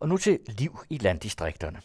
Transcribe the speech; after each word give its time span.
Og 0.00 0.08
nu 0.08 0.16
til 0.16 0.38
liv 0.58 0.78
i 0.90 0.98
landdistrikterne. 0.98 1.80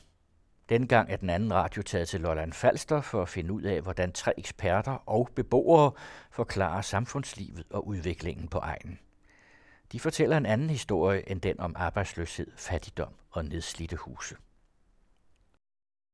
Dengang 0.69 1.11
er 1.11 1.15
den 1.15 1.29
anden 1.29 1.53
radio 1.53 1.81
taget 1.81 2.07
til 2.07 2.21
Lolland 2.21 2.53
Falster 2.53 3.01
for 3.01 3.21
at 3.21 3.29
finde 3.29 3.53
ud 3.53 3.61
af, 3.61 3.81
hvordan 3.81 4.11
tre 4.11 4.39
eksperter 4.39 4.91
og 5.05 5.29
beboere 5.35 5.91
forklarer 6.31 6.81
samfundslivet 6.81 7.63
og 7.69 7.87
udviklingen 7.87 8.47
på 8.47 8.57
egnen. 8.57 8.99
De 9.91 9.99
fortæller 9.99 10.37
en 10.37 10.45
anden 10.45 10.69
historie 10.69 11.31
end 11.31 11.41
den 11.41 11.59
om 11.59 11.75
arbejdsløshed, 11.77 12.47
fattigdom 12.57 13.13
og 13.31 13.45
nedslidte 13.45 13.95
huse. 13.95 14.35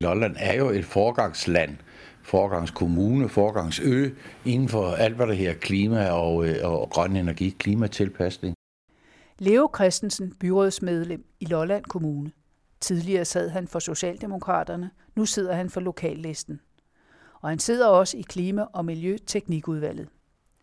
Lolland 0.01 0.35
er 0.39 0.53
jo 0.53 0.69
et 0.69 0.85
forgangsland, 0.85 1.77
forgangskommune, 2.23 3.29
forgangsø 3.29 4.09
inden 4.45 4.69
for 4.69 4.91
alt, 4.91 5.15
hvad 5.15 5.27
der 5.27 5.33
her 5.33 5.53
klima 5.53 6.09
og, 6.09 6.47
øh, 6.47 6.55
og 6.63 6.89
grøn 6.89 7.15
energi, 7.15 7.49
klimatilpasning. 7.49 8.58
Leo 9.41 9.69
Christensen, 9.75 10.33
byrådsmedlem 10.39 11.25
i 11.39 11.45
Lolland 11.45 11.85
Kommune. 11.85 12.31
Tidligere 12.79 13.25
sad 13.25 13.49
han 13.49 13.67
for 13.67 13.79
Socialdemokraterne, 13.79 14.91
nu 15.15 15.25
sidder 15.25 15.53
han 15.53 15.69
for 15.69 15.79
lokallisten. 15.79 16.61
Og 17.41 17.49
han 17.49 17.59
sidder 17.59 17.87
også 17.87 18.17
i 18.17 18.21
Klima- 18.21 18.65
og 18.73 18.85
Miljøteknikudvalget. 18.85 20.07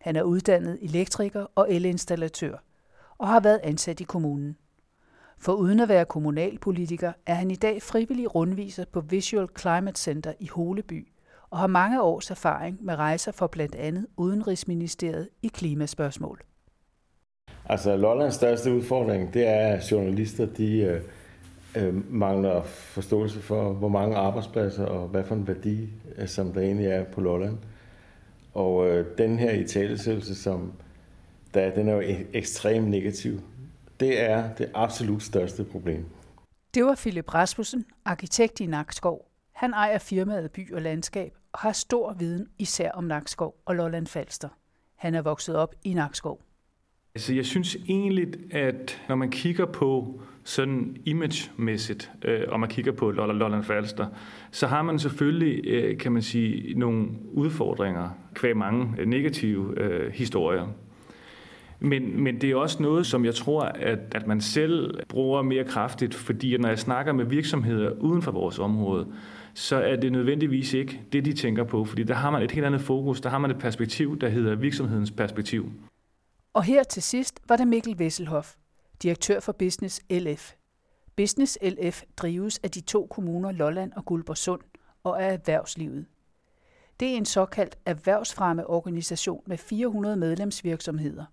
Han 0.01 0.15
er 0.15 0.23
uddannet 0.23 0.77
elektriker 0.81 1.45
og 1.55 1.73
elinstallatør 1.73 2.63
og 3.17 3.27
har 3.27 3.39
været 3.39 3.59
ansat 3.63 3.99
i 3.99 4.03
kommunen. 4.03 4.57
For 5.39 5.53
uden 5.53 5.79
at 5.79 5.89
være 5.89 6.05
kommunalpolitiker 6.05 7.13
er 7.25 7.33
han 7.33 7.51
i 7.51 7.55
dag 7.55 7.81
frivillig 7.81 8.35
rundviser 8.35 8.85
på 8.85 9.01
Visual 9.01 9.47
Climate 9.59 9.99
Center 9.99 10.33
i 10.39 10.47
Holeby 10.47 11.07
og 11.49 11.57
har 11.57 11.67
mange 11.67 12.01
års 12.01 12.31
erfaring 12.31 12.83
med 12.83 12.95
rejser 12.95 13.31
for 13.31 13.47
blandt 13.47 13.75
andet 13.75 14.07
Udenrigsministeriet 14.17 15.29
i 15.41 15.47
klimaspørgsmål. 15.47 16.46
Altså 17.69 17.95
Lollands 17.95 18.35
største 18.35 18.73
udfordring, 18.73 19.33
det 19.33 19.47
er, 19.47 19.67
at 19.67 19.91
journalister 19.91 20.45
de, 20.45 20.77
øh, 20.77 21.01
øh, 21.75 22.13
mangler 22.13 22.61
forståelse 22.63 23.41
for, 23.41 23.73
hvor 23.73 23.87
mange 23.87 24.17
arbejdspladser 24.17 24.85
og 24.85 25.07
hvad 25.07 25.23
for 25.23 25.35
en 25.35 25.47
værdi, 25.47 25.89
øh, 26.17 26.27
som 26.27 26.53
der 26.53 26.61
egentlig 26.61 26.87
er 26.87 27.03
på 27.03 27.21
Lolland. 27.21 27.57
Og 28.53 28.87
øh, 28.87 29.05
den 29.17 29.39
her 29.39 29.51
italesættelse, 29.51 30.35
som 30.35 30.73
der, 31.53 31.73
den 31.73 31.89
er 31.89 31.93
jo 31.93 32.01
e-, 32.01 32.25
ekstremt 32.33 32.89
negativ. 32.89 33.41
Det 33.99 34.21
er 34.21 34.53
det 34.53 34.71
absolut 34.73 35.23
største 35.23 35.63
problem. 35.63 36.05
Det 36.73 36.85
var 36.85 36.95
Philip 36.95 37.33
Rasmussen, 37.33 37.85
arkitekt 38.05 38.59
i 38.59 38.65
Nakskov. 38.65 39.27
Han 39.51 39.73
ejer 39.73 39.97
firmaet 39.97 40.51
By 40.51 40.73
og 40.73 40.81
Landskab 40.81 41.33
og 41.53 41.59
har 41.59 41.71
stor 41.71 42.13
viden 42.13 42.47
især 42.59 42.91
om 42.91 43.03
Nakskov 43.03 43.55
og 43.65 43.75
Lolland 43.75 44.07
Falster. 44.07 44.49
Han 44.95 45.15
er 45.15 45.21
vokset 45.21 45.55
op 45.55 45.75
i 45.83 45.93
Nakskov. 45.93 46.46
Altså, 47.17 47.33
jeg 47.33 47.45
synes 47.45 47.77
egentlig, 47.89 48.27
at 48.51 49.01
når 49.09 49.15
man 49.15 49.29
kigger 49.29 49.65
på 49.65 50.21
sådan 50.43 50.97
imagemæssigt, 51.05 52.11
øh, 52.25 52.41
og 52.47 52.59
man 52.59 52.69
kigger 52.69 52.91
på 52.91 53.11
Lolland 53.11 53.63
Falster, 53.63 54.05
så 54.51 54.67
har 54.67 54.81
man 54.81 54.99
selvfølgelig, 54.99 55.67
øh, 55.67 55.97
kan 55.97 56.11
man 56.11 56.21
sige, 56.21 56.79
nogle 56.79 57.07
udfordringer 57.33 58.09
kvæg 58.33 58.57
mange 58.57 58.93
øh, 58.99 59.07
negative 59.07 59.81
øh, 59.81 60.11
historier. 60.13 60.67
Men, 61.79 62.23
men 62.23 62.41
det 62.41 62.51
er 62.51 62.55
også 62.55 62.83
noget, 62.83 63.05
som 63.05 63.25
jeg 63.25 63.35
tror, 63.35 63.61
at, 63.63 63.99
at 64.11 64.27
man 64.27 64.41
selv 64.41 64.99
bruger 65.09 65.41
mere 65.41 65.63
kraftigt, 65.63 66.13
fordi 66.13 66.57
når 66.57 66.69
jeg 66.69 66.79
snakker 66.79 67.13
med 67.13 67.25
virksomheder 67.25 67.91
uden 67.91 68.21
for 68.21 68.31
vores 68.31 68.59
område, 68.59 69.07
så 69.53 69.75
er 69.75 69.95
det 69.95 70.11
nødvendigvis 70.11 70.73
ikke 70.73 71.01
det, 71.13 71.25
de 71.25 71.33
tænker 71.33 71.63
på, 71.63 71.85
fordi 71.85 72.03
der 72.03 72.13
har 72.15 72.31
man 72.31 72.41
et 72.41 72.51
helt 72.51 72.65
andet 72.65 72.81
fokus, 72.81 73.21
der 73.21 73.29
har 73.29 73.37
man 73.37 73.51
et 73.51 73.59
perspektiv, 73.59 74.19
der 74.19 74.29
hedder 74.29 74.55
virksomhedens 74.55 75.11
perspektiv. 75.11 75.71
Og 76.57 76.63
her 76.63 76.83
til 76.83 77.03
sidst 77.03 77.39
var 77.47 77.55
det 77.55 77.67
Mikkel 77.67 77.99
Vesselhoff, 77.99 78.55
direktør 79.03 79.39
for 79.39 79.51
Business 79.51 80.01
LF. 80.09 80.53
Business 81.15 81.57
LF 81.61 82.03
drives 82.17 82.59
af 82.63 82.71
de 82.71 82.81
to 82.81 83.07
kommuner 83.09 83.51
Lolland 83.51 83.91
og 83.93 84.05
Guldborgsund 84.05 84.61
og 85.03 85.23
er 85.23 85.27
erhvervslivet. 85.27 86.05
Det 86.99 87.07
er 87.07 87.17
en 87.17 87.25
såkaldt 87.25 87.77
erhvervsfremmeorganisation 87.85 89.43
med 89.45 89.57
400 89.57 90.15
medlemsvirksomheder. 90.15 91.25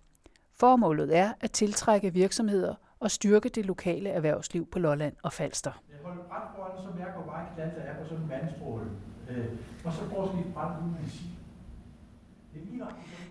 Formålet 0.53 1.17
er 1.17 1.33
at 1.41 1.51
tiltrække 1.51 2.13
virksomheder 2.13 2.75
og 2.99 3.11
styrke 3.11 3.49
det 3.49 3.65
lokale 3.65 4.09
erhvervsliv 4.09 4.65
på 4.65 4.79
Lolland 4.79 5.15
og 5.23 5.33
Falster. 5.33 5.81
Jeg 5.89 5.97
holder 6.03 6.23
brandforan, 6.23 6.83
som 6.83 6.99
jeg 6.99 7.13
går 7.15 7.23
bare 7.23 7.45
i 7.45 7.75
der 7.75 7.81
er 7.81 8.03
på 8.03 8.09
sådan 8.09 8.23
en 8.23 8.29
vandstråle. 8.29 8.85
Øh, 9.29 9.45
og 9.85 9.93
så 9.93 10.09
prøver 10.09 10.35
vi 10.35 10.43
brand 10.53 10.83
ud 10.83 10.89
med 10.89 10.99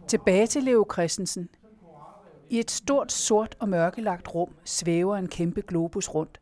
Tilbage 0.08 0.46
til 0.46 0.62
Leo 0.62 0.86
Christensen. 0.92 1.48
I 2.50 2.58
et 2.58 2.70
stort, 2.70 3.12
sort 3.12 3.56
og 3.58 3.68
mørkelagt 3.68 4.34
rum 4.34 4.54
svæver 4.64 5.16
en 5.16 5.28
kæmpe 5.28 5.62
globus 5.62 6.08
rundt. 6.08 6.40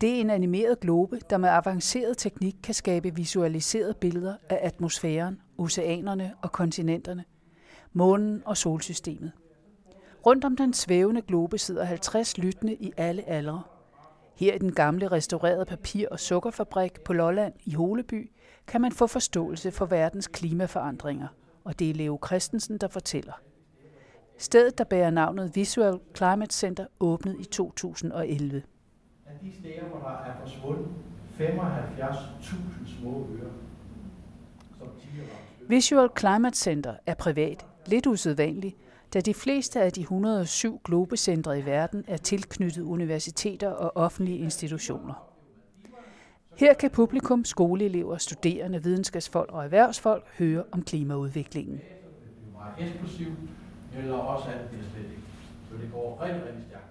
Det 0.00 0.16
er 0.16 0.20
en 0.20 0.30
animeret 0.30 0.80
globe, 0.80 1.20
der 1.30 1.36
med 1.38 1.48
avanceret 1.48 2.18
teknik 2.18 2.56
kan 2.62 2.74
skabe 2.74 3.14
visualiserede 3.14 3.94
billeder 3.94 4.34
af 4.48 4.58
atmosfæren, 4.62 5.40
oceanerne 5.58 6.34
og 6.42 6.52
kontinenterne, 6.52 7.24
månen 7.92 8.42
og 8.44 8.56
solsystemet. 8.56 9.32
Rundt 10.26 10.44
om 10.44 10.56
den 10.56 10.72
svævende 10.74 11.22
globe 11.22 11.58
sidder 11.58 11.84
50 11.84 12.38
lyttende 12.38 12.74
i 12.74 12.92
alle 12.96 13.28
aldre. 13.28 13.62
Her 14.36 14.54
i 14.54 14.58
den 14.58 14.72
gamle 14.72 15.08
restaurerede 15.08 15.64
papir- 15.64 16.08
og 16.10 16.20
sukkerfabrik 16.20 17.00
på 17.00 17.12
Lolland 17.12 17.54
i 17.64 17.74
Holeby 17.74 18.30
kan 18.66 18.80
man 18.80 18.92
få 18.92 19.06
forståelse 19.06 19.70
for 19.70 19.86
verdens 19.86 20.26
klimaforandringer, 20.26 21.28
og 21.64 21.78
det 21.78 21.90
er 21.90 21.94
Leo 21.94 22.18
Christensen, 22.26 22.78
der 22.78 22.88
fortæller. 22.88 23.40
Stedet, 24.38 24.78
der 24.78 24.84
bærer 24.84 25.10
navnet 25.10 25.56
Visual 25.56 25.98
Climate 26.16 26.54
Center, 26.54 26.86
åbnede 27.00 27.40
i 27.40 27.44
2011. 27.44 28.62
Af 29.26 29.32
de 29.42 29.52
steder, 29.60 29.84
hvor 29.84 29.98
der 29.98 30.16
er 30.16 30.40
forsvundet 30.40 30.86
75.000 31.38 33.00
små 33.00 33.26
øer, 33.32 33.50
Visual 35.68 36.08
Climate 36.18 36.56
Center 36.56 36.94
er 37.06 37.14
privat, 37.14 37.66
lidt 37.86 38.06
usædvanligt, 38.06 38.76
da 39.14 39.20
de 39.20 39.34
fleste 39.34 39.82
af 39.82 39.92
de 39.92 40.00
107 40.00 40.80
globecentre 40.84 41.58
i 41.58 41.66
verden 41.66 42.04
er 42.08 42.16
tilknyttet 42.16 42.82
universiteter 42.82 43.68
og 43.68 43.96
offentlige 43.96 44.38
institutioner. 44.38 45.32
Her 46.56 46.74
kan 46.74 46.90
publikum, 46.90 47.44
skoleelever, 47.44 48.16
studerende, 48.16 48.82
videnskabsfolk 48.82 49.52
og 49.52 49.64
erhvervsfolk 49.64 50.24
høre 50.38 50.64
om 50.72 50.82
klimaudviklingen 50.82 51.80
eller 53.98 54.14
også 54.14 54.48
alt 54.48 54.70
det 54.70 54.78
slet 54.92 55.04
ikke. 55.04 55.22
Så 55.70 55.76
det 55.82 55.92
går 55.92 56.22
rigtig, 56.22 56.42
rigtig 56.42 56.64
stærkt 56.68 56.86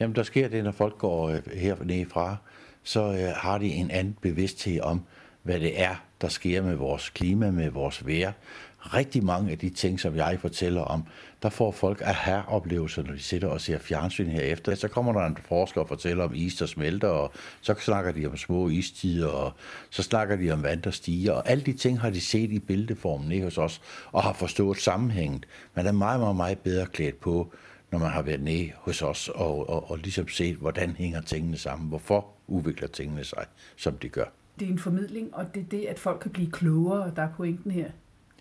Jamen, 0.00 0.16
der 0.16 0.22
sker 0.22 0.48
det, 0.48 0.64
når 0.64 0.72
folk 0.72 0.98
går 0.98 1.28
øh, 1.28 1.42
hernede 1.54 2.06
fra, 2.06 2.36
så 2.82 3.00
øh, 3.00 3.34
har 3.36 3.58
de 3.58 3.66
en 3.66 3.90
anden 3.90 4.16
bevidsthed 4.22 4.80
om, 4.80 5.02
hvad 5.42 5.60
det 5.60 5.82
er, 5.82 6.04
der 6.20 6.28
sker 6.28 6.62
med 6.62 6.74
vores 6.74 7.10
klima, 7.10 7.50
med 7.50 7.70
vores 7.70 8.06
vejr, 8.06 8.32
rigtig 8.80 9.24
mange 9.24 9.50
af 9.50 9.58
de 9.58 9.70
ting, 9.70 10.00
som 10.00 10.16
jeg 10.16 10.38
fortæller 10.40 10.80
om, 10.80 11.04
der 11.42 11.48
får 11.48 11.70
folk 11.70 12.00
at 12.04 12.14
have 12.14 12.42
oplevelser 12.48 13.02
når 13.02 13.12
de 13.12 13.18
sidder 13.18 13.48
og 13.48 13.60
ser 13.60 13.78
fjernsyn 13.78 14.26
herefter. 14.26 14.74
Så 14.74 14.88
kommer 14.88 15.12
der 15.12 15.26
en 15.26 15.36
forsker 15.48 15.80
og 15.80 15.88
fortæller 15.88 16.24
om 16.24 16.34
is, 16.34 16.54
der 16.54 16.66
smelter, 16.66 17.08
og 17.08 17.32
så 17.60 17.74
snakker 17.78 18.12
de 18.12 18.26
om 18.26 18.36
små 18.36 18.68
istider, 18.68 19.28
og 19.28 19.52
så 19.90 20.02
snakker 20.02 20.36
de 20.36 20.50
om 20.50 20.62
vand, 20.62 20.82
der 20.82 20.90
stiger, 20.90 21.32
og 21.32 21.48
alle 21.48 21.64
de 21.64 21.72
ting 21.72 22.00
har 22.00 22.10
de 22.10 22.20
set 22.20 22.50
i 22.50 22.58
bildeformen 22.58 23.32
ikke 23.32 23.44
hos 23.44 23.58
os, 23.58 23.80
og 24.12 24.22
har 24.22 24.32
forstået 24.32 24.78
sammenhængen. 24.78 25.44
Man 25.74 25.86
er 25.86 25.92
meget, 25.92 26.20
meget, 26.20 26.36
meget 26.36 26.58
bedre 26.58 26.86
klædt 26.86 27.20
på, 27.20 27.52
når 27.90 27.98
man 27.98 28.10
har 28.10 28.22
været 28.22 28.40
nede 28.40 28.70
hos 28.76 29.02
os, 29.02 29.28
og, 29.28 29.68
og, 29.68 29.90
og 29.90 29.98
ligesom 29.98 30.28
set, 30.28 30.56
hvordan 30.56 30.90
hænger 30.90 31.20
tingene 31.20 31.56
sammen, 31.56 31.88
hvorfor 31.88 32.26
udvikler 32.46 32.88
tingene 32.88 33.24
sig, 33.24 33.44
som 33.76 33.96
de 33.96 34.08
gør. 34.08 34.24
Det 34.58 34.68
er 34.68 34.72
en 34.72 34.78
formidling, 34.78 35.34
og 35.34 35.54
det 35.54 35.60
er 35.60 35.66
det, 35.70 35.86
at 35.86 35.98
folk 35.98 36.20
kan 36.20 36.30
blive 36.30 36.50
klogere, 36.50 37.12
der 37.16 37.22
er 37.22 37.32
pointen 37.36 37.70
her. 37.70 37.90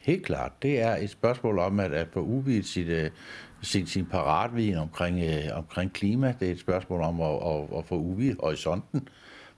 Helt 0.09 0.25
klart. 0.25 0.51
Det 0.61 0.81
er 0.81 0.95
et 0.95 1.09
spørgsmål 1.09 1.59
om 1.59 1.79
at, 1.79 1.93
at 1.93 2.07
få 2.13 2.19
udvidet 2.19 2.65
sit, 2.65 2.87
øh, 2.87 3.09
sin, 3.61 3.87
sin 3.87 4.05
paratviden 4.05 4.77
omkring, 4.77 5.23
øh, 5.23 5.57
omkring 5.57 5.93
klima. 5.93 6.35
Det 6.39 6.47
er 6.47 6.51
et 6.51 6.59
spørgsmål 6.59 7.01
om 7.01 7.21
at, 7.21 7.35
at, 7.35 7.77
at 7.77 7.85
få 7.85 7.95
udvidet 7.95 8.37
horisonten. 8.39 9.07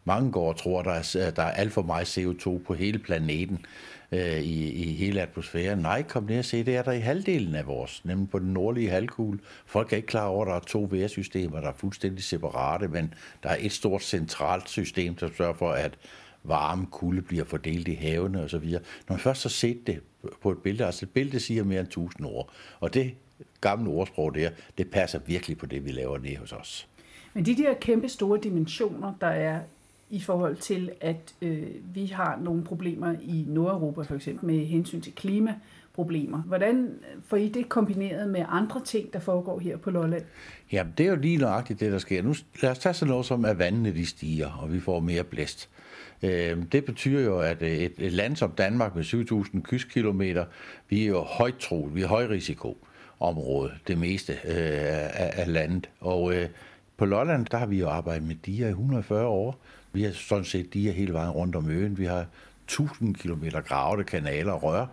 Mange 0.06 0.32
går 0.32 0.50
og 0.50 0.58
tror, 0.58 0.80
at 0.80 0.86
der 0.86 1.20
er, 1.22 1.32
der 1.32 1.44
er 1.44 1.52
alt 1.52 1.74
for 1.74 1.82
meget 1.82 2.18
CO2 2.18 2.64
på 2.68 2.74
hele 2.74 3.00
planeten 3.00 3.66
øh, 4.12 4.40
i, 4.40 4.72
i 4.72 4.94
hele 4.94 5.22
atmosfæren. 5.22 5.80
Nej, 5.80 6.04
kom 6.04 6.24
ned 6.24 6.40
og 6.40 6.46
se, 6.46 6.64
det 6.64 6.76
er 6.76 6.82
der 6.82 6.92
i 6.92 7.00
halvdelen 7.00 7.56
af 7.56 7.68
vores, 7.68 8.06
nemlig 8.06 8.30
på 8.30 8.40
den 8.40 8.54
nordlige 8.54 8.90
halvkugle. 8.90 9.40
Folk 9.66 9.94
er 9.94 9.98
ikke 9.98 10.08
klar 10.08 10.26
over, 10.26 10.46
at 10.46 10.50
der 10.50 10.56
er 10.56 10.60
to 10.60 10.88
vejrsystemer, 10.92 11.60
der 11.60 11.68
er 11.68 11.74
fuldstændig 11.78 12.24
separate, 12.24 12.88
men 12.88 13.14
der 13.44 13.50
er 13.50 13.58
et 13.60 13.72
stort 13.72 14.04
centralt 14.04 14.70
system, 14.70 15.16
der 15.16 15.30
sørger 15.38 15.54
for, 15.54 15.72
at 15.72 15.98
varme 16.44 16.86
kulde 16.92 17.22
bliver 17.22 17.46
fordelt 17.46 17.88
i 17.88 17.94
havene 17.94 18.44
osv. 18.44 18.72
Når 18.72 18.80
man 19.10 19.20
først 19.20 19.44
har 19.44 19.50
set 19.50 19.88
det 19.88 20.00
på 20.42 20.52
et 20.52 20.58
billede, 20.58 20.86
altså 20.86 21.06
et 21.06 21.10
billede 21.10 21.40
siger 21.40 21.64
mere 21.64 21.80
end 21.80 21.88
1000 21.88 22.28
ord, 22.28 22.50
og 22.80 22.94
det 22.94 23.14
gamle 23.62 23.90
ordsprog 23.90 24.36
der, 24.36 24.50
det 24.78 24.92
passer 24.92 25.20
virkelig 25.26 25.58
på 25.58 25.66
det, 25.66 25.86
vi 25.86 25.92
laver 25.92 26.18
nede 26.18 26.38
hos 26.38 26.54
os. 26.54 26.88
Men 27.34 27.46
de 27.46 27.58
der 27.58 27.74
kæmpe 27.74 28.10
store 28.10 28.40
dimensioner, 28.44 29.14
der 29.22 29.28
er 29.28 29.60
i 30.10 30.20
forhold 30.20 30.56
til, 30.56 30.92
at 31.02 31.34
øh, 31.42 31.68
vi 31.94 32.06
har 32.06 32.40
nogle 32.42 32.64
problemer 32.64 33.16
i 33.22 33.46
Nordeuropa 33.48 34.02
for 34.02 34.16
eksempel 34.16 34.46
med 34.46 34.66
hensyn 34.66 35.02
til 35.02 35.16
klima, 35.16 35.56
problemer. 35.94 36.42
Hvordan 36.42 36.90
får 37.26 37.38
I 37.38 37.50
det 37.50 37.70
kombineret 37.70 38.30
med 38.30 38.46
andre 38.50 38.82
ting, 38.86 39.14
der 39.14 39.20
foregår 39.20 39.60
her 39.60 39.78
på 39.78 39.92
Lolland? 39.92 40.24
Jamen, 40.72 40.94
det 40.98 41.06
er 41.06 41.10
jo 41.10 41.16
lige 41.16 41.38
nøjagtigt 41.38 41.80
det, 41.80 41.92
der 41.92 41.98
sker. 41.98 42.22
Nu 42.22 42.34
lad 42.62 42.72
os 42.72 42.80
tage 42.80 42.94
sådan 42.94 43.10
noget 43.10 43.26
som, 43.26 43.46
at 43.46 43.60
vandene 43.60 43.94
de 43.94 44.06
stiger, 44.06 44.50
og 44.50 44.74
vi 44.74 44.80
får 44.80 45.00
mere 45.00 45.24
blæst. 45.24 45.70
Øh, 45.70 45.91
Øhm, 46.24 46.66
det 46.66 46.86
betyder 46.86 47.22
jo, 47.22 47.40
at 47.40 47.62
øh, 47.62 47.70
et, 47.70 47.94
et 47.98 48.12
land 48.12 48.36
som 48.36 48.52
Danmark 48.52 48.96
med 48.96 49.04
7.000 49.04 49.62
kystkilometer, 49.62 50.46
vi 50.90 51.04
er 51.04 51.08
jo 51.08 51.22
højt 51.22 51.58
troet, 51.58 51.96
vi 51.96 52.02
er 52.02 52.08
højrisikoområde, 52.08 53.72
det 53.88 53.98
meste 53.98 54.34
øh, 54.34 54.40
af, 54.46 55.34
af 55.34 55.54
landet. 55.54 55.90
Og 56.00 56.34
øh, 56.34 56.50
på 56.98 57.06
Lolland, 57.06 57.46
der 57.46 57.58
har 57.58 57.66
vi 57.66 57.80
jo 57.80 57.90
arbejdet 57.90 58.28
med 58.28 58.36
diger 58.46 58.68
i 58.68 58.70
140 58.70 59.28
år. 59.28 59.60
Vi 59.94 60.04
har 60.04 60.12
sådan 60.12 60.46
set 60.46 60.74
diger 60.74 60.92
hele 60.92 61.14
vejen 61.14 61.30
rundt 61.30 61.56
om 61.56 61.70
øen. 61.70 61.98
Vi 61.98 62.06
har 62.06 62.26
1000 62.64 63.16
km 63.16 63.44
gravede 63.68 64.04
kanaler 64.04 64.52
og 64.52 64.64
rør, 64.64 64.86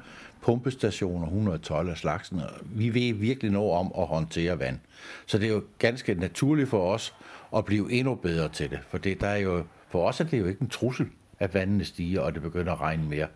pumpestationer, 0.42 1.26
112 1.26 1.90
af 1.90 1.96
slagsen. 1.96 2.40
Vi 2.62 2.94
ved 2.94 3.14
virkelig 3.14 3.50
noget 3.50 3.72
om 3.72 3.92
at 3.98 4.06
håndtere 4.06 4.58
vand. 4.58 4.78
Så 5.26 5.38
det 5.38 5.48
er 5.48 5.52
jo 5.52 5.62
ganske 5.78 6.14
naturligt 6.14 6.68
for 6.68 6.92
os 6.92 7.14
at 7.56 7.64
blive 7.64 7.92
endnu 7.92 8.14
bedre 8.14 8.48
til 8.48 8.70
det. 8.70 8.78
For 8.88 8.98
det, 8.98 9.20
der 9.20 9.26
er 9.26 9.36
jo, 9.36 9.64
for 9.88 10.08
os 10.08 10.20
er 10.20 10.24
det 10.24 10.38
jo 10.38 10.46
ikke 10.46 10.62
en 10.62 10.68
trussel, 10.68 11.06
at 11.38 11.54
vandene 11.54 11.84
stiger, 11.84 12.20
og 12.20 12.34
det 12.34 12.42
begynder 12.42 12.72
at 12.72 12.80
regne 12.80 13.08
mere. 13.08 13.26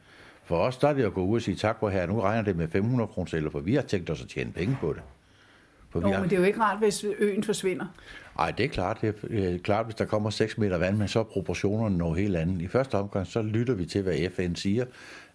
For 0.44 0.56
os 0.56 0.76
der 0.76 0.88
er 0.88 0.92
det 0.92 1.04
at 1.04 1.14
gå 1.14 1.24
ud 1.24 1.36
og 1.36 1.42
sige 1.42 1.56
tak 1.56 1.78
for 1.80 1.88
her, 1.88 2.06
nu 2.06 2.20
regner 2.20 2.42
det 2.42 2.56
med 2.56 2.68
500 2.68 3.08
kroner 3.08 3.50
for 3.50 3.60
vi 3.60 3.74
har 3.74 3.82
tænkt 3.82 4.10
os 4.10 4.22
at 4.22 4.28
tjene 4.28 4.52
penge 4.52 4.76
på 4.80 4.92
det. 4.92 5.02
For 5.92 6.00
jo, 6.00 6.20
men 6.20 6.22
det 6.22 6.32
er 6.32 6.40
jo 6.40 6.46
ikke 6.46 6.60
rart, 6.60 6.78
hvis 6.78 7.04
øen 7.18 7.44
forsvinder. 7.44 7.86
Nej, 8.36 8.50
det 8.50 8.64
er 8.64 8.68
klart. 8.68 9.00
Det 9.00 9.14
er 9.30 9.58
klart, 9.58 9.84
hvis 9.86 9.94
der 9.94 10.04
kommer 10.04 10.30
6 10.30 10.58
meter 10.58 10.78
vand, 10.78 10.96
men 10.96 11.08
så 11.08 11.18
er 11.18 11.24
proportionerne 11.24 11.98
noget 11.98 12.20
helt 12.20 12.36
andet. 12.36 12.62
I 12.62 12.68
første 12.68 12.94
omgang, 12.94 13.26
så 13.26 13.42
lytter 13.42 13.74
vi 13.74 13.84
til, 13.84 14.02
hvad 14.02 14.30
FN 14.36 14.54
siger, 14.54 14.84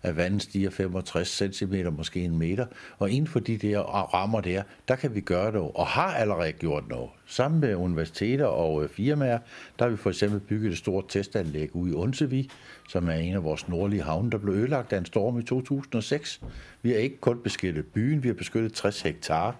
at 0.03 0.17
vandet 0.17 0.41
stiger 0.41 0.69
65 0.69 1.43
cm, 1.55 1.73
måske 1.91 2.19
en 2.23 2.37
meter. 2.37 2.65
Og 2.97 3.09
inden 3.09 3.27
for 3.27 3.39
de 3.39 3.57
der 3.57 3.79
rammer 4.13 4.41
der, 4.41 4.63
der 4.87 4.95
kan 4.95 5.15
vi 5.15 5.21
gøre 5.21 5.51
det, 5.51 5.61
og 5.75 5.87
har 5.87 6.13
allerede 6.13 6.51
gjort 6.51 6.87
noget. 6.87 7.09
Sammen 7.25 7.61
med 7.61 7.75
universiteter 7.75 8.45
og 8.45 8.83
øh, 8.83 8.89
firmaer, 8.89 9.39
der 9.79 9.85
har 9.85 9.89
vi 9.89 9.97
for 9.97 10.09
eksempel 10.09 10.39
bygget 10.39 10.71
et 10.71 10.77
stort 10.77 11.05
testanlæg 11.09 11.75
ude 11.75 11.91
i 11.91 11.93
Unsevi, 11.93 12.49
som 12.89 13.07
er 13.07 13.13
en 13.13 13.33
af 13.33 13.43
vores 13.43 13.69
nordlige 13.69 14.03
havne, 14.03 14.31
der 14.31 14.37
blev 14.37 14.53
ødelagt 14.53 14.93
af 14.93 14.97
en 14.97 15.05
storm 15.05 15.39
i 15.39 15.43
2006. 15.43 16.41
Vi 16.81 16.91
har 16.91 16.97
ikke 16.97 17.17
kun 17.17 17.39
beskyttet 17.43 17.85
byen, 17.85 18.23
vi 18.23 18.27
har 18.27 18.35
beskyttet 18.35 18.73
60 18.73 19.01
hektar 19.01 19.55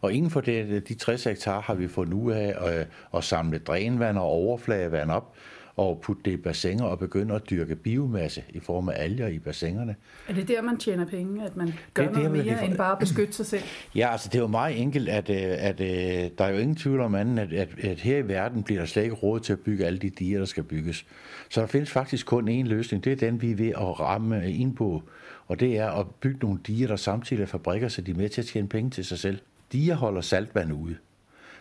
og 0.00 0.12
inden 0.12 0.30
for 0.30 0.40
det, 0.40 0.88
de 0.88 0.94
60 0.94 1.24
hektar 1.24 1.60
har 1.60 1.74
vi 1.74 1.88
fået 1.88 2.08
nu 2.08 2.30
af 2.30 2.54
at, 2.60 2.88
at 3.14 3.24
samle 3.24 3.58
drænvand 3.58 4.18
og 4.18 4.24
overfladevand 4.24 5.10
op 5.10 5.34
og 5.78 6.00
putte 6.02 6.22
det 6.24 6.30
i 6.30 6.36
bassiner 6.36 6.84
og 6.84 6.98
begynde 6.98 7.34
at 7.34 7.50
dyrke 7.50 7.76
biomasse 7.76 8.42
i 8.48 8.60
form 8.60 8.88
af 8.88 8.94
alger 8.96 9.28
i 9.28 9.38
bassinerne. 9.38 9.96
Er 10.28 10.34
det 10.34 10.48
der, 10.48 10.62
man 10.62 10.76
tjener 10.76 11.06
penge, 11.06 11.44
at 11.44 11.56
man 11.56 11.74
gør 11.94 12.02
det, 12.02 12.12
noget 12.12 12.30
mere 12.30 12.64
end 12.64 12.76
bare 12.76 12.92
at 12.92 12.98
beskytte 12.98 13.32
sig 13.32 13.46
selv? 13.46 13.62
Ja, 13.94 14.12
altså 14.12 14.28
det 14.28 14.38
er 14.38 14.42
jo 14.42 14.46
meget 14.46 14.80
enkelt, 14.80 15.08
at, 15.08 15.30
øh, 15.30 15.36
at, 15.36 15.80
at 15.80 15.80
øh, 15.80 16.30
der 16.38 16.44
er 16.44 16.48
jo 16.48 16.58
ingen 16.58 16.76
tvivl 16.76 17.00
om 17.00 17.14
anden, 17.14 17.38
at, 17.38 17.52
at, 17.52 17.68
at 17.82 18.00
her 18.00 18.16
i 18.18 18.28
verden 18.28 18.62
bliver 18.62 18.80
der 18.80 18.86
slet 18.86 19.02
ikke 19.02 19.14
råd 19.14 19.40
til 19.40 19.52
at 19.52 19.60
bygge 19.60 19.86
alle 19.86 19.98
de 19.98 20.10
diger, 20.10 20.38
der 20.38 20.46
skal 20.46 20.62
bygges. 20.62 21.06
Så 21.48 21.60
der 21.60 21.66
findes 21.66 21.90
faktisk 21.90 22.26
kun 22.26 22.48
én 22.48 22.68
løsning, 22.68 23.04
det 23.04 23.12
er 23.12 23.16
den, 23.16 23.42
vi 23.42 23.50
er 23.50 23.56
ved 23.56 23.68
at 23.68 24.00
ramme 24.00 24.52
ind 24.52 24.76
på, 24.76 25.02
og 25.46 25.60
det 25.60 25.78
er 25.78 25.90
at 25.90 26.06
bygge 26.20 26.38
nogle 26.42 26.58
diger, 26.66 26.88
der 26.88 26.96
samtidig 26.96 27.42
er 27.42 27.46
fabrikker, 27.46 27.88
så 27.88 28.02
de 28.02 28.10
er 28.10 28.14
med 28.14 28.28
til 28.28 28.40
at 28.40 28.46
tjene 28.46 28.68
penge 28.68 28.90
til 28.90 29.04
sig 29.04 29.18
selv. 29.18 29.38
De 29.72 29.92
holder 29.92 30.20
saltvand 30.20 30.72
ude. 30.72 30.96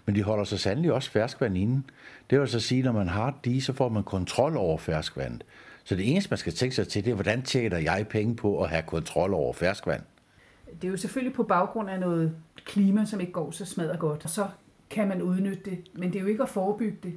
Men 0.05 0.15
de 0.15 0.23
holder 0.23 0.43
så 0.43 0.57
sandelig 0.57 0.93
også 0.93 1.11
ferskvand 1.11 1.57
inde. 1.57 1.83
Det 2.29 2.39
vil 2.39 2.47
så 2.47 2.59
sige, 2.59 2.79
at 2.79 2.85
når 2.85 2.91
man 2.91 3.07
har 3.07 3.39
de, 3.45 3.61
så 3.61 3.73
får 3.73 3.89
man 3.89 4.03
kontrol 4.03 4.57
over 4.57 4.77
ferskvandet. 4.77 5.43
Så 5.83 5.95
det 5.95 6.11
eneste, 6.11 6.29
man 6.29 6.37
skal 6.37 6.53
tænke 6.53 6.75
sig 6.75 6.87
til, 6.87 7.05
det 7.05 7.11
er, 7.11 7.15
hvordan 7.15 7.41
tjener 7.41 7.77
jeg 7.77 8.05
penge 8.09 8.35
på 8.35 8.63
at 8.63 8.69
have 8.69 8.81
kontrol 8.81 9.33
over 9.33 9.53
ferskvand? 9.53 10.01
Det 10.81 10.87
er 10.87 10.91
jo 10.91 10.97
selvfølgelig 10.97 11.35
på 11.35 11.43
baggrund 11.43 11.89
af 11.89 11.99
noget 11.99 12.35
klima, 12.65 13.05
som 13.05 13.19
ikke 13.19 13.31
går 13.31 13.51
så 13.51 13.65
smadret 13.65 13.99
godt. 13.99 14.23
Og 14.23 14.29
så 14.29 14.47
kan 14.89 15.07
man 15.07 15.21
udnytte 15.21 15.69
det, 15.69 15.77
men 15.93 16.09
det 16.09 16.17
er 16.17 16.21
jo 16.21 16.27
ikke 16.27 16.43
at 16.43 16.49
forebygge 16.49 16.97
det. 17.03 17.13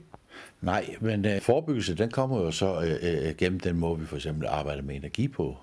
Nej, 0.60 0.96
men 1.00 1.24
uh, 1.24 1.40
forebyggelse, 1.40 1.94
den 1.94 2.10
kommer 2.10 2.40
jo 2.40 2.50
så 2.50 2.76
uh, 2.76 2.82
uh, 2.82 3.36
gennem 3.36 3.60
den 3.60 3.76
måde, 3.78 4.00
vi 4.00 4.06
for 4.06 4.16
eksempel 4.16 4.46
arbejder 4.46 4.82
med 4.82 4.96
energi 4.96 5.28
på. 5.28 5.56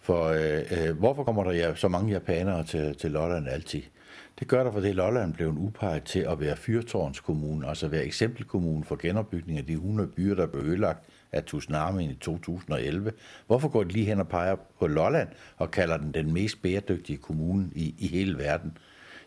For 0.00 0.30
uh, 0.30 0.90
uh, 0.90 0.98
hvorfor 0.98 1.24
kommer 1.24 1.44
der 1.44 1.50
ja, 1.50 1.74
så 1.74 1.88
mange 1.88 2.12
japanere 2.12 2.64
til, 2.64 2.94
til 2.94 3.10
Lolland 3.10 3.48
altid? 3.48 3.82
Det 4.40 4.48
gør 4.48 4.64
der, 4.64 4.72
fordi 4.72 4.92
Lolland 4.92 5.34
blev 5.34 5.48
en 5.48 5.58
udpeget 5.58 6.02
til 6.02 6.20
at 6.20 6.40
være 6.40 6.56
fyrtårnskommune, 6.56 7.68
altså 7.68 7.88
være 7.88 8.04
eksempelkommune 8.04 8.84
for 8.84 8.96
genopbygning 8.96 9.58
af 9.58 9.66
de 9.66 9.72
100 9.72 10.08
byer, 10.08 10.34
der 10.34 10.46
blev 10.46 10.62
ødelagt 10.62 11.04
af 11.32 11.44
tsunamien 11.44 12.10
i 12.10 12.14
2011. 12.14 13.12
Hvorfor 13.46 13.68
går 13.68 13.84
de 13.84 13.88
lige 13.88 14.04
hen 14.04 14.20
og 14.20 14.28
peger 14.28 14.56
på 14.78 14.86
Lolland 14.86 15.28
og 15.56 15.70
kalder 15.70 15.96
den 15.96 16.14
den 16.14 16.32
mest 16.32 16.62
bæredygtige 16.62 17.16
kommune 17.16 17.70
i, 17.74 17.94
i 17.98 18.06
hele 18.06 18.38
verden? 18.38 18.78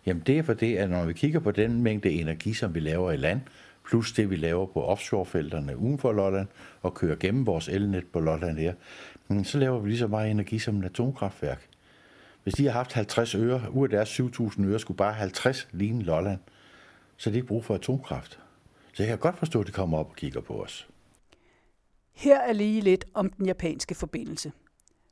Jamen 0.05 0.23
det 0.27 0.37
er 0.37 0.43
fordi, 0.43 0.75
at 0.75 0.89
når 0.89 1.05
vi 1.05 1.13
kigger 1.13 1.39
på 1.39 1.51
den 1.51 1.81
mængde 1.81 2.11
energi, 2.11 2.53
som 2.53 2.75
vi 2.75 2.79
laver 2.79 3.11
i 3.11 3.17
land, 3.17 3.41
plus 3.85 4.11
det, 4.11 4.29
vi 4.29 4.35
laver 4.35 4.65
på 4.65 4.83
offshorefelterne 4.83 5.77
uden 5.77 5.97
for 5.97 6.11
Lolland, 6.11 6.47
og 6.81 6.93
kører 6.93 7.15
gennem 7.15 7.45
vores 7.45 7.67
elnet 7.67 8.05
på 8.13 8.19
Lolland 8.19 8.57
her, 8.57 8.73
hmm, 9.27 9.43
så 9.43 9.57
laver 9.57 9.79
vi 9.79 9.89
lige 9.89 9.99
så 9.99 10.07
meget 10.07 10.31
energi 10.31 10.59
som 10.59 10.77
et 10.77 10.85
atomkraftværk. 10.85 11.72
Hvis 12.43 12.53
de 12.53 12.65
har 12.65 12.71
haft 12.71 12.93
50 12.93 13.35
øre, 13.35 13.71
ud 13.71 13.83
af 13.83 13.89
deres 13.89 14.19
7.000 14.19 14.65
øre, 14.65 14.79
skulle 14.79 14.97
bare 14.97 15.13
50 15.13 15.67
ligne 15.71 16.03
Lolland. 16.03 16.39
Så 17.17 17.29
det 17.29 17.35
er 17.35 17.37
ikke 17.37 17.47
brug 17.47 17.65
for 17.65 17.75
atomkraft. 17.75 18.39
Så 18.93 19.03
jeg 19.03 19.07
kan 19.07 19.17
godt 19.17 19.37
forstå, 19.37 19.61
at 19.61 19.67
de 19.67 19.71
kommer 19.71 19.97
op 19.97 20.09
og 20.09 20.15
kigger 20.15 20.41
på 20.41 20.63
os. 20.63 20.87
Her 22.13 22.39
er 22.39 22.53
lige 22.53 22.81
lidt 22.81 23.05
om 23.13 23.29
den 23.29 23.45
japanske 23.45 23.95
forbindelse. 23.95 24.51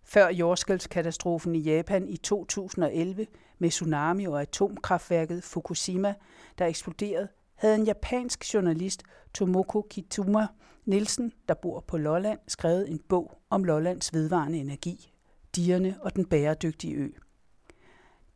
Før 0.04 0.30
jordskælvskatastrofen 0.30 1.56
i 1.56 1.60
Japan 1.60 2.08
i 2.08 2.18
2011 2.18 3.28
med 3.60 3.70
tsunami 3.70 4.26
og 4.26 4.42
atomkraftværket 4.42 5.44
Fukushima, 5.44 6.14
der 6.58 6.66
eksploderede, 6.66 7.28
havde 7.56 7.76
en 7.76 7.86
japansk 7.86 8.54
journalist, 8.54 9.04
Tomoko 9.34 9.88
Kituma 9.90 10.48
Nielsen, 10.86 11.32
der 11.48 11.54
bor 11.54 11.80
på 11.88 11.98
Lolland, 11.98 12.40
skrevet 12.48 12.90
en 12.90 13.00
bog 13.10 13.42
om 13.50 13.64
Lollands 13.64 14.14
vedvarende 14.14 14.58
energi 14.58 15.11
Dierne 15.56 15.98
og 16.02 16.16
den 16.16 16.26
bæredygtige 16.26 16.96
ø. 16.96 17.10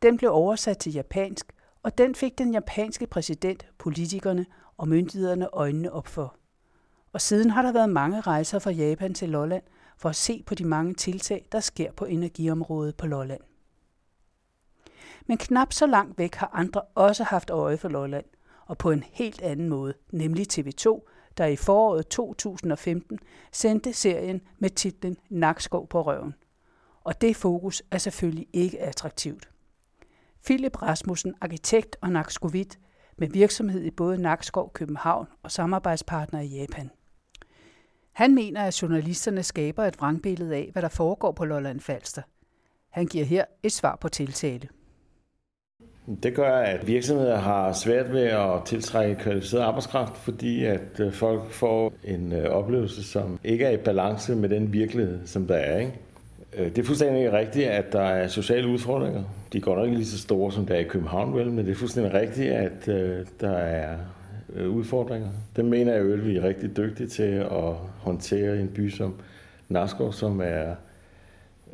Den 0.02 0.16
blev 0.16 0.32
oversat 0.32 0.78
til 0.78 0.92
japansk, 0.92 1.52
og 1.82 1.98
den 1.98 2.14
fik 2.14 2.38
den 2.38 2.52
japanske 2.52 3.06
præsident, 3.06 3.66
politikerne 3.78 4.46
og 4.76 4.88
myndighederne 4.88 5.48
øjnene 5.52 5.92
op 5.92 6.06
for. 6.06 6.36
Og 7.12 7.20
siden 7.20 7.50
har 7.50 7.62
der 7.62 7.72
været 7.72 7.90
mange 7.90 8.20
rejser 8.20 8.58
fra 8.58 8.70
Japan 8.70 9.14
til 9.14 9.28
Lolland 9.28 9.62
for 9.98 10.08
at 10.08 10.16
se 10.16 10.42
på 10.46 10.54
de 10.54 10.64
mange 10.64 10.94
tiltag, 10.94 11.46
der 11.52 11.60
sker 11.60 11.92
på 11.92 12.04
energiområdet 12.04 12.96
på 12.96 13.06
Lolland. 13.06 13.40
Men 15.26 15.38
knap 15.38 15.72
så 15.72 15.86
langt 15.86 16.18
væk 16.18 16.34
har 16.34 16.50
andre 16.52 16.80
også 16.80 17.24
haft 17.24 17.50
øje 17.50 17.76
for 17.76 17.88
Lolland, 17.88 18.24
og 18.66 18.78
på 18.78 18.90
en 18.90 19.04
helt 19.12 19.42
anden 19.42 19.68
måde, 19.68 19.94
nemlig 20.10 20.46
TV2, 20.52 21.10
der 21.38 21.46
i 21.46 21.56
foråret 21.56 22.08
2015 22.08 23.18
sendte 23.52 23.92
serien 23.92 24.40
med 24.58 24.70
titlen 24.70 25.16
Nakskov 25.28 25.88
på 25.88 26.02
røven– 26.02 26.34
og 27.06 27.20
det 27.20 27.36
fokus 27.36 27.82
er 27.90 27.98
selvfølgelig 27.98 28.46
ikke 28.52 28.82
attraktivt. 28.82 29.48
Philip 30.44 30.82
Rasmussen, 30.82 31.34
arkitekt 31.40 31.96
og 32.00 32.10
Nakskovit, 32.10 32.78
med 33.18 33.28
virksomhed 33.28 33.82
i 33.82 33.90
både 33.90 34.22
Nakskov, 34.22 34.72
København 34.72 35.26
og 35.42 35.50
samarbejdspartner 35.50 36.40
i 36.40 36.46
Japan. 36.46 36.90
Han 38.12 38.34
mener, 38.34 38.62
at 38.62 38.82
journalisterne 38.82 39.42
skaber 39.42 39.84
et 39.84 39.98
vrangbillede 39.98 40.56
af, 40.56 40.68
hvad 40.72 40.82
der 40.82 40.88
foregår 40.88 41.32
på 41.32 41.44
Lolland 41.44 41.80
Falster. 41.80 42.22
Han 42.90 43.06
giver 43.06 43.24
her 43.24 43.44
et 43.62 43.72
svar 43.72 43.96
på 43.96 44.08
tiltale. 44.08 44.68
Det 46.22 46.34
gør, 46.34 46.56
at 46.56 46.86
virksomheder 46.86 47.36
har 47.36 47.72
svært 47.72 48.12
ved 48.12 48.22
at 48.22 48.64
tiltrække 48.64 49.22
kvalificeret 49.22 49.62
arbejdskraft, 49.62 50.16
fordi 50.16 50.64
at 50.64 51.00
øh, 51.00 51.12
folk 51.12 51.50
får 51.50 51.92
en 52.04 52.32
øh, 52.32 52.44
oplevelse, 52.44 53.04
som 53.04 53.40
ikke 53.44 53.64
er 53.64 53.70
i 53.70 53.76
balance 53.76 54.36
med 54.36 54.48
den 54.48 54.72
virkelighed, 54.72 55.26
som 55.26 55.46
der 55.46 55.56
er. 55.56 55.78
Ikke? 55.78 56.05
Øh, 56.56 56.66
det 56.66 56.78
er 56.78 56.82
fuldstændig 56.82 57.32
rigtigt, 57.32 57.68
at 57.68 57.92
der 57.92 58.02
er 58.02 58.28
sociale 58.28 58.68
udfordringer. 58.68 59.22
De 59.52 59.60
går 59.60 59.76
nok 59.76 59.84
ikke 59.84 59.96
lige 59.96 60.06
så 60.06 60.18
store, 60.18 60.52
som 60.52 60.66
der 60.66 60.74
er 60.74 60.78
i 60.78 60.84
København, 60.84 61.34
vel, 61.34 61.50
men 61.50 61.64
det 61.64 61.70
er 61.70 61.76
fuldstændig 61.76 62.14
rigtigt, 62.14 62.52
at 62.52 62.88
øh, 62.88 63.26
der 63.40 63.56
er 63.56 63.96
øh, 64.54 64.70
udfordringer. 64.70 65.28
Det 65.56 65.64
mener 65.64 65.92
jeg 65.92 66.12
at 66.12 66.26
vi 66.26 66.36
er 66.36 66.42
rigtig 66.42 66.76
dygtige 66.76 67.06
til 67.06 67.22
at 67.22 67.74
håndtere 67.98 68.60
en 68.60 68.68
by 68.68 68.90
som 68.90 69.14
Naskov, 69.68 70.12
som 70.12 70.40
er 70.40 70.74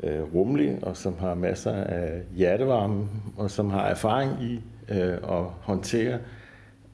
øh, 0.03 0.21
rummelig 0.33 0.79
og 0.81 0.97
som 0.97 1.17
har 1.19 1.33
masser 1.33 1.73
af 1.73 2.21
hjertevarme 2.35 3.07
og 3.37 3.51
som 3.51 3.69
har 3.69 3.85
erfaring 3.85 4.43
i 4.43 4.61
øh, 4.89 5.13
at 5.13 5.43
håndtere 5.61 6.19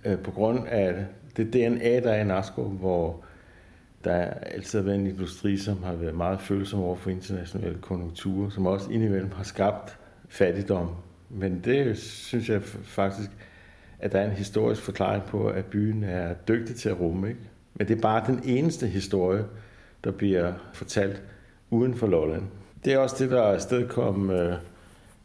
øh, 0.05 0.17
på 0.17 0.31
grund 0.31 0.67
af 0.67 0.93
det 1.38 1.53
DNA, 1.53 2.00
der 2.00 2.12
er 2.12 2.22
i 2.22 2.24
Naskov, 2.24 2.69
hvor 2.69 3.15
der 4.03 4.12
er 4.12 4.34
altid 4.34 4.82
været 4.82 4.96
en 4.96 5.08
industri, 5.08 5.58
som 5.58 5.84
har 5.84 5.94
været 5.94 6.15
meget 6.15 6.41
følsom 6.41 6.79
over 6.79 6.96
for 6.96 7.10
internationale 7.10 7.77
konjunkturer, 7.82 8.50
som 8.50 8.65
også 8.65 8.91
indimellem 8.91 9.32
har 9.32 9.44
skabt 9.44 9.98
fattigdom. 10.29 10.89
Men 11.29 11.62
det 11.65 11.98
synes 11.98 12.50
jeg 12.50 12.63
faktisk, 12.84 13.29
at 14.00 14.12
der 14.12 14.20
er 14.20 14.25
en 14.25 14.38
historisk 14.38 14.82
forklaring 14.82 15.24
på, 15.24 15.48
at 15.48 15.65
byen 15.65 16.03
er 16.03 16.34
dygtig 16.34 16.75
til 16.75 16.89
at 16.89 17.00
rumme. 17.00 17.29
Ikke? 17.29 17.39
Men 17.74 17.88
det 17.88 17.98
er 17.98 18.01
bare 18.01 18.24
den 18.27 18.41
eneste 18.46 18.88
historie, 18.88 19.46
der 20.03 20.12
bliver 20.12 20.53
fortalt 20.74 21.24
uden 21.70 21.96
for 21.96 22.08
Lolland. 22.08 22.44
Det 22.86 22.94
er 22.94 22.98
også 22.98 23.15
det, 23.20 23.32
der 23.32 23.41
afstedkom 23.41 24.29
øh, 24.29 24.56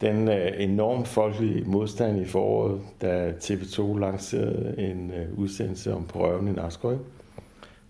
den 0.00 0.28
øh, 0.28 1.06
folkelige 1.06 1.64
modstand 1.64 2.20
i 2.20 2.24
foråret, 2.24 2.80
da 3.02 3.32
TV2 3.40 3.98
lancerede 3.98 4.74
en 4.78 5.10
øh, 5.10 5.38
udsendelse 5.38 5.94
om 5.94 6.04
prøven 6.06 6.48
i 6.48 6.52
Nakskøj. 6.52 6.96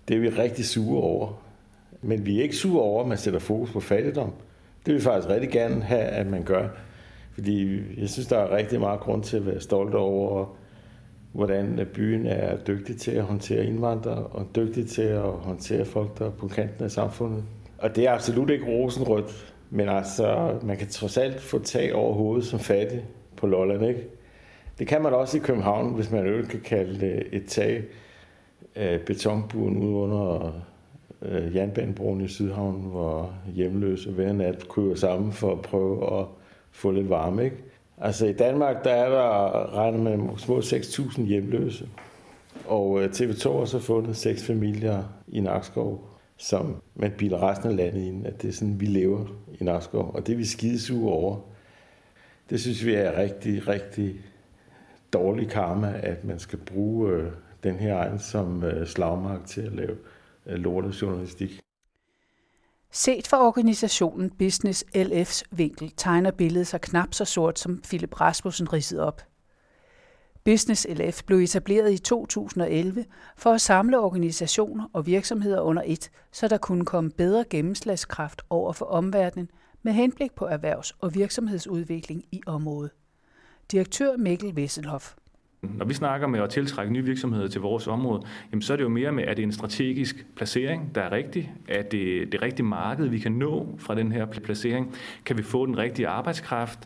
Det 0.08 0.16
er 0.16 0.20
vi 0.20 0.28
rigtig 0.28 0.64
sure 0.64 1.02
over. 1.02 1.42
Men 2.02 2.26
vi 2.26 2.38
er 2.38 2.42
ikke 2.42 2.56
sure 2.56 2.82
over, 2.82 3.02
at 3.02 3.08
man 3.08 3.18
sætter 3.18 3.40
fokus 3.40 3.70
på 3.70 3.80
fattigdom. 3.80 4.32
Det 4.86 4.92
vil 4.92 4.94
vi 4.94 5.04
faktisk 5.04 5.28
rigtig 5.28 5.50
gerne 5.50 5.82
have, 5.82 6.02
at 6.02 6.26
man 6.26 6.42
gør. 6.42 6.68
Fordi 7.34 7.80
jeg 8.00 8.08
synes, 8.08 8.26
der 8.26 8.38
er 8.38 8.56
rigtig 8.56 8.80
meget 8.80 9.00
grund 9.00 9.22
til 9.22 9.36
at 9.36 9.46
være 9.46 9.60
stolt 9.60 9.94
over, 9.94 10.56
hvordan 11.32 11.86
byen 11.94 12.26
er 12.26 12.56
dygtig 12.56 12.96
til 12.96 13.10
at 13.10 13.22
håndtere 13.22 13.64
indvandrere, 13.66 14.26
og 14.26 14.46
dygtig 14.56 14.88
til 14.88 15.02
at 15.02 15.22
håndtere 15.22 15.84
folk, 15.84 16.18
der 16.18 16.26
er 16.26 16.30
på 16.30 16.48
kanten 16.48 16.84
af 16.84 16.90
samfundet. 16.90 17.44
Og 17.78 17.96
det 17.96 18.06
er 18.06 18.12
absolut 18.12 18.50
ikke 18.50 18.66
rosenrødt, 18.66 19.54
men 19.70 19.88
altså, 19.88 20.58
man 20.62 20.76
kan 20.76 20.88
trods 20.88 21.16
alt 21.16 21.40
få 21.40 21.58
tag 21.58 21.94
over 21.94 22.14
hovedet 22.14 22.46
som 22.46 22.58
fattig 22.58 23.04
på 23.36 23.46
Lolland, 23.46 23.84
ikke? 23.84 24.06
Det 24.78 24.86
kan 24.86 25.02
man 25.02 25.12
også 25.12 25.36
i 25.36 25.40
København, 25.40 25.94
hvis 25.94 26.10
man 26.10 26.26
øvrigt 26.26 26.48
kan 26.48 26.60
kalde 26.60 27.00
det 27.00 27.22
et 27.32 27.46
tag 27.46 27.82
af 28.74 29.00
betonbuen 29.00 29.76
ude 29.76 29.94
under 29.94 30.52
øh, 31.22 31.56
jernbanebroen 31.56 32.20
i 32.20 32.28
Sydhavn, 32.28 32.80
hvor 32.80 33.34
hjemløse 33.54 34.10
hver 34.10 34.32
nat 34.32 34.68
kører 34.68 34.94
sammen 34.94 35.32
for 35.32 35.52
at 35.52 35.62
prøve 35.62 36.20
at 36.20 36.26
få 36.70 36.90
lidt 36.90 37.10
varme. 37.10 37.44
Ikke? 37.44 37.56
Altså 37.98 38.26
i 38.26 38.32
Danmark, 38.32 38.84
der 38.84 38.90
er 38.90 39.08
der 39.08 39.76
regnet 39.76 40.00
med 40.00 40.38
små 40.38 40.58
6.000 40.58 41.22
hjemløse. 41.22 41.88
Og 42.66 43.02
øh, 43.02 43.10
TV2 43.10 43.58
har 43.58 43.64
så 43.64 43.78
fundet 43.78 44.16
seks 44.16 44.46
familier 44.46 45.02
i 45.28 45.40
Nakskov, 45.40 46.08
som 46.36 46.76
man 46.94 47.12
bilder 47.18 47.48
resten 47.50 47.68
af 47.70 47.76
landet 47.76 48.00
ind, 48.00 48.26
at 48.26 48.42
det 48.42 48.48
er 48.48 48.52
sådan, 48.52 48.80
vi 48.80 48.86
lever 48.86 49.26
i 49.60 49.64
Nakskov. 49.64 50.10
Og 50.14 50.26
det 50.26 50.32
er 50.32 50.36
vi 50.36 50.44
skidesure 50.44 51.12
over. 51.12 51.36
Det 52.50 52.60
synes 52.60 52.86
vi 52.86 52.94
er 52.94 53.18
rigtig, 53.18 53.68
rigtig 53.68 54.14
dårlig 55.12 55.48
karma, 55.48 55.94
at 56.02 56.24
man 56.24 56.38
skal 56.38 56.58
bruge 56.58 57.10
øh, 57.10 57.30
den 57.64 57.76
her 57.76 57.96
egen 57.96 58.18
som 58.18 58.64
øh, 58.64 58.86
slagmark 58.86 59.46
til 59.46 59.60
at 59.60 59.72
lave 59.72 59.96
øh, 60.46 60.58
lortejournalistik. 60.58 61.60
Set 62.90 63.26
fra 63.26 63.46
organisationen 63.46 64.30
Business 64.30 64.84
LF's 64.96 65.42
vinkel 65.50 65.92
tegner 65.96 66.30
billedet 66.30 66.66
sig 66.66 66.80
knap 66.80 67.14
så 67.14 67.24
sort, 67.24 67.58
som 67.58 67.80
Philip 67.80 68.20
Rasmussen 68.20 68.72
ridsede 68.72 69.06
op. 69.06 69.22
Business 70.44 70.86
LF 70.90 71.22
blev 71.24 71.38
etableret 71.38 71.92
i 71.92 71.98
2011 71.98 73.04
for 73.36 73.50
at 73.50 73.60
samle 73.60 73.98
organisationer 73.98 74.88
og 74.92 75.06
virksomheder 75.06 75.60
under 75.60 75.82
et, 75.86 76.10
så 76.32 76.48
der 76.48 76.58
kunne 76.58 76.84
komme 76.84 77.10
bedre 77.10 77.44
gennemslagskraft 77.50 78.42
over 78.50 78.72
for 78.72 78.86
omverdenen 78.86 79.50
med 79.82 79.92
henblik 79.92 80.34
på 80.34 80.46
erhvervs- 80.46 80.92
og 81.00 81.14
virksomhedsudvikling 81.14 82.24
i 82.32 82.40
området. 82.46 82.90
Direktør 83.72 84.16
Mikkel 84.16 84.52
Wesselhoff. 84.54 85.14
Når 85.76 85.84
vi 85.84 85.94
snakker 85.94 86.26
med 86.26 86.40
at 86.40 86.50
tiltrække 86.50 86.92
nye 86.92 87.04
virksomheder 87.04 87.48
til 87.48 87.60
vores 87.60 87.86
område, 87.86 88.22
jamen 88.52 88.62
så 88.62 88.72
er 88.72 88.76
det 88.76 88.84
jo 88.84 88.88
mere 88.88 89.12
med, 89.12 89.24
at 89.24 89.36
det 89.36 89.42
er 89.42 89.46
en 89.46 89.52
strategisk 89.52 90.26
placering, 90.36 90.94
der 90.94 91.00
er 91.00 91.12
rigtig, 91.12 91.52
at 91.68 91.92
det 91.92 92.32
det 92.32 92.42
rigtige 92.42 92.66
marked, 92.66 93.08
vi 93.08 93.18
kan 93.18 93.32
nå 93.32 93.74
fra 93.78 93.94
den 93.94 94.12
her 94.12 94.26
placering. 94.26 94.94
Kan 95.24 95.38
vi 95.38 95.42
få 95.42 95.66
den 95.66 95.78
rigtige 95.78 96.08
arbejdskraft? 96.08 96.78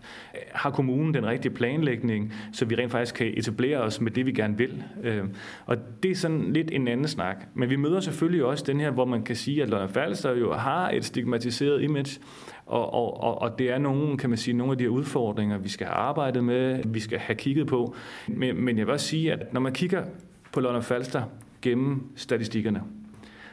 Har 0.52 0.70
kommunen 0.70 1.14
den 1.14 1.26
rigtige 1.26 1.52
planlægning, 1.52 2.34
så 2.52 2.64
vi 2.64 2.74
rent 2.74 2.90
faktisk 2.90 3.14
kan 3.14 3.32
etablere 3.36 3.78
os 3.78 4.00
med 4.00 4.10
det, 4.10 4.26
vi 4.26 4.32
gerne 4.32 4.58
vil? 4.58 4.82
Øh, 5.02 5.24
og 5.66 5.76
det 6.02 6.10
er 6.10 6.14
sådan 6.14 6.52
lidt 6.52 6.70
en 6.72 6.88
anden 6.88 7.08
snak. 7.08 7.36
Men 7.54 7.70
vi 7.70 7.76
møder 7.76 8.00
selvfølgelig 8.00 8.44
også 8.44 8.64
den 8.66 8.80
her, 8.80 8.90
hvor 8.90 9.04
man 9.04 9.22
kan 9.22 9.36
sige, 9.36 9.62
at 9.62 9.68
London 9.68 9.88
Falster 9.88 10.34
jo 10.34 10.52
har 10.52 10.90
et 10.90 11.04
stigmatiseret 11.04 11.82
image, 11.82 12.20
og, 12.68 12.94
og, 12.94 13.20
og, 13.20 13.42
og 13.42 13.58
det 13.58 13.70
er 13.70 13.78
nogle, 13.78 14.18
kan 14.18 14.30
man 14.30 14.36
sige, 14.38 14.54
nogle 14.56 14.72
af 14.72 14.78
de 14.78 14.84
her 14.84 14.90
udfordringer, 14.90 15.58
vi 15.58 15.68
skal 15.68 15.86
have 15.86 15.96
arbejdet 15.96 16.44
med, 16.44 16.82
vi 16.86 17.00
skal 17.00 17.18
have 17.18 17.36
kigget 17.36 17.66
på. 17.66 17.94
Men, 18.28 18.64
men 18.64 18.78
jeg 18.78 18.86
vil 18.86 18.92
også 18.92 19.06
sige, 19.06 19.32
at 19.32 19.52
når 19.52 19.60
man 19.60 19.72
kigger 19.72 20.04
på 20.52 20.60
London 20.60 20.82
Falster 20.82 21.22
gennem 21.62 22.02
statistikkerne, 22.16 22.82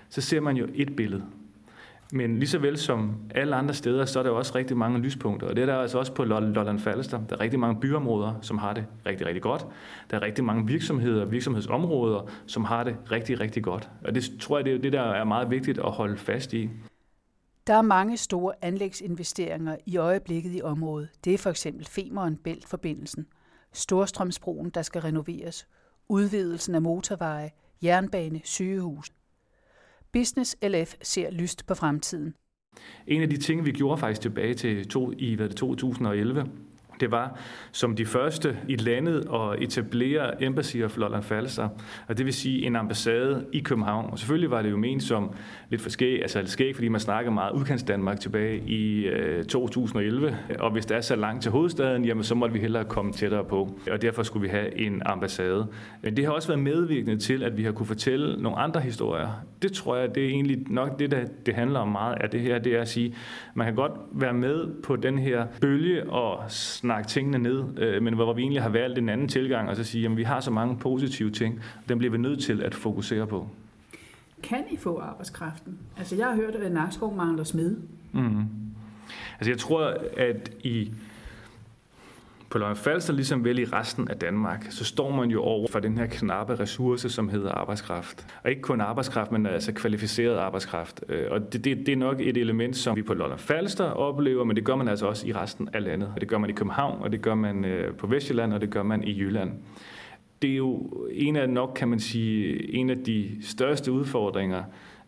så 0.10 0.22
ser 0.22 0.40
man 0.40 0.58
jo 0.58 0.68
et 0.74 0.96
billede. 0.96 1.24
Men 2.14 2.40
lige 2.40 2.50
så 2.50 2.60
vel 2.60 2.78
som 2.78 3.16
alle 3.36 3.56
andre 3.56 3.74
steder, 3.74 4.06
så 4.06 4.20
er 4.20 4.24
der 4.24 4.30
jo 4.30 4.38
også 4.38 4.56
rigtig 4.56 4.78
mange 4.78 5.00
lyspunkter. 5.00 5.48
Og 5.48 5.56
det 5.56 5.62
er 5.62 5.66
der 5.66 5.76
altså 5.76 6.00
også 6.00 6.14
på 6.14 6.24
Lolland 6.24 6.80
Falster. 6.80 7.20
Der 7.30 7.36
er 7.36 7.40
rigtig 7.40 7.60
mange 7.60 7.80
byområder, 7.80 8.34
som 8.42 8.58
har 8.58 8.74
det 8.74 8.86
rigtig, 9.06 9.28
rigtig 9.28 9.42
godt. 9.42 9.66
Der 10.12 10.18
er 10.18 10.22
rigtig 10.22 10.44
mange 10.44 10.68
virksomheder, 10.68 11.22
og 11.22 11.32
virksomhedsområder, 11.32 12.30
som 12.46 12.64
har 12.66 12.84
det 12.84 12.96
rigtig, 13.12 13.40
rigtig 13.40 13.64
godt. 13.64 13.90
Og 14.04 14.16
det 14.16 14.32
tror 14.40 14.58
jeg, 14.58 14.66
det 14.66 14.76
er 14.76 14.80
det, 14.80 14.94
der 14.94 15.02
er 15.02 15.24
meget 15.24 15.52
vigtigt 15.52 15.78
at 15.78 15.92
holde 15.92 16.18
fast 16.18 16.54
i. 16.54 16.70
Der 17.68 17.74
er 17.74 17.82
mange 17.82 18.18
store 18.18 18.54
anlægsinvesteringer 18.62 19.78
i 19.86 19.98
øjeblikket 19.98 20.56
i 20.56 20.62
området. 20.62 21.10
Det 21.24 21.34
er 21.34 21.38
for 21.38 21.50
eksempel 21.50 21.86
Femeren 21.86 22.38
Bælt-forbindelsen, 22.38 23.28
Storstrømsbroen, 23.74 24.70
der 24.70 24.82
skal 24.82 25.02
renoveres, 25.02 25.68
udvidelsen 26.10 26.76
af 26.76 26.82
motorveje, 26.82 27.52
jernbane, 27.84 28.42
sygehus. 28.44 29.12
Business 30.14 30.56
LF 30.64 30.96
ser 31.02 31.32
lyst 31.32 31.66
på 31.68 31.76
fremtiden. 31.76 32.36
En 33.08 33.22
af 33.22 33.30
de 33.30 33.38
ting, 33.38 33.66
vi 33.66 33.72
gjorde 33.72 33.98
faktisk 33.98 34.22
tilbage 34.22 34.54
til 34.54 34.88
to, 34.88 35.12
i 35.18 35.36
hvad 35.36 35.50
det, 35.50 35.58
2011, 35.58 36.46
det 37.00 37.12
var 37.12 37.40
som 37.72 37.96
de 37.96 38.06
første 38.06 38.58
i 38.68 38.76
landet 38.76 39.28
at 39.34 39.64
etablere 39.64 40.44
Embassy 40.44 40.78
of 40.78 40.98
Lolland 40.98 41.24
Falster, 41.24 41.70
og 42.08 42.18
det 42.18 42.26
vil 42.26 42.34
sige 42.34 42.66
en 42.66 42.76
ambassade 42.76 43.46
i 43.52 43.60
København. 43.60 44.10
Og 44.12 44.20
selvfølgelig 44.20 44.52
var 44.52 44.62
det 44.62 44.72
jo 44.72 44.78
ment 44.78 45.04
som 45.04 45.32
lidt 45.70 45.82
for 45.82 45.90
skæg, 45.90 46.22
altså 46.22 46.40
lidt 46.40 46.50
skæg, 46.50 46.76
fordi 46.76 46.88
man 46.88 47.00
snakker 47.00 47.32
meget 47.32 47.52
udkants 47.54 47.84
Danmark 47.84 48.20
tilbage 48.20 48.64
i 48.68 49.06
øh, 49.06 49.46
2011, 49.46 50.38
og 50.60 50.72
hvis 50.72 50.86
det 50.86 50.98
er 50.98 51.02
så 51.02 51.16
langt 51.16 51.42
til 51.44 51.52
hovedstaden, 51.52 52.06
jamen 52.06 52.24
så 52.24 52.36
måtte 52.36 52.54
vi 52.54 52.60
hellere 52.60 52.84
komme 52.84 53.14
tættere 53.14 53.44
på, 53.44 53.80
og 53.92 54.02
derfor 54.02 54.24
skulle 54.24 54.42
vi 54.42 54.50
have 54.50 54.80
en 54.80 55.02
ambassade. 55.06 55.68
Men 56.02 56.18
det 56.18 56.26
har 56.26 56.32
også 56.32 56.48
været 56.48 56.60
medvirkende 56.60 57.18
til, 57.18 57.44
at 57.44 57.58
vi 57.58 57.64
har 57.64 57.72
kunne 57.72 57.86
fortælle 57.86 58.42
nogle 58.42 58.58
andre 58.58 58.82
historier. 58.82 59.30
Det 59.62 59.72
tror 59.72 59.96
jeg, 59.96 60.16
det 60.16 60.26
er 60.26 60.30
egentlig 60.30 60.58
nok 60.70 61.00
det, 61.00 61.12
der 61.12 61.26
det 61.46 61.56
handler 61.56 61.80
om 61.80 61.88
meget 61.88 62.18
af 62.22 62.30
det 62.30 62.42
her, 62.42 62.60
det 62.60 62.76
er 62.76 62.82
at 62.82 62.88
sige, 62.88 63.16
man 63.54 63.68
kan 63.68 63.76
godt 63.76 63.92
være 64.12 64.34
med 64.34 64.82
på 64.84 64.96
den 64.96 65.20
her 65.20 65.46
bølge 65.62 66.10
og 66.10 66.52
snakke 66.52 66.85
tingene 67.08 67.38
ned, 67.38 67.64
øh, 67.78 68.04
men 68.04 68.14
hvor 68.14 68.34
vi 68.34 68.42
egentlig 68.42 68.62
har 68.62 68.70
valgt 68.70 68.98
en 68.98 69.10
anden 69.10 69.28
tilgang, 69.28 69.70
og 69.70 69.76
så 69.76 69.84
sige, 69.84 70.06
at 70.06 70.18
vi 70.18 70.24
har 70.24 70.40
så 70.40 70.52
mange 70.52 70.78
positive 70.78 71.32
ting, 71.32 71.62
og 71.84 71.90
dem 71.90 71.98
bliver 71.98 72.12
vi 72.12 72.18
nødt 72.18 72.44
til 72.44 72.62
at 72.62 72.76
fokusere 72.76 73.28
på. 73.28 73.50
Kan 74.44 74.64
I 74.72 74.78
få 74.78 75.00
arbejdskraften? 75.00 75.78
Altså 75.98 76.16
jeg 76.16 76.26
har 76.26 76.36
hørt, 76.36 76.56
at 76.56 76.72
Nakskov 76.72 77.16
mangler 77.16 77.44
smed. 77.44 77.78
Mm. 78.12 78.44
Altså 79.40 79.52
jeg 79.52 79.58
tror, 79.58 79.98
at 80.18 80.52
i 80.64 80.92
på 82.50 82.58
Løgn 82.58 82.76
Falster, 82.76 83.14
ligesom 83.14 83.44
vel 83.44 83.60
i 83.60 83.66
resten 83.66 84.08
af 84.08 84.18
Danmark, 84.18 84.68
så 84.70 84.86
står 84.86 85.12
man 85.12 85.30
jo 85.30 85.42
over 85.42 85.68
for 85.68 85.80
den 85.80 85.98
her 85.98 86.06
knappe 86.06 86.60
ressource, 86.60 87.10
som 87.10 87.30
hedder 87.30 87.52
arbejdskraft. 87.52 88.28
Og 88.44 88.50
ikke 88.50 88.62
kun 88.62 88.82
arbejdskraft, 88.82 89.32
men 89.32 89.46
altså 89.46 89.74
kvalificeret 89.74 90.38
arbejdskraft. 90.38 91.04
Øh, 91.10 91.32
og 91.32 91.54
det, 91.54 91.66
det, 91.66 91.78
det 91.78 91.90
er 91.90 91.96
nok 91.96 92.22
et 92.22 92.38
element, 92.38 92.78
som 92.78 92.96
vi 92.96 93.02
på 93.02 93.14
Lolland 93.14 93.40
Falster 93.40 93.86
oplever, 93.86 94.44
men 94.44 94.56
det 94.56 94.64
gør 94.64 94.76
man 94.76 94.88
altså 94.88 95.08
også 95.08 95.28
i 95.28 95.34
resten 95.34 95.70
af 95.74 95.84
landet. 95.84 96.14
Det 96.20 96.28
gør 96.28 96.38
man 96.38 96.50
i 96.50 96.54
København, 96.54 97.02
og 97.02 97.12
det 97.12 97.22
gør 97.22 97.36
man 97.36 97.66
øh, 97.66 97.94
på 97.96 98.08
Vestjylland, 98.08 98.54
og 98.54 98.62
det 98.62 98.70
gør 98.70 98.84
man 98.84 99.04
i 99.04 99.20
Jylland. 99.20 99.52
Det 100.42 100.52
er 100.52 100.56
jo 100.56 100.90
en 101.12 101.36
af 101.36 101.50
nok, 101.50 101.72
kan 101.76 101.88
man 101.88 102.00
sige, 102.00 102.74
en 102.74 102.90
af 102.90 102.98
de 102.98 103.30
største 103.42 103.92
udfordringer, 103.92 104.64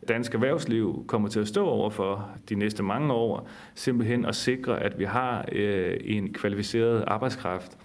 dansk 0.08 0.34
erhvervsliv 0.34 1.04
kommer 1.08 1.30
til 1.30 1.39
at 1.39 1.48
stå 1.48 1.66
over 1.66 1.89
for 1.89 2.30
de 2.50 2.56
næste 2.56 2.84
mange 2.84 3.13
år, 3.13 3.50
simpelthen 3.75 4.25
at 4.25 4.36
sikre, 4.36 4.84
at 4.84 5.00
vi 5.00 5.04
har 5.04 5.46
øh, 5.51 5.98
en 6.04 6.34
kvalificeret 6.34 7.04
arbejdskraft. 7.08 7.77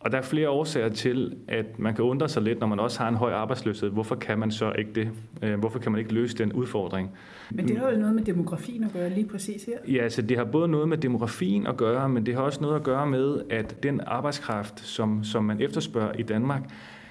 Og 0.00 0.12
der 0.12 0.18
er 0.18 0.22
flere 0.22 0.48
årsager 0.50 0.88
til, 0.88 1.36
at 1.48 1.78
man 1.78 1.94
kan 1.94 2.04
undre 2.04 2.28
sig 2.28 2.42
lidt, 2.42 2.60
når 2.60 2.66
man 2.66 2.80
også 2.80 2.98
har 2.98 3.08
en 3.08 3.14
høj 3.14 3.32
arbejdsløshed. 3.32 3.90
Hvorfor 3.90 4.14
kan 4.14 4.38
man 4.38 4.50
så 4.50 4.72
ikke 4.78 4.90
det? 4.94 5.10
Øh, 5.42 5.58
hvorfor 5.58 5.78
kan 5.78 5.92
man 5.92 5.98
ikke 5.98 6.14
løse 6.14 6.38
den 6.38 6.52
udfordring? 6.52 7.10
Men 7.50 7.68
det 7.68 7.78
har 7.78 7.90
jo 7.90 7.98
noget 7.98 8.14
med 8.14 8.24
demografien 8.24 8.84
at 8.84 8.92
gøre 8.92 9.10
lige 9.10 9.26
præcis 9.26 9.64
her. 9.64 9.78
Ja, 9.88 10.02
altså 10.02 10.22
det 10.22 10.36
har 10.36 10.44
både 10.44 10.68
noget 10.68 10.88
med 10.88 10.98
demografien 10.98 11.66
at 11.66 11.76
gøre, 11.76 12.08
men 12.08 12.26
det 12.26 12.34
har 12.34 12.42
også 12.42 12.60
noget 12.60 12.76
at 12.76 12.82
gøre 12.82 13.06
med, 13.06 13.40
at 13.50 13.82
den 13.82 14.00
arbejdskraft, 14.06 14.80
som, 14.80 15.24
som 15.24 15.44
man 15.44 15.60
efterspørger 15.60 16.12
i 16.12 16.22
Danmark, 16.22 16.62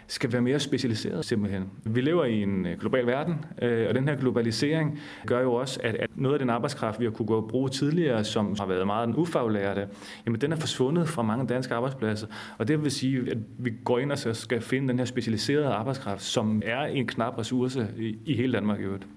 skal 0.07 0.33
være 0.33 0.41
mere 0.41 0.59
specialiseret 0.59 1.25
simpelthen. 1.25 1.71
Vi 1.83 2.01
lever 2.01 2.25
i 2.25 2.41
en 2.41 2.65
øh, 2.65 2.79
global 2.79 3.07
verden, 3.07 3.45
øh, 3.61 3.89
og 3.89 3.95
den 3.95 4.07
her 4.07 4.15
globalisering 4.15 4.99
gør 5.25 5.41
jo 5.41 5.53
også, 5.53 5.79
at 5.83 6.09
noget 6.15 6.35
af 6.35 6.39
den 6.39 6.49
arbejdskraft, 6.49 6.99
vi 6.99 7.05
har 7.05 7.11
kunne 7.11 7.25
gå 7.25 7.35
og 7.35 7.47
bruge 7.47 7.69
tidligere, 7.69 8.23
som 8.23 8.55
har 8.59 8.65
været 8.65 8.85
meget 8.85 9.07
den 9.07 9.15
ufaglærte, 9.15 9.87
jamen 10.25 10.41
den 10.41 10.51
er 10.51 10.55
forsvundet 10.55 11.09
fra 11.09 11.21
mange 11.21 11.47
danske 11.47 11.73
arbejdspladser. 11.73 12.27
Og 12.57 12.67
det 12.67 12.83
vil 12.83 12.91
sige, 12.91 13.31
at 13.31 13.37
vi 13.57 13.73
går 13.85 13.99
ind 13.99 14.11
og 14.11 14.35
skal 14.35 14.61
finde 14.61 14.87
den 14.87 14.99
her 14.99 15.05
specialiserede 15.05 15.67
arbejdskraft, 15.67 16.23
som 16.23 16.61
er 16.65 16.81
en 16.81 17.07
knap 17.07 17.37
ressource 17.37 17.87
i 18.25 18.33
hele 18.35 18.53
Danmark 18.53 18.79
i 18.79 18.83
øvrigt. 18.83 19.07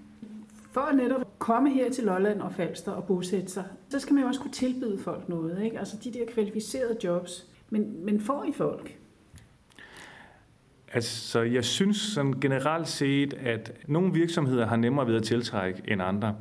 For 0.71 0.81
at 0.81 0.95
netop 0.95 1.39
komme 1.39 1.69
her 1.69 1.91
til 1.91 2.03
Lolland 2.03 2.41
og 2.41 2.51
Falster 2.53 2.91
og 2.91 3.03
bosætte 3.03 3.47
sig, 3.51 3.63
så 3.89 3.99
skal 3.99 4.13
man 4.13 4.23
jo 4.23 4.27
også 4.27 4.41
kunne 4.41 4.51
tilbyde 4.51 4.97
folk 4.97 5.29
noget. 5.29 5.63
Ikke? 5.63 5.79
Altså 5.79 5.97
de 6.03 6.11
der 6.11 6.25
kvalificerede 6.33 6.97
jobs. 7.03 7.47
Men, 7.69 8.05
men 8.05 8.19
får 8.19 8.45
I 8.49 8.51
folk? 8.51 9.00
Altså, 10.93 11.41
jeg 11.41 11.65
synes 11.65 11.97
sådan 11.97 12.33
generelt 12.41 12.87
set, 12.87 13.33
at 13.33 13.71
nogle 13.87 14.13
virksomheder 14.13 14.67
har 14.67 14.75
nemmere 14.75 15.07
ved 15.07 15.15
at 15.15 15.23
tiltrække 15.23 15.81
end 15.87 16.01
andre. 16.01 16.35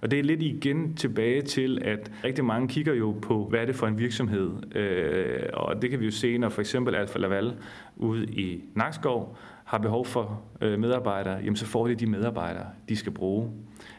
Og 0.00 0.10
det 0.10 0.18
er 0.18 0.22
lidt 0.22 0.42
igen 0.42 0.94
tilbage 0.94 1.42
til, 1.42 1.82
at 1.84 2.12
rigtig 2.24 2.44
mange 2.44 2.68
kigger 2.68 2.94
jo 2.94 3.14
på, 3.22 3.46
hvad 3.50 3.60
er 3.60 3.64
det 3.64 3.76
for 3.76 3.86
en 3.86 3.98
virksomhed. 3.98 4.76
Øh, 4.76 5.42
og 5.52 5.82
det 5.82 5.90
kan 5.90 6.00
vi 6.00 6.04
jo 6.04 6.10
se, 6.10 6.38
når 6.38 6.48
for 6.48 6.60
eksempel 6.60 6.94
Alfa 6.94 7.18
Laval 7.18 7.54
ude 7.96 8.24
i 8.24 8.64
Nakskov 8.74 9.36
har 9.64 9.78
behov 9.78 10.06
for 10.06 10.42
øh, 10.60 10.78
medarbejdere, 10.78 11.36
jamen 11.36 11.56
så 11.56 11.66
får 11.66 11.86
de 11.86 11.94
de 11.94 12.06
medarbejdere, 12.06 12.66
de 12.88 12.96
skal 12.96 13.12
bruge. 13.12 13.50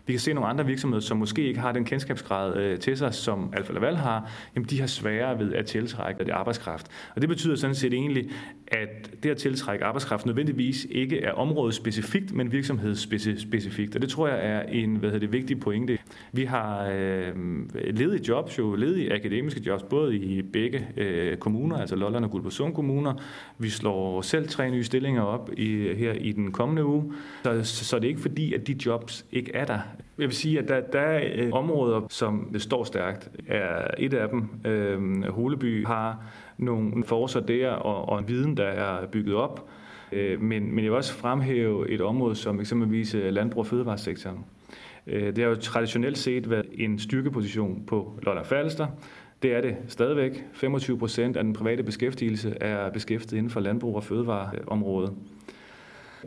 Vi 0.06 0.14
kan 0.14 0.20
se 0.20 0.34
nogle 0.34 0.50
andre 0.50 0.66
virksomheder, 0.66 1.02
som 1.02 1.18
måske 1.18 1.48
ikke 1.48 1.60
har 1.60 1.72
den 1.72 1.86
kendskabsgrad 1.86 2.58
øh, 2.58 2.80
til 2.80 2.98
sig, 2.98 3.14
som 3.14 3.54
Alfa 3.58 3.74
Laval 3.74 3.96
har, 3.96 4.32
jamen 4.56 4.70
de 4.70 4.80
har 4.80 4.88
sværere 4.88 5.40
ved 5.40 5.54
at 5.54 5.66
tiltrække 5.66 6.24
det 6.24 6.32
arbejdskraft. 6.32 6.88
Og 7.16 7.22
det 7.22 7.30
betyder 7.30 7.56
sådan 7.56 7.76
set 7.76 7.94
egentlig, 7.94 8.30
at 8.68 9.24
det 9.24 9.30
at 9.30 9.38
tiltrække 9.38 9.86
arbejdskraft 9.86 10.26
nødvendigvis 10.26 10.88
ikke 10.90 11.22
er 11.22 11.32
områdespecifikt, 11.32 12.34
men 12.34 12.52
virksomhedsspecifikt. 12.52 13.96
Og 13.96 14.02
det 14.02 14.10
tror 14.10 14.28
jeg 14.28 14.40
er 14.46 14.62
en 14.62 14.96
hvad 14.96 15.10
hedder 15.10 15.20
det, 15.20 15.34
vigtig 15.34 15.60
pointe. 15.60 15.98
Vi 16.32 16.44
har 16.46 16.90
øh, 16.92 17.34
ledige 17.74 18.28
jobs, 18.28 18.58
jo 18.60 18.76
ledige 18.76 19.14
akademiske 19.14 19.62
jobs, 19.66 19.84
både 19.84 20.16
i 20.16 20.42
begge 20.42 20.88
øh, 20.98 21.38
kommuner, 21.38 21.78
altså 21.78 21.96
Lolland 21.96 22.26
og 22.26 22.32
Guldborgsund 22.32 22.74
kommuner. 22.74 23.14
Vi 23.58 23.70
slår 23.70 24.22
selv 24.22 24.48
tre 24.48 24.72
nye 24.72 24.84
stillinger 24.84 25.22
op 25.22 25.50
i, 25.58 25.94
her 25.94 26.14
i 26.14 26.32
den 26.32 26.52
kommende 26.52 26.86
uge. 26.86 27.14
Så, 27.44 27.64
så 27.64 27.96
det 27.96 28.04
er 28.06 28.10
ikke 28.10 28.22
fordi, 28.22 28.54
at 28.54 28.68
de 28.68 28.76
jobs 28.86 29.26
ikke 29.32 29.52
er 29.54 29.66
der. 29.66 29.71
Jeg 30.18 30.28
vil 30.28 30.36
sige, 30.36 30.60
at 30.60 30.68
der, 30.68 30.80
der 30.80 31.00
er 31.00 31.30
øh, 31.36 31.54
områder, 31.54 32.02
som 32.10 32.56
står 32.58 32.84
stærkt. 32.84 33.30
Er 33.48 33.88
et 33.98 34.14
af 34.14 34.30
dem, 34.30 34.50
øh, 34.72 35.24
Holeby, 35.24 35.86
har 35.86 36.24
nogle 36.58 37.04
forser 37.04 37.40
der 37.40 37.70
og, 37.70 38.10
og 38.10 38.20
en 38.20 38.28
viden, 38.28 38.58
der 38.58 38.66
er 38.66 39.08
bygget 39.08 39.36
op. 39.36 39.70
Øh, 40.12 40.42
men, 40.42 40.76
men 40.76 40.84
jeg 40.84 40.92
vil 40.92 40.98
også 40.98 41.14
fremhæve 41.14 41.90
et 41.90 42.02
område 42.02 42.36
som 42.36 42.60
eksempelvis 42.60 43.16
øh, 43.16 43.34
landbrug- 43.34 43.60
og 43.60 43.68
fødevaresektoren. 43.68 44.46
Øh, 45.08 45.36
det 45.36 45.38
har 45.38 45.50
jo 45.50 45.56
traditionelt 45.56 46.18
set 46.18 46.50
været 46.50 46.66
en 46.74 47.00
styrkeposition 47.00 47.84
på 47.88 48.20
Lolland 48.24 48.46
Falster. 48.46 48.88
Det 49.42 49.56
er 49.56 49.62
det 49.62 49.76
stadigvæk. 49.88 50.46
25 50.54 50.98
procent 50.98 51.38
af 51.38 51.44
den 51.44 51.54
private 51.54 51.84
beskæftigelse 51.84 52.58
er 52.62 52.90
beskæftiget 52.90 53.38
inden 53.38 53.50
for 53.50 53.60
landbrug- 53.60 53.96
og 53.96 54.04
fødevareområdet. 54.04 55.14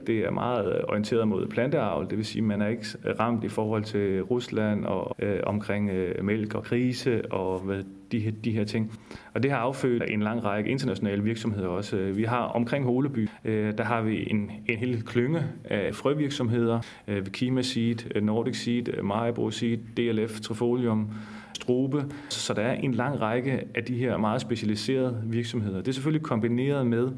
Det 0.07 0.19
er 0.19 0.31
meget 0.31 0.77
øh, 0.77 0.81
orienteret 0.89 1.29
mod 1.29 1.47
planteavl, 1.47 2.11
det 2.11 2.19
vil 2.19 2.25
sige, 2.25 2.43
at 2.43 2.49
man 2.49 2.63
er 2.63 2.69
ikke 2.69 2.87
ramt 3.21 3.45
i 3.45 3.49
forhold 3.49 3.85
til 3.85 4.23
Rusland 4.23 4.85
og 4.85 5.17
øh, 5.19 5.41
omkring 5.47 5.91
øh, 5.91 6.25
mælk 6.25 6.55
og 6.55 6.65
krise 6.65 7.33
og 7.33 7.59
hvad, 7.59 7.85
de, 8.13 8.21
her, 8.21 8.31
de 8.45 8.51
her 8.51 8.65
ting. 8.65 8.93
Og 9.35 9.43
det 9.43 9.51
har 9.51 9.59
affødt 9.59 10.03
en 10.09 10.23
lang 10.23 10.45
række 10.45 10.71
internationale 10.71 11.23
virksomheder 11.23 11.69
også. 11.69 11.97
Vi 11.97 12.25
har 12.25 12.43
omkring 12.43 12.85
Holeby, 12.85 13.29
øh, 13.45 13.79
der 13.79 13.85
har 13.85 14.03
vi 14.03 14.31
en, 14.31 14.51
en 14.69 14.77
hel 14.77 15.03
klynge 15.05 15.43
af 15.65 15.95
frøvirksomheder. 15.95 16.81
Øh, 17.09 17.27
Kima 17.27 17.63
Seed, 17.63 18.21
Nordic 18.21 18.57
Seed, 18.57 19.03
Maribor 19.03 19.51
Seed, 19.51 19.79
DLF, 19.97 20.41
Trifolium, 20.41 21.11
Strobe. 21.55 22.05
Så 22.29 22.55
der 22.55 22.63
er 22.63 22.75
en 22.75 22.95
lang 22.95 23.21
række 23.21 23.63
af 23.75 23.85
de 23.85 23.95
her 23.95 24.17
meget 24.17 24.41
specialiserede 24.41 25.23
virksomheder. 25.25 25.79
Det 25.79 25.89
er 25.89 25.93
selvfølgelig 25.93 26.23
kombineret 26.23 26.87
med 26.87 27.11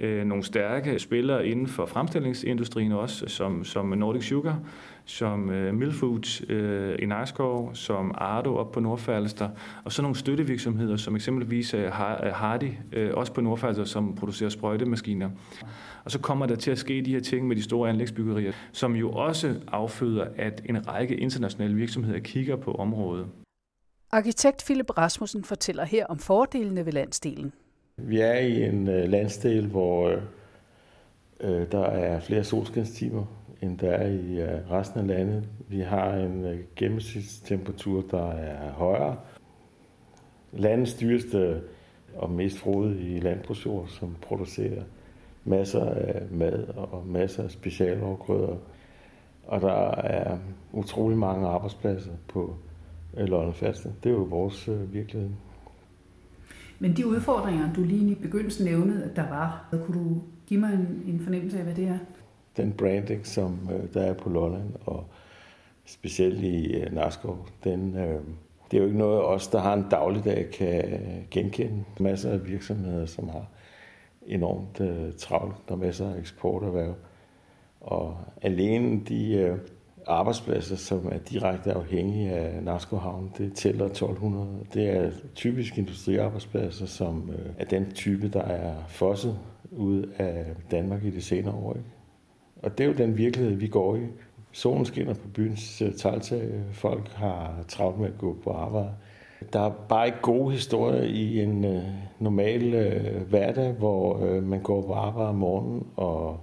øh, 0.00 0.24
nogle 0.24 0.44
stærke 0.44 0.98
spillere 0.98 1.46
inden 1.46 1.66
for 1.66 1.86
fremstillingsindustrien 1.86 2.92
også, 2.92 3.24
som, 3.26 3.64
som 3.64 3.86
Nordic 3.86 4.24
Sugar, 4.24 4.58
som 5.04 5.50
øh, 5.50 5.74
Milfoods 5.74 6.42
øh, 6.48 6.94
i 6.98 7.06
Nakskov, 7.06 7.74
som 7.74 8.14
Ardo 8.14 8.56
op 8.56 8.72
på 8.72 8.80
Nordfalster, 8.80 9.48
og 9.84 9.92
så 9.92 10.02
nogle 10.02 10.16
støttevirksomheder, 10.16 10.96
som 10.96 11.16
eksempelvis 11.16 11.74
øh, 11.74 11.84
øh, 11.84 11.90
Hardy, 12.32 12.70
øh, 12.92 13.10
også 13.14 13.32
på 13.32 13.40
Nordfalster, 13.40 13.84
som 13.84 14.14
producerer 14.14 14.50
sprøjtemaskiner. 14.50 15.30
Og 16.04 16.10
så 16.10 16.18
kommer 16.18 16.46
der 16.46 16.54
til 16.54 16.70
at 16.70 16.78
ske 16.78 17.02
de 17.02 17.12
her 17.12 17.20
ting 17.20 17.48
med 17.48 17.56
de 17.56 17.62
store 17.62 17.90
anlægsbyggerier, 17.90 18.52
som 18.72 18.96
jo 18.96 19.10
også 19.10 19.54
afføder, 19.68 20.26
at 20.36 20.62
en 20.66 20.88
række 20.88 21.16
internationale 21.16 21.74
virksomheder 21.74 22.18
kigger 22.18 22.56
på 22.56 22.72
området. 22.72 23.26
Arkitekt 24.14 24.64
Philip 24.64 24.98
Rasmussen 24.98 25.44
fortæller 25.44 25.84
her 25.84 26.06
om 26.06 26.18
fordelene 26.18 26.86
ved 26.86 26.92
landsdelen. 26.92 27.52
Vi 27.96 28.20
er 28.20 28.34
i 28.34 28.64
en 28.64 28.88
øh, 28.88 29.08
landsdel, 29.08 29.66
hvor 29.66 30.08
øh, 30.08 30.22
øh, 31.40 31.72
der 31.72 31.84
er 31.84 32.20
flere 32.20 32.44
solskinstimer, 32.44 33.24
end 33.62 33.78
der 33.78 33.90
er 33.90 34.08
i 34.08 34.44
resten 34.70 35.00
af 35.00 35.06
landet. 35.06 35.48
Vi 35.68 35.80
har 35.80 36.14
en 36.14 36.58
gennemsnitstemperatur, 36.76 38.04
der 38.10 38.30
er 38.30 38.72
højere. 38.72 39.16
Landets 40.52 40.94
dyreste 40.94 41.62
og 42.16 42.30
mest 42.30 42.58
frodige 42.58 43.20
landbrugsjord, 43.20 43.88
som 43.88 44.16
producerer 44.22 44.82
masser 45.44 45.84
af 45.84 46.22
mad 46.30 46.68
og 46.76 47.06
masser 47.06 47.44
af 47.44 47.50
specialafgrøder. 47.50 48.56
Og 49.46 49.60
der 49.60 49.90
er 49.90 50.38
utrolig 50.72 51.18
mange 51.18 51.48
arbejdspladser 51.48 52.12
på 52.28 52.56
Lolland 53.16 53.54
Falster. 53.54 53.90
Det 54.04 54.10
er 54.10 54.14
jo 54.14 54.22
vores 54.22 54.68
øh, 54.68 54.94
virkelighed. 54.94 55.30
Men 56.78 56.96
de 56.96 57.06
udfordringer, 57.06 57.72
du 57.72 57.82
lige 57.84 58.10
i 58.10 58.14
begyndelsen 58.14 58.64
nævnede, 58.64 59.04
at 59.04 59.16
der 59.16 59.28
var, 59.28 59.68
kunne 59.70 60.00
du 60.00 60.22
give 60.46 60.60
mig 60.60 60.72
en, 60.72 61.02
en 61.14 61.20
fornemmelse 61.20 61.58
af, 61.58 61.64
hvad 61.64 61.74
det 61.74 61.88
er? 61.88 61.98
Den 62.56 62.72
branding, 62.72 63.26
som 63.26 63.68
øh, 63.72 63.94
der 63.94 64.02
er 64.02 64.14
på 64.14 64.28
Lolland, 64.28 64.70
og 64.84 65.06
specielt 65.84 66.40
i 66.40 66.72
øh, 66.72 66.94
Narskov, 66.94 67.48
den, 67.64 67.96
øh, 67.96 68.20
det 68.70 68.76
er 68.76 68.78
jo 68.78 68.86
ikke 68.86 68.98
noget, 68.98 69.22
os, 69.22 69.48
der 69.48 69.60
har 69.60 69.74
en 69.74 69.86
dagligdag, 69.90 70.50
kan 70.50 71.00
genkende. 71.30 71.84
Masser 72.00 72.30
af 72.30 72.46
virksomheder, 72.46 73.06
som 73.06 73.28
har 73.28 73.46
enormt 74.26 74.80
øh, 74.80 75.12
travlt, 75.18 75.56
der 75.68 75.74
er 75.74 75.78
masser 75.78 76.14
af 76.14 76.18
eksporterhverv. 76.18 76.94
Og 77.80 78.16
alene 78.42 79.00
de 79.08 79.32
øh, 79.32 79.58
arbejdspladser, 80.06 80.76
som 80.76 81.08
er 81.12 81.18
direkte 81.18 81.72
afhængige 81.72 82.30
af 82.30 82.62
Narsko 82.62 82.96
Havn. 82.96 83.32
Det 83.38 83.54
tæller 83.54 83.84
1200. 83.84 84.48
Det 84.74 84.90
er 84.90 85.10
typisk 85.34 85.78
industriarbejdspladser, 85.78 86.86
som 86.86 87.30
øh, 87.30 87.50
er 87.58 87.64
den 87.64 87.92
type, 87.92 88.28
der 88.28 88.42
er 88.42 88.74
fosset 88.88 89.38
ud 89.70 90.02
af 90.18 90.44
Danmark 90.70 91.04
i 91.04 91.10
de 91.10 91.22
senere 91.22 91.54
år. 91.54 91.74
Ikke? 91.74 91.88
Og 92.62 92.78
det 92.78 92.84
er 92.84 92.88
jo 92.88 92.94
den 92.94 93.16
virkelighed, 93.16 93.54
vi 93.54 93.68
går 93.68 93.96
i. 93.96 94.00
Solen 94.52 94.84
skinner 94.84 95.14
på 95.14 95.28
byens 95.34 95.82
øh, 95.82 95.94
taltag. 95.94 96.50
Folk 96.72 97.08
har 97.08 97.64
travlt 97.68 97.98
med 97.98 98.06
at 98.06 98.18
gå 98.18 98.36
på 98.44 98.50
arbejde. 98.50 98.90
Der 99.52 99.60
er 99.60 99.70
bare 99.88 100.06
ikke 100.06 100.20
gode 100.22 100.52
historier 100.52 101.02
i 101.02 101.42
en 101.42 101.64
øh, 101.64 101.82
normal 102.18 102.74
øh, 102.74 103.28
hverdag, 103.28 103.72
hvor 103.72 104.24
øh, 104.24 104.42
man 104.42 104.60
går 104.60 104.82
på 104.82 104.92
arbejde 104.92 105.28
om 105.28 105.34
morgenen 105.34 105.86
og 105.96 106.40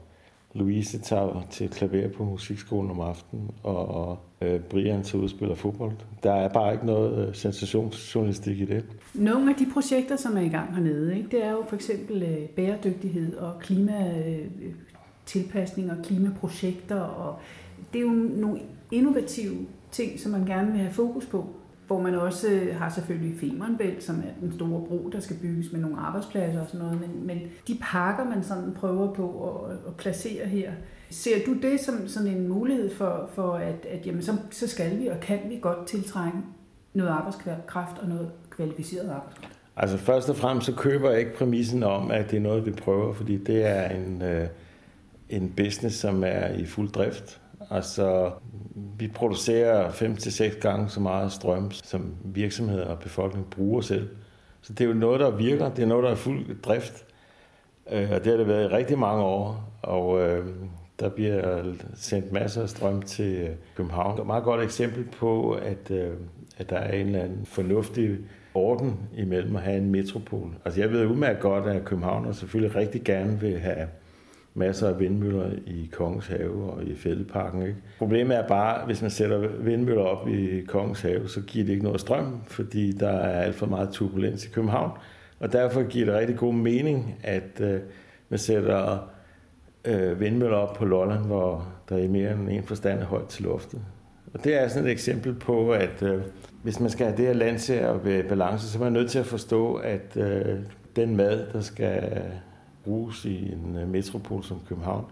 Louise 0.60 1.00
tager 1.00 1.46
til 1.50 1.70
klaver 1.70 2.10
på 2.10 2.24
musikskolen 2.24 2.92
om 2.92 3.00
aftenen, 3.00 3.52
og 3.64 4.20
øh, 4.42 4.60
Brian 4.60 5.04
tager 5.04 5.20
ud 5.20 5.24
og 5.24 5.30
spiller 5.30 5.56
fodbold. 5.56 5.94
Der 6.24 6.34
er 6.34 6.50
bare 6.50 6.74
ikke 6.74 6.86
noget 6.86 7.28
øh, 7.28 7.36
sensationsjournalistik 7.36 8.60
i 8.60 8.66
det. 8.66 8.86
Nogle 9.14 9.50
af 9.50 9.56
de 9.56 9.68
projekter, 9.74 10.16
som 10.16 10.38
er 10.38 10.42
i 10.42 10.50
gang 10.50 10.76
hernede, 10.76 11.18
ikke, 11.18 11.30
det 11.32 11.46
er 11.46 11.52
jo 11.52 11.64
for 11.68 11.76
eksempel 11.76 12.24
øh, 12.24 12.50
bæredygtighed 12.50 13.36
og 13.36 13.60
klimatilpasning 13.60 15.90
øh, 15.90 15.98
og 15.98 16.04
klimaprojekter. 16.06 17.00
Og 17.00 17.40
det 17.94 18.00
er 18.00 18.04
jo 18.04 18.12
nogle 18.12 18.60
innovative 18.92 19.58
ting, 19.92 20.20
som 20.20 20.32
man 20.32 20.46
gerne 20.46 20.72
vil 20.72 20.80
have 20.80 20.94
fokus 20.94 21.26
på 21.26 21.48
hvor 21.90 22.02
man 22.02 22.16
også 22.16 22.48
øh, 22.48 22.76
har 22.76 22.90
selvfølgelig 22.90 23.40
Femernbælt, 23.40 24.04
som 24.04 24.20
er 24.20 24.42
den 24.42 24.54
store 24.56 24.86
bro, 24.88 25.10
der 25.12 25.20
skal 25.20 25.36
bygges 25.42 25.72
med 25.72 25.80
nogle 25.80 25.98
arbejdspladser 25.98 26.62
og 26.62 26.68
sådan 26.68 26.80
noget, 26.86 27.02
men, 27.02 27.28
men 27.28 27.42
de 27.68 27.78
pakker, 27.82 28.24
man 28.24 28.44
sådan 28.44 28.74
prøver 28.74 29.14
på 29.14 29.56
at, 29.66 29.72
at 29.88 29.96
placere 29.98 30.46
her, 30.46 30.72
ser 31.10 31.46
du 31.46 31.54
det 31.62 31.80
som 31.80 32.08
sådan 32.08 32.28
en 32.28 32.48
mulighed 32.48 32.96
for, 32.96 33.30
for 33.34 33.54
at, 33.54 33.86
at 33.90 34.08
jamen, 34.08 34.22
så, 34.22 34.32
så 34.52 34.68
skal 34.68 35.00
vi 35.00 35.08
og 35.08 35.20
kan 35.20 35.40
vi 35.50 35.60
godt 35.62 35.88
tiltrække 35.88 36.38
noget 36.94 37.10
arbejdskraft 37.10 37.98
og 38.02 38.08
noget 38.08 38.32
kvalificeret 38.50 39.10
arbejdskraft? 39.10 39.54
Altså 39.76 39.98
først 39.98 40.30
og 40.30 40.36
fremmest 40.36 40.66
så 40.66 40.76
køber 40.76 41.10
jeg 41.10 41.20
ikke 41.20 41.36
præmissen 41.36 41.84
om, 41.84 42.12
at 42.12 42.32
det 42.32 42.38
er 42.38 42.42
noget, 42.42 42.66
vi 42.66 42.72
prøver, 42.72 43.14
fordi 43.14 43.38
det 43.38 43.66
er 43.66 43.90
en, 43.90 44.22
øh, 44.22 44.48
en 45.30 45.54
business, 45.58 45.96
som 45.96 46.24
er 46.24 46.48
i 46.48 46.66
fuld 46.66 46.90
drift. 46.90 47.42
Altså, 47.70 48.32
vi 48.98 49.08
producerer 49.08 49.92
5-6 49.92 50.60
gange 50.60 50.90
så 50.90 51.00
meget 51.00 51.32
strøm, 51.32 51.72
som 51.72 52.16
virksomheder 52.24 52.86
og 52.86 53.00
befolkning 53.00 53.50
bruger 53.50 53.82
selv. 53.82 54.10
Så 54.62 54.74
det 54.74 54.84
er 54.84 54.88
jo 54.88 54.94
noget, 54.94 55.20
der 55.20 55.30
virker. 55.32 55.70
Det 55.70 55.84
er 55.84 55.88
noget, 55.88 56.04
der 56.04 56.12
er 56.12 56.16
fuld 56.16 56.62
drift. 56.62 57.06
Øh, 57.92 58.12
og 58.12 58.24
det 58.24 58.28
har 58.28 58.38
det 58.38 58.48
været 58.48 58.64
i 58.64 58.76
rigtig 58.76 59.00
mange 59.00 59.24
år. 59.24 59.72
Og 59.82 60.22
øh, 60.22 60.46
der 61.00 61.10
bliver 61.10 61.64
sendt 61.96 62.32
masser 62.32 62.62
af 62.62 62.70
strøm 62.70 63.02
til 63.02 63.36
øh, 63.36 63.50
København. 63.76 64.12
Det 64.12 64.18
er 64.18 64.22
et 64.22 64.28
meget 64.28 64.44
godt 64.44 64.64
eksempel 64.64 65.04
på, 65.04 65.52
at, 65.52 65.92
øh, 65.92 66.14
at 66.58 66.70
der 66.70 66.78
er 66.78 66.92
en 66.92 67.06
eller 67.06 67.20
anden 67.20 67.46
fornuftig 67.46 68.18
orden 68.54 69.00
imellem 69.18 69.56
at 69.56 69.62
have 69.62 69.78
en 69.78 69.92
metropol. 69.92 70.54
Altså 70.66 70.82
jeg 70.82 70.92
ved 70.92 71.06
udmærket 71.06 71.42
godt, 71.42 71.68
at 71.68 71.86
København 71.86 72.34
selvfølgelig 72.34 72.76
rigtig 72.76 73.04
gerne 73.04 73.40
vil 73.40 73.60
have 73.60 73.88
masser 74.54 74.88
af 74.88 75.00
vindmøller 75.00 75.52
i 75.66 75.90
Kongens 75.92 76.28
Have 76.28 76.72
og 76.72 76.84
i 76.84 76.96
Fældeparken. 76.96 77.62
Ikke? 77.62 77.76
Problemet 77.98 78.38
er 78.38 78.48
bare, 78.48 78.86
hvis 78.86 79.02
man 79.02 79.12
sætter 79.12 79.48
vindmøller 79.60 80.04
op 80.04 80.28
i 80.28 80.62
Kongens 80.62 81.02
Have, 81.02 81.28
så 81.28 81.42
giver 81.42 81.66
det 81.66 81.72
ikke 81.72 81.84
noget 81.84 82.02
strøm, 82.02 82.42
fordi 82.48 82.92
der 82.92 83.10
er 83.10 83.42
alt 83.42 83.56
for 83.56 83.66
meget 83.66 83.90
turbulens 83.90 84.46
i 84.46 84.50
København. 84.50 84.92
Og 85.40 85.54
derfor 85.54 85.84
giver 85.84 86.06
det 86.06 86.16
rigtig 86.16 86.38
god 86.38 86.54
mening, 86.54 87.16
at 87.24 87.62
øh, 87.62 87.80
man 88.30 88.40
sætter 88.40 89.10
øh, 89.86 90.20
vindmøller 90.20 90.58
op 90.58 90.76
på 90.76 90.86
Lolland, 90.86 91.26
hvor 91.26 91.68
der 91.90 91.98
er 91.98 92.08
mere 92.08 92.32
end 92.32 92.50
en 92.50 92.64
forstand 92.64 93.00
er 93.00 93.06
højt 93.06 93.28
til 93.28 93.44
loftet. 93.44 93.82
Og 94.34 94.44
det 94.44 94.62
er 94.62 94.68
sådan 94.68 94.86
et 94.86 94.92
eksempel 94.92 95.34
på, 95.34 95.72
at 95.72 96.04
øh, 96.04 96.22
hvis 96.64 96.80
man 96.80 96.90
skal 96.90 97.06
have 97.06 97.18
det 97.18 97.26
her 97.26 97.34
land 97.34 97.60
til 97.60 97.74
at 97.74 98.06
være 98.06 98.24
balance, 98.24 98.68
så 98.68 98.80
er 98.80 98.84
man 98.84 98.94
nødt 98.94 99.12
til 99.12 99.20
at 99.20 99.26
forstå, 99.26 99.74
at 99.74 100.18
øh, 100.18 100.60
den 100.96 101.18
mad, 101.18 101.48
der 101.54 101.62
skal 101.62 102.22
bruges 102.90 103.26
i 103.26 103.52
en 103.54 103.78
øh, 103.82 103.90
metropol 103.90 104.44
som 104.44 104.62
København, 104.68 105.06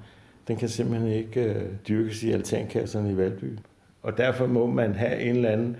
den 0.48 0.56
kan 0.56 0.70
simpelthen 0.70 1.12
ikke 1.12 1.44
øh, 1.44 1.66
dyrkes 1.88 2.24
i 2.24 2.32
altankasserne 2.32 3.12
i 3.12 3.18
Valby. 3.18 3.58
Og 4.04 4.18
derfor 4.18 4.48
må 4.48 4.66
man 4.66 4.94
have 4.94 5.20
en 5.22 5.36
eller 5.36 5.50
anden 5.50 5.78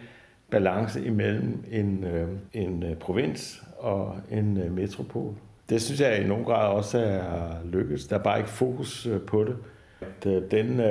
balance 0.50 1.06
imellem 1.06 1.64
en, 1.72 2.04
øh, 2.04 2.28
en 2.54 2.84
provins 3.00 3.64
og 3.78 4.16
en 4.32 4.72
metropol. 4.72 5.34
Det 5.70 5.82
synes 5.82 6.02
jeg 6.02 6.22
i 6.22 6.28
nogen 6.28 6.46
grad 6.46 6.68
også 6.68 7.00
er 7.00 7.66
lykkedes. 7.66 8.08
Der 8.08 8.18
er 8.18 8.24
bare 8.24 8.38
ikke 8.38 8.50
fokus 8.50 9.08
på 9.28 9.44
det. 9.44 9.56
At, 10.02 10.52
den 10.52 10.82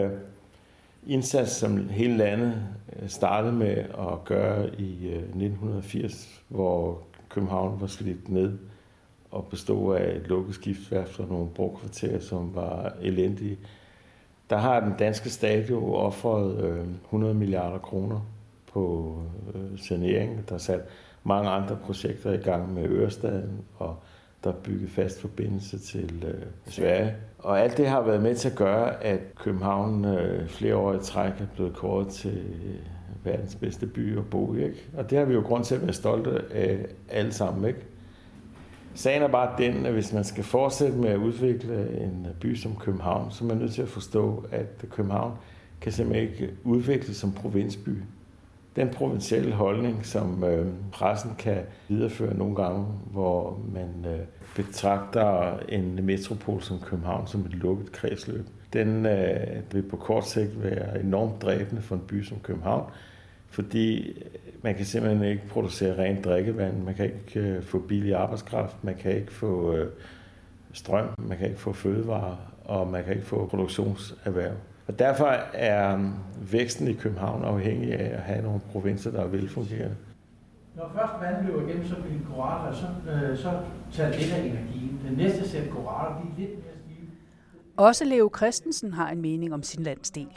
indsats, 1.07 1.51
som 1.51 1.89
hele 1.89 2.17
landet 2.17 2.63
startede 3.07 3.53
med 3.53 3.77
at 3.99 4.25
gøre 4.25 4.81
i 4.81 5.07
1980, 5.07 6.43
hvor 6.49 7.03
København 7.29 7.81
var 7.81 7.87
slidt 7.87 8.29
ned 8.29 8.59
og 9.31 9.47
bestod 9.51 9.97
af 9.97 10.17
et 10.17 10.29
lukket 10.29 10.55
skibsværft 10.55 11.21
og 11.21 11.29
nogle 11.29 11.49
brugkvarterer, 11.55 12.21
som 12.21 12.55
var 12.55 12.93
elendige. 13.03 13.59
Der 14.51 14.57
har 14.57 14.81
den 14.81 14.93
danske 14.99 15.31
stat 15.31 15.71
jo 15.71 15.95
offret 15.95 16.85
100 17.05 17.33
øh, 17.33 17.39
milliarder 17.39 17.79
kroner 17.79 18.21
på 18.73 19.15
øh, 19.55 19.79
sanering. 19.79 20.49
Der 20.49 20.55
er 20.55 20.59
sat 20.59 20.81
mange 21.25 21.51
andre 21.51 21.77
projekter 21.77 22.33
i 22.33 22.37
gang 22.37 22.75
med 22.75 22.89
Ørestaden 22.89 23.65
og 23.79 23.97
der 24.45 24.53
er 24.53 24.57
bygget 24.57 24.91
fast 24.91 25.21
forbindelse 25.21 25.79
til 25.79 26.25
øh, 26.27 26.47
Sverige. 26.67 27.15
Og 27.39 27.61
alt 27.61 27.77
det 27.77 27.89
har 27.89 28.03
været 28.03 28.23
med 28.23 28.35
til 28.35 28.49
at 28.49 28.57
gøre, 28.57 29.05
at 29.05 29.21
København 29.35 30.05
øh, 30.05 30.49
flere 30.49 30.77
år 30.77 30.95
i 30.95 30.99
træk 31.03 31.33
er 31.41 31.47
blevet 31.55 31.75
kåret 31.75 32.09
til 32.09 32.39
øh, 32.39 32.75
verdens 33.25 33.55
bedste 33.55 33.87
by 33.87 34.19
at 34.19 34.31
bo 34.31 34.55
i. 34.55 34.65
Ikke? 34.65 34.89
Og 34.97 35.11
det 35.11 35.19
har 35.19 35.25
vi 35.25 35.35
jo 35.35 35.41
grund 35.41 35.65
til 35.65 35.75
at 35.75 35.83
være 35.83 35.93
stolte 35.93 36.43
af 36.55 36.87
alle 37.09 37.33
sammen. 37.33 37.69
Ikke? 37.69 37.81
Sagen 38.97 39.23
er 39.23 39.29
bare 39.29 39.55
den, 39.59 39.87
at 39.87 39.93
hvis 39.93 40.13
man 40.13 40.25
skal 40.25 40.45
fortsætte 40.45 40.97
med 40.97 41.09
at 41.09 41.17
udvikle 41.17 42.01
en 42.01 42.27
by 42.41 42.55
som 42.55 42.77
København, 42.77 43.31
så 43.31 43.45
er 43.45 43.49
man 43.49 43.57
nødt 43.57 43.73
til 43.73 43.83
at 43.83 43.89
forstå, 43.89 44.45
at 44.53 44.85
København 44.91 45.33
kan 45.81 45.93
simpelthen 45.93 46.29
ikke 46.29 46.55
udvikles 46.65 47.17
som 47.17 47.33
provinsby. 47.33 47.91
Den 48.77 48.89
provincielle 48.89 49.53
holdning, 49.53 50.07
som 50.07 50.45
øh, 50.45 50.67
pressen 50.93 51.31
kan 51.39 51.59
videreføre 51.89 52.37
nogle 52.37 52.55
gange, 52.55 52.87
hvor 53.13 53.61
man 53.75 54.13
øh, 54.13 54.21
betragter 54.57 55.59
en 55.69 56.07
metropol 56.07 56.63
som 56.63 56.79
København 56.81 57.27
som 57.27 57.41
et 57.41 57.55
lukket 57.55 57.93
kredsløb, 57.93 58.47
den 58.73 59.07
øh, 59.07 59.37
vil 59.73 59.83
på 59.83 59.97
kort 59.97 60.29
sigt 60.29 60.63
være 60.63 61.01
enormt 61.01 61.43
dræbende 61.43 61.83
for 61.83 61.95
en 61.95 62.03
by 62.09 62.23
som 62.23 62.39
København, 62.43 62.91
fordi 63.57 64.23
man 64.63 64.75
kan 64.75 64.85
simpelthen 64.85 65.25
ikke 65.25 65.49
producere 65.49 65.99
rent 65.99 66.25
drikkevand, 66.25 66.83
man 66.83 66.95
kan 66.95 67.05
ikke 67.05 67.41
øh, 67.41 67.63
få 67.63 67.79
billig 67.79 68.15
arbejdskraft, 68.15 68.85
man 68.85 68.95
kan 68.95 69.13
ikke 69.13 69.33
få 69.33 69.73
øh, 69.75 69.89
strøm, 70.73 71.09
man 71.19 71.39
kan 71.39 71.47
ikke 71.47 71.61
få 71.61 71.73
fødevarer, 71.73 72.37
og 72.65 72.89
man 72.89 73.05
kan 73.05 73.13
ikke 73.13 73.27
få 73.27 73.47
produktionserhverv. 73.47 74.53
Og 74.87 74.99
derfor 74.99 75.27
er 75.53 76.13
væksten 76.51 76.89
i 76.89 76.93
København 76.93 77.45
afhængig 77.45 77.93
af 77.93 78.15
at 78.17 78.23
have 78.23 78.43
nogle 78.43 78.61
provinser, 78.73 79.11
der 79.11 79.21
er 79.21 79.27
velfungerende. 79.27 79.97
Når 80.77 80.93
først 80.95 81.13
vandet 81.23 81.45
løber 81.47 81.69
igennem, 81.69 81.87
så 81.89 81.95
bliver 81.95 82.21
koraller, 82.35 82.77
så, 82.77 82.87
øh, 83.13 83.39
så 83.39 83.59
tager 83.93 84.19
lidt 84.19 84.33
af 84.33 84.39
energien. 84.39 85.01
Den 85.09 85.17
næste 85.17 85.49
sæt 85.49 85.71
koraller 85.71 86.21
bliver 86.21 86.49
lidt 86.49 86.59
mere 86.59 86.75
stive. 86.85 87.09
Også 87.77 88.05
Leo 88.05 88.31
Christensen 88.37 88.93
har 88.93 89.11
en 89.11 89.23
mening 89.23 89.55
om 89.55 89.63
sin 89.63 89.83
landsdel. 89.83 90.29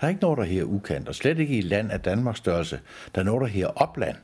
Der 0.00 0.04
er 0.04 0.08
ikke 0.08 0.20
noget, 0.20 0.38
der 0.38 0.44
her 0.44 0.64
ukendt, 0.64 1.08
og 1.08 1.14
slet 1.14 1.38
ikke 1.38 1.58
i 1.58 1.60
land 1.60 1.92
af 1.92 2.00
Danmarks 2.00 2.38
størrelse. 2.38 2.80
Der 3.14 3.20
er 3.20 3.24
noget, 3.24 3.40
der 3.40 3.46
her 3.46 3.66
opland. 3.66 4.16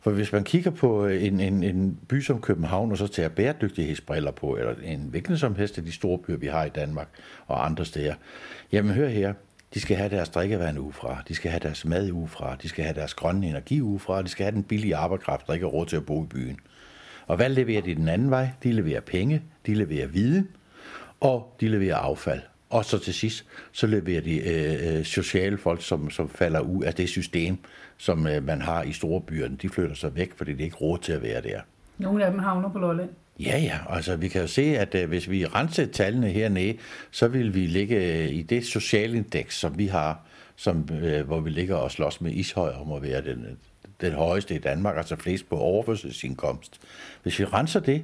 For 0.00 0.10
hvis 0.10 0.32
man 0.32 0.44
kigger 0.44 0.70
på 0.70 1.06
øh, 1.06 1.24
en, 1.24 1.40
en, 1.40 1.62
en 1.62 1.98
by 2.08 2.20
som 2.20 2.40
København, 2.40 2.90
og 2.90 2.98
så 2.98 3.06
tager 3.06 3.28
bæredygtighedsbriller 3.28 4.30
på, 4.30 4.56
eller 4.56 4.74
en 4.82 5.00
hvilken 5.10 5.38
som 5.38 5.54
helst 5.54 5.78
af 5.78 5.84
de 5.84 5.92
store 5.92 6.18
byer, 6.18 6.36
vi 6.36 6.46
har 6.46 6.64
i 6.64 6.68
Danmark 6.68 7.08
og 7.46 7.64
andre 7.64 7.84
steder, 7.84 8.14
jamen 8.72 8.94
hør 8.94 9.08
her, 9.08 9.32
de 9.74 9.80
skal 9.80 9.96
have 9.96 10.10
deres 10.10 10.28
drikkevand 10.28 10.78
ufra, 10.78 11.22
de 11.28 11.34
skal 11.34 11.50
have 11.50 11.60
deres 11.60 11.84
mad 11.84 12.10
ufra, 12.10 12.56
de 12.62 12.68
skal 12.68 12.84
have 12.84 12.94
deres 12.94 13.14
grønne 13.14 13.48
energi 13.48 13.80
ufra, 13.80 14.22
de 14.22 14.28
skal 14.28 14.44
have 14.44 14.54
den 14.54 14.62
billige 14.62 14.96
arbejdskraft, 14.96 15.46
der 15.46 15.52
ikke 15.52 15.66
er 15.66 15.70
råd 15.70 15.86
til 15.86 15.96
at 15.96 16.06
bo 16.06 16.24
i 16.24 16.26
byen. 16.26 16.60
Og 17.26 17.36
hvad 17.36 17.48
leverer 17.48 17.82
de 17.82 17.94
den 17.94 18.08
anden 18.08 18.30
vej? 18.30 18.48
De 18.62 18.72
leverer 18.72 19.00
penge, 19.00 19.42
de 19.66 19.74
leverer 19.74 20.06
viden, 20.06 20.48
og 21.20 21.56
de 21.60 21.68
leverer 21.68 21.96
affald. 21.96 22.40
Og 22.74 22.84
så 22.84 22.98
til 22.98 23.14
sidst, 23.14 23.44
så 23.72 23.86
leverer 23.86 24.20
de 24.20 24.38
øh, 24.38 24.98
øh, 24.98 25.04
sociale 25.04 25.58
folk, 25.58 25.82
som, 25.82 26.10
som 26.10 26.28
falder 26.28 26.60
ud 26.60 26.84
af 26.84 26.94
det 26.94 27.08
system, 27.08 27.58
som 27.96 28.26
øh, 28.26 28.44
man 28.44 28.62
har 28.62 28.82
i 28.82 28.92
store 28.92 29.20
byer. 29.20 29.48
De 29.48 29.68
flytter 29.68 29.94
sig 29.94 30.16
væk, 30.16 30.32
fordi 30.36 30.52
de 30.54 30.62
ikke 30.62 30.76
råd 30.76 30.98
til 30.98 31.12
at 31.12 31.22
være 31.22 31.42
der. 31.42 31.60
Nogle 31.98 32.24
af 32.24 32.30
dem 32.30 32.40
havner 32.40 32.68
på 32.68 32.78
Lolland. 32.78 33.10
Ja, 33.40 33.58
ja. 33.58 33.78
Altså, 33.88 34.16
vi 34.16 34.28
kan 34.28 34.40
jo 34.40 34.46
se, 34.46 34.62
at 34.62 34.94
øh, 34.94 35.08
hvis 35.08 35.30
vi 35.30 35.46
renser 35.46 35.86
tallene 35.86 36.28
hernede, 36.28 36.78
så 37.10 37.28
vil 37.28 37.54
vi 37.54 37.66
ligge 37.66 37.96
øh, 37.96 38.30
i 38.30 38.42
det 38.42 38.66
socialindeks, 38.66 39.58
som 39.58 39.78
vi 39.78 39.86
har, 39.86 40.20
som, 40.56 40.88
øh, 41.02 41.26
hvor 41.26 41.40
vi 41.40 41.50
ligger 41.50 41.76
og 41.76 41.90
slås 41.90 42.20
med 42.20 42.32
Ishøj 42.32 42.72
om 42.72 42.92
at 42.92 43.02
være 43.02 43.22
den, 43.22 43.46
den 44.00 44.12
højeste 44.12 44.54
i 44.54 44.58
Danmark, 44.58 44.96
altså 44.96 45.16
flest 45.16 45.48
på 45.48 45.56
overførselsindkomst. 45.56 46.80
Hvis 47.22 47.38
vi 47.38 47.44
renser 47.44 47.80
det 47.80 48.02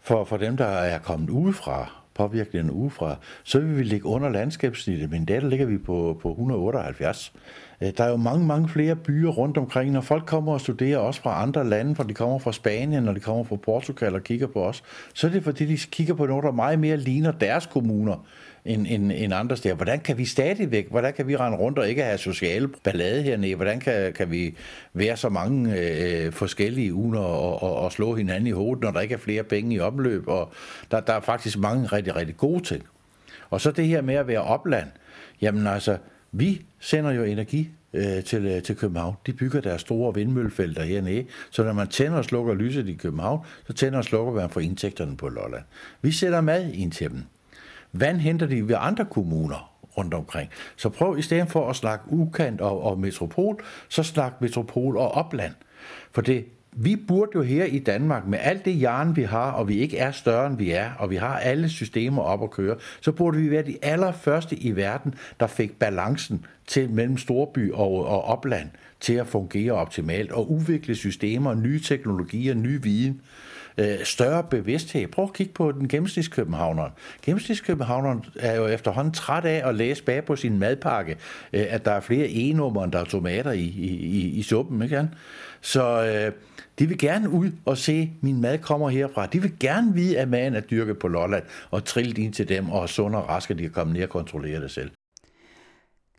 for, 0.00 0.24
for 0.24 0.36
dem, 0.36 0.56
der 0.56 0.66
er 0.66 0.98
kommet 0.98 1.30
udefra, 1.30 2.05
påvirkningen 2.16 2.70
udefra, 2.70 3.16
så 3.44 3.60
vil 3.60 3.78
vi 3.78 3.82
ligge 3.82 4.06
under 4.06 4.28
landskabssnittet, 4.28 5.10
men 5.10 5.24
der 5.24 5.40
ligger 5.40 5.66
vi 5.66 5.78
på, 5.78 6.18
på 6.22 6.30
178. 6.30 7.32
Øh, 7.80 7.92
der 7.96 8.04
er 8.04 8.10
jo 8.10 8.16
mange, 8.16 8.46
mange 8.46 8.68
flere 8.68 8.96
byer 8.96 9.30
rundt 9.30 9.58
omkring, 9.58 9.92
når 9.92 10.00
folk 10.00 10.26
kommer 10.26 10.52
og 10.52 10.60
studerer 10.60 10.98
også 10.98 11.20
fra 11.20 11.42
andre 11.42 11.68
lande, 11.68 11.94
for 11.94 12.02
de 12.02 12.14
kommer 12.14 12.38
fra 12.38 12.52
Spanien, 12.52 13.02
når 13.02 13.12
de 13.12 13.20
kommer 13.20 13.44
fra 13.44 13.56
Portugal 13.56 14.14
og 14.14 14.22
kigger 14.22 14.46
på 14.46 14.64
os, 14.64 14.82
så 15.14 15.26
er 15.26 15.30
det 15.30 15.44
fordi, 15.44 15.66
de 15.66 15.76
kigger 15.90 16.14
på 16.14 16.26
noget, 16.26 16.44
der 16.44 16.52
meget 16.52 16.78
mere 16.78 16.96
ligner 16.96 17.32
deres 17.32 17.66
kommuner, 17.66 18.26
end, 18.66 18.86
end, 18.88 19.12
end 19.14 19.34
andre 19.34 19.56
steder. 19.56 19.74
Hvordan 19.74 20.00
kan 20.00 20.18
vi 20.18 20.24
stadigvæk, 20.24 20.90
hvordan 20.90 21.12
kan 21.12 21.28
vi 21.28 21.36
rende 21.36 21.58
rundt 21.58 21.78
og 21.78 21.88
ikke 21.88 22.02
have 22.02 22.18
sociale 22.18 22.68
ballade 22.68 23.22
hernede? 23.22 23.54
Hvordan 23.54 23.80
kan, 23.80 24.12
kan 24.12 24.30
vi 24.30 24.54
være 24.92 25.16
så 25.16 25.28
mange 25.28 25.80
øh, 25.80 26.32
forskellige 26.32 26.94
uden 26.94 27.14
og, 27.14 27.62
og, 27.62 27.76
og 27.76 27.92
slå 27.92 28.14
hinanden 28.14 28.46
i 28.46 28.50
hovedet, 28.50 28.82
når 28.82 28.90
der 28.90 29.00
ikke 29.00 29.14
er 29.14 29.18
flere 29.18 29.42
penge 29.42 29.74
i 29.74 29.80
omløb? 29.80 30.28
Og 30.28 30.52
der, 30.90 31.00
der 31.00 31.12
er 31.12 31.20
faktisk 31.20 31.58
mange 31.58 31.86
rigtig, 31.86 32.16
rigtig 32.16 32.36
gode 32.36 32.64
ting. 32.64 32.82
Og 33.50 33.60
så 33.60 33.70
det 33.70 33.86
her 33.86 34.02
med 34.02 34.14
at 34.14 34.26
være 34.26 34.42
opland. 34.42 34.88
Jamen 35.40 35.66
altså, 35.66 35.98
vi 36.32 36.62
sender 36.80 37.10
jo 37.10 37.22
energi 37.22 37.70
øh, 37.92 38.24
til, 38.24 38.46
øh, 38.46 38.62
til 38.62 38.76
København. 38.76 39.14
De 39.26 39.32
bygger 39.32 39.60
deres 39.60 39.80
store 39.80 40.14
vindmøllefelter 40.14 40.82
hernede, 40.82 41.24
så 41.50 41.64
når 41.64 41.72
man 41.72 41.88
tænder 41.88 42.18
og 42.18 42.24
slukker 42.24 42.54
lyset 42.54 42.88
i 42.88 42.94
København, 42.94 43.40
så 43.66 43.72
tænder 43.72 43.98
og 43.98 44.04
slukker 44.04 44.32
man 44.32 44.50
for 44.50 44.60
indtægterne 44.60 45.16
på 45.16 45.28
Lolland. 45.28 45.64
Vi 46.02 46.12
sætter 46.12 46.40
mad 46.40 46.72
ind 46.72 46.92
til 46.92 47.10
dem. 47.10 47.22
Vand 47.92 48.18
henter 48.18 48.46
de 48.46 48.68
ved 48.68 48.76
andre 48.78 49.04
kommuner 49.04 49.72
rundt 49.98 50.14
omkring. 50.14 50.50
Så 50.76 50.88
prøv 50.88 51.18
i 51.18 51.22
stedet 51.22 51.50
for 51.50 51.70
at 51.70 51.76
snakke 51.76 52.04
ukant 52.08 52.60
og, 52.60 52.82
og 52.82 52.98
metropol, 52.98 53.60
så 53.88 54.02
snak 54.02 54.40
metropol 54.40 54.96
og 54.96 55.12
opland. 55.12 55.52
For 56.12 56.22
det, 56.22 56.44
vi 56.78 56.96
burde 56.96 57.30
jo 57.34 57.42
her 57.42 57.64
i 57.64 57.78
Danmark, 57.78 58.26
med 58.26 58.38
alt 58.42 58.64
det 58.64 58.82
jern, 58.82 59.16
vi 59.16 59.22
har, 59.22 59.50
og 59.50 59.68
vi 59.68 59.76
ikke 59.76 59.98
er 59.98 60.10
større, 60.10 60.46
end 60.46 60.56
vi 60.56 60.70
er, 60.70 60.90
og 60.98 61.10
vi 61.10 61.16
har 61.16 61.38
alle 61.38 61.68
systemer 61.68 62.22
op 62.22 62.42
at 62.42 62.50
køre, 62.50 62.76
så 63.00 63.12
burde 63.12 63.38
vi 63.38 63.50
være 63.50 63.62
de 63.62 63.76
allerførste 63.82 64.56
i 64.56 64.76
verden, 64.76 65.14
der 65.40 65.46
fik 65.46 65.78
balancen 65.78 66.44
til 66.66 66.90
mellem 66.90 67.18
storby 67.18 67.72
og, 67.72 68.06
og 68.06 68.24
opland 68.24 68.68
til 69.00 69.12
at 69.12 69.26
fungere 69.26 69.72
optimalt, 69.72 70.32
og 70.32 70.50
udvikle 70.50 70.94
systemer, 70.94 71.54
nye 71.54 71.80
teknologier, 71.80 72.54
ny 72.54 72.82
viden 72.82 73.20
øh, 73.78 74.04
større 74.04 74.44
bevidsthed. 74.44 75.06
Prøv 75.08 75.24
at 75.24 75.32
kigge 75.32 75.52
på 75.52 75.72
den 75.72 75.88
gennemsnitskøbenhavner. 75.88 76.90
Gennemsnitskøbenhavneren 77.22 78.24
er 78.38 78.56
jo 78.56 78.66
efterhånden 78.66 79.12
træt 79.12 79.44
af 79.44 79.68
at 79.68 79.74
læse 79.74 80.02
bag 80.02 80.24
på 80.24 80.36
sin 80.36 80.58
madpakke, 80.58 81.16
øh, 81.52 81.66
at 81.68 81.84
der 81.84 81.90
er 81.90 82.00
flere 82.00 82.26
e 82.26 82.50
end 82.50 82.92
der 82.92 82.98
er 82.98 83.04
tomater 83.04 83.52
i, 83.52 83.64
i, 83.64 84.28
i 84.28 84.42
suppen. 84.42 84.82
Ikke? 84.82 85.08
Så 85.60 86.04
øh, 86.04 86.32
de 86.78 86.88
vil 86.88 86.98
gerne 86.98 87.30
ud 87.30 87.50
og 87.64 87.78
se, 87.78 88.12
min 88.20 88.40
mad 88.40 88.58
kommer 88.58 88.88
herfra. 88.88 89.26
De 89.26 89.42
vil 89.42 89.58
gerne 89.60 89.94
vide, 89.94 90.18
at 90.18 90.28
maden 90.28 90.54
er 90.54 90.60
dyrket 90.60 90.98
på 90.98 91.08
Lolland 91.08 91.44
og 91.70 91.84
trillet 91.84 92.18
ind 92.18 92.32
til 92.32 92.48
dem 92.48 92.70
og 92.70 92.82
er 92.82 92.86
sund 92.86 93.14
og 93.14 93.28
raske, 93.28 93.54
de 93.54 93.62
kan 93.62 93.70
komme 93.70 93.92
ned 93.92 94.02
og 94.02 94.08
kontrollere 94.08 94.60
det 94.60 94.70
selv. 94.70 94.90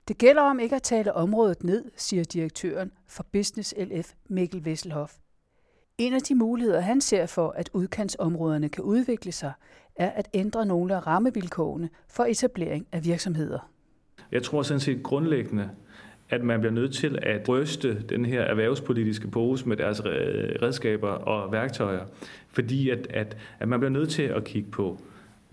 Det 0.08 0.18
gælder 0.18 0.42
om 0.42 0.60
ikke 0.60 0.76
at 0.76 0.84
tale 0.84 1.14
området 1.14 1.64
ned, 1.64 1.86
siger 1.98 2.24
direktøren 2.24 2.92
for 3.08 3.26
Business 3.34 3.74
LF 3.78 4.14
Mikkel 4.30 4.66
Vesselhoff. 4.66 5.14
En 5.98 6.14
af 6.14 6.22
de 6.22 6.36
muligheder, 6.36 6.80
han 6.80 7.02
ser 7.02 7.26
for, 7.26 7.50
at 7.50 7.70
udkantsområderne 7.74 8.70
kan 8.70 8.84
udvikle 8.84 9.32
sig, 9.32 9.52
er 9.96 10.10
at 10.10 10.30
ændre 10.34 10.66
nogle 10.66 10.96
af 10.96 11.08
rammevilkårene 11.08 11.90
for 12.10 12.24
etablering 12.24 12.88
af 12.92 13.06
virksomheder. 13.06 13.72
Jeg 14.32 14.44
tror 14.44 14.62
sådan 14.62 14.80
set 14.80 15.04
grundlæggende, 15.04 15.70
at 16.30 16.44
man 16.44 16.60
bliver 16.60 16.74
nødt 16.74 16.94
til 16.94 17.20
at 17.22 17.50
ryste 17.50 18.02
den 18.02 18.26
her 18.26 18.42
erhvervspolitiske 18.42 19.28
pose 19.28 19.70
med 19.70 19.78
deres 19.78 20.00
øh, 20.00 20.56
redskaber 20.62 21.10
og 21.10 21.52
værktøjer, 21.52 22.06
fordi 22.50 22.90
at, 22.90 23.08
at, 23.10 23.38
at 23.60 23.68
man 23.68 23.80
bliver 23.80 23.92
nødt 23.92 24.10
til 24.10 24.24
at 24.24 24.44
kigge 24.44 24.72
på, 24.72 25.02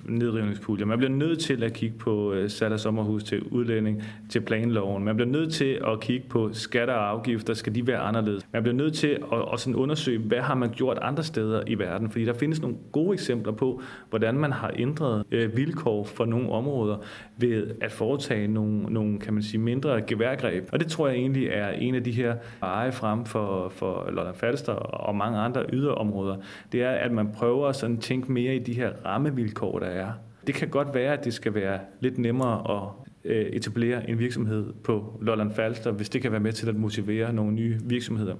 nedrivningspuljer. 0.09 0.87
Man 0.87 0.99
bliver 0.99 1.13
nødt 1.13 1.39
til 1.39 1.65
at 1.65 1.73
kigge 1.73 1.99
på 1.99 2.33
øh, 2.33 2.51
salg 2.51 2.73
af 2.73 2.81
sommerhus 2.81 3.25
til 3.25 3.43
udlænding, 3.43 4.03
til 4.29 4.41
planloven. 4.41 5.05
Man 5.05 5.17
bliver 5.17 5.31
nødt 5.31 5.53
til 5.53 5.81
at 5.87 6.01
kigge 6.01 6.29
på 6.29 6.51
skatter 6.53 6.95
og 6.95 7.11
afgifter. 7.11 7.55
Skal 7.55 7.75
de 7.75 7.87
være 7.87 7.99
anderledes? 7.99 8.47
Man 8.53 8.63
bliver 8.63 8.77
nødt 8.77 8.95
til 8.95 9.09
at, 9.33 9.39
at 9.53 9.61
sådan 9.61 9.75
undersøge, 9.75 10.19
hvad 10.19 10.41
har 10.41 10.55
man 10.55 10.71
gjort 10.71 10.99
andre 11.03 11.23
steder 11.23 11.63
i 11.67 11.79
verden? 11.79 12.11
Fordi 12.11 12.25
der 12.25 12.33
findes 12.33 12.63
nogle 12.63 12.77
gode 12.93 13.13
eksempler 13.13 13.53
på, 13.53 13.83
hvordan 14.11 14.35
man 14.35 14.53
har 14.53 14.71
ændret 14.77 15.25
øh, 15.31 15.57
vilkår 15.57 16.05
for 16.05 16.25
nogle 16.25 16.51
områder 16.51 16.97
ved 17.37 17.67
at 17.81 17.93
foretage 17.93 18.49
nogle, 18.49 18.83
nogle 18.83 19.19
kan 19.19 19.35
man 19.35 19.43
sige, 19.43 19.61
mindre 19.61 20.03
geværgreb. 20.03 20.69
Og 20.73 20.81
det 20.81 20.89
tror 20.89 21.09
jeg 21.09 21.17
egentlig 21.17 21.47
er 21.47 21.69
en 21.69 21.95
af 21.95 22.05
de 22.05 22.13
her 22.13 22.35
veje 22.61 22.93
frem 22.93 23.25
for, 23.25 23.69
for 23.69 24.11
Lolland 24.11 24.37
Falster 24.37 24.73
og 24.73 25.17
mange 25.17 25.39
andre 25.39 25.65
yderområder. 25.73 26.37
Det 26.73 26.83
er, 26.83 26.91
at 26.91 27.13
man 27.13 27.29
prøver 27.33 27.69
at 27.69 27.77
sådan 27.77 27.99
tænke 27.99 28.33
mere 28.33 28.57
i 28.57 28.59
de 28.59 28.73
her 28.73 28.93
rammevilkår, 29.05 29.79
der 29.79 29.87
er. 29.95 30.13
Det 30.47 30.55
kan 30.55 30.69
godt 30.69 30.95
være, 30.95 31.13
at 31.13 31.25
det 31.25 31.35
skal 31.35 31.55
være 31.55 31.81
lidt 32.01 32.19
nemmere 32.19 32.77
at 32.77 32.89
øh, 33.25 33.47
etablere 33.47 34.11
en 34.11 34.19
virksomhed 34.19 34.73
på 34.73 35.19
Lolland 35.23 35.53
Falster, 35.55 35.91
hvis 35.91 36.09
det 36.09 36.23
kan 36.23 36.31
være 36.31 36.41
med 36.41 36.53
til 36.53 36.69
at 36.69 36.77
motivere 36.77 37.33
nogle 37.33 37.53
nye 37.53 37.79
virksomheder. 37.85 38.35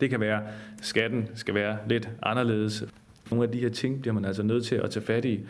Det 0.00 0.10
kan 0.10 0.20
være, 0.20 0.42
at 0.42 0.84
skatten 0.84 1.28
skal 1.34 1.54
være 1.54 1.78
lidt 1.88 2.08
anderledes. 2.22 2.84
Nogle 3.30 3.44
af 3.44 3.52
de 3.52 3.58
her 3.58 3.68
ting 3.68 4.00
bliver 4.00 4.14
man 4.14 4.24
altså 4.24 4.42
nødt 4.42 4.64
til 4.64 4.74
at 4.74 4.90
tage 4.90 5.06
fat 5.06 5.24
i, 5.24 5.40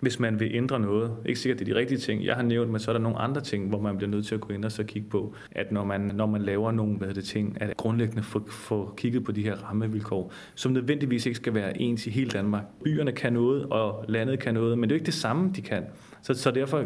hvis 0.00 0.20
man 0.20 0.40
vil 0.40 0.50
ændre 0.54 0.80
noget. 0.80 1.16
Ikke 1.26 1.40
sikkert, 1.40 1.58
det 1.58 1.68
er 1.68 1.74
de 1.74 1.80
rigtige 1.80 1.98
ting, 1.98 2.24
jeg 2.24 2.34
har 2.34 2.42
nævnt, 2.42 2.70
men 2.70 2.80
så 2.80 2.90
er 2.90 2.92
der 2.92 3.00
nogle 3.00 3.18
andre 3.18 3.40
ting, 3.40 3.68
hvor 3.68 3.80
man 3.80 3.96
bliver 3.96 4.10
nødt 4.10 4.26
til 4.26 4.34
at 4.34 4.40
gå 4.40 4.52
ind 4.54 4.64
og 4.64 4.72
så 4.72 4.84
kigge 4.84 5.08
på, 5.08 5.34
at 5.52 5.72
når 5.72 5.84
man, 5.84 6.00
når 6.00 6.26
man 6.26 6.42
laver 6.42 6.72
nogle 6.72 6.96
hvad 6.96 7.14
det, 7.14 7.24
ting, 7.24 7.62
at 7.62 7.76
grundlæggende 7.76 8.22
få, 8.22 8.50
få 8.50 8.94
kigget 8.96 9.24
på 9.24 9.32
de 9.32 9.42
her 9.42 9.56
rammevilkår, 9.56 10.32
som 10.54 10.72
nødvendigvis 10.72 11.26
ikke 11.26 11.36
skal 11.36 11.54
være 11.54 11.80
ens 11.80 12.06
i 12.06 12.10
hele 12.10 12.30
Danmark. 12.30 12.64
Byerne 12.84 13.12
kan 13.12 13.32
noget, 13.32 13.66
og 13.70 14.04
landet 14.08 14.38
kan 14.38 14.54
noget, 14.54 14.78
men 14.78 14.88
det 14.88 14.94
er 14.94 14.96
jo 14.96 15.00
ikke 15.00 15.06
det 15.06 15.14
samme, 15.14 15.52
de 15.56 15.62
kan. 15.62 15.84
Så, 16.22 16.34
så 16.34 16.50
derfor 16.50 16.84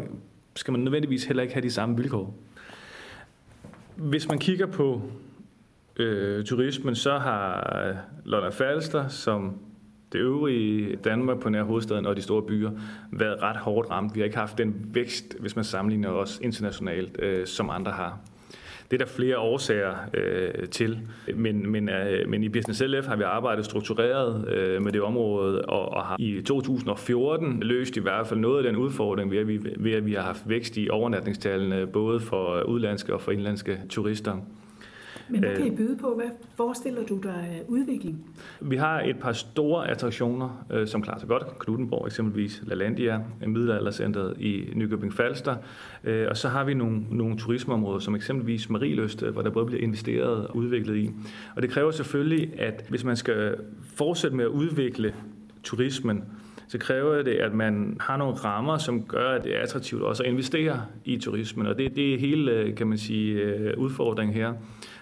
skal 0.55 0.71
man 0.71 0.81
nødvendigvis 0.81 1.25
heller 1.25 1.43
ikke 1.43 1.53
have 1.53 1.63
de 1.63 1.71
samme 1.71 1.97
vilkår. 1.97 2.35
Hvis 3.95 4.27
man 4.27 4.39
kigger 4.39 4.65
på 4.65 5.01
øh, 5.97 6.45
turismen, 6.45 6.95
så 6.95 7.17
har 7.17 7.77
øh, 7.87 7.95
Lolland 8.25 8.53
Falster, 8.53 9.07
som 9.07 9.57
det 10.13 10.19
øvrige 10.19 10.95
Danmark 10.95 11.39
på 11.39 11.49
nær 11.49 11.63
hovedstaden 11.63 12.05
og 12.05 12.15
de 12.15 12.21
store 12.21 12.41
byer 12.41 12.71
været 13.11 13.41
ret 13.41 13.57
hårdt 13.57 13.89
ramt. 13.89 14.15
Vi 14.15 14.19
har 14.19 14.25
ikke 14.25 14.37
haft 14.37 14.57
den 14.57 14.75
vækst, 14.93 15.35
hvis 15.39 15.55
man 15.55 15.65
sammenligner 15.65 16.09
os 16.09 16.39
internationalt, 16.43 17.15
øh, 17.19 17.47
som 17.47 17.69
andre 17.69 17.91
har. 17.91 18.19
Det 18.91 19.01
er 19.01 19.05
der 19.05 19.11
flere 19.11 19.37
årsager 19.37 19.95
øh, 20.13 20.67
til, 20.67 20.99
men, 21.35 21.71
men, 21.71 21.89
øh, 21.89 22.29
men 22.29 22.43
i 22.43 22.49
Business 22.49 22.81
LF 22.81 23.07
har 23.07 23.15
vi 23.15 23.23
arbejdet 23.23 23.65
struktureret 23.65 24.47
øh, 24.47 24.81
med 24.81 24.91
det 24.91 25.01
område, 25.01 25.61
og, 25.61 25.89
og 25.89 26.05
har 26.05 26.15
i 26.19 26.41
2014 26.41 27.59
løst 27.63 27.97
i 27.97 27.99
hvert 27.99 28.27
fald 28.27 28.39
noget 28.39 28.57
af 28.57 28.63
den 28.63 28.75
udfordring 28.75 29.31
ved 29.31 29.37
at, 29.37 29.47
vi, 29.47 29.59
ved 29.77 29.91
at 29.91 30.05
vi 30.05 30.13
har 30.13 30.21
haft 30.21 30.49
vækst 30.49 30.77
i 30.77 30.89
overnatningstallene, 30.89 31.87
både 31.87 32.19
for 32.19 32.61
udlandske 32.61 33.13
og 33.13 33.21
for 33.21 33.31
indlandske 33.31 33.79
turister. 33.89 34.37
Men 35.29 35.39
hvad 35.39 35.55
kan 35.55 35.67
I 35.67 35.75
byde 35.75 35.97
på? 35.97 36.15
Hvad 36.15 36.29
forestiller 36.55 37.03
du 37.03 37.19
dig 37.23 37.47
af 37.51 37.61
udvikling? 37.67 38.25
Vi 38.61 38.75
har 38.75 39.01
et 39.01 39.19
par 39.19 39.33
store 39.33 39.89
attraktioner, 39.89 40.65
øh, 40.71 40.87
som 40.87 41.01
klarer 41.01 41.19
sig 41.19 41.27
godt. 41.27 41.59
Knudenborg 41.59 42.07
eksempelvis, 42.07 42.63
LaLandia, 42.65 43.19
middelaldercenteret 43.47 44.37
i 44.39 44.69
Nykøbing 44.73 45.13
Falster. 45.13 45.55
Øh, 46.03 46.27
og 46.29 46.37
så 46.37 46.49
har 46.49 46.63
vi 46.63 46.73
nogle, 46.73 47.03
nogle 47.11 47.37
turismeområder, 47.37 47.99
som 47.99 48.15
eksempelvis 48.15 48.69
Marieløst, 48.69 49.23
hvor 49.23 49.41
der 49.41 49.49
både 49.49 49.65
bliver 49.65 49.81
investeret 49.81 50.47
og 50.47 50.55
udviklet 50.55 50.97
i. 50.97 51.11
Og 51.55 51.61
det 51.61 51.69
kræver 51.69 51.91
selvfølgelig, 51.91 52.59
at 52.59 52.85
hvis 52.89 53.03
man 53.03 53.15
skal 53.15 53.55
fortsætte 53.95 54.37
med 54.37 54.45
at 54.45 54.49
udvikle 54.49 55.13
turismen, 55.63 56.23
så 56.67 56.77
kræver 56.77 57.21
det, 57.21 57.31
at 57.31 57.53
man 57.53 57.97
har 57.99 58.17
nogle 58.17 58.33
rammer, 58.33 58.77
som 58.77 59.03
gør, 59.03 59.29
at 59.29 59.43
det 59.43 59.55
er 59.55 59.61
attraktivt 59.61 60.01
også 60.01 60.23
at 60.23 60.29
investere 60.29 60.81
i 61.05 61.17
turismen. 61.17 61.67
Og 61.67 61.77
det, 61.77 61.95
det 61.95 62.13
er 62.13 62.19
hele, 62.19 62.73
kan 62.77 62.87
man 62.87 62.97
sige, 62.97 63.77
udfordringen 63.77 64.35
her. 64.35 64.53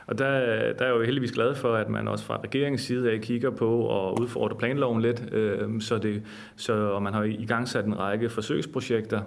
Og 0.05 0.17
der, 0.17 0.29
der 0.73 0.85
er 0.85 0.85
jeg 0.85 0.95
jo 0.95 1.01
heldigvis 1.01 1.31
glad 1.31 1.55
for, 1.55 1.73
at 1.73 1.89
man 1.89 2.07
også 2.07 2.25
fra 2.25 2.39
regeringens 2.43 2.81
side 2.81 3.11
af 3.11 3.21
kigger 3.21 3.49
på 3.49 3.99
at 4.07 4.19
udfordre 4.19 4.55
planloven 4.55 5.01
lidt, 5.01 5.33
øh, 5.33 5.81
så, 5.81 5.97
det, 5.97 6.23
så 6.55 6.73
og 6.73 7.03
man 7.03 7.13
har 7.13 7.23
i 7.23 7.45
gang 7.45 7.67
sat 7.67 7.85
en 7.85 7.99
række 7.99 8.29
forsøgsprojekter, 8.29 9.21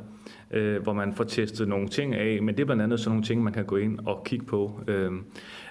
øh, 0.51 0.83
hvor 0.83 0.93
man 0.93 1.13
får 1.13 1.25
testet 1.25 1.69
nogle 1.69 1.89
ting 1.89 2.15
af, 2.15 2.43
men 2.43 2.55
det 2.55 2.61
er 2.61 2.67
blandt 2.67 2.83
andet 2.83 3.01
sådan 3.01 3.11
nogle 3.11 3.25
ting, 3.25 3.43
man 3.43 3.53
kan 3.53 3.65
gå 3.65 3.77
ind 3.77 3.99
og 4.07 4.25
kigge 4.25 4.47
på. 4.47 4.81
Øh, 4.89 5.13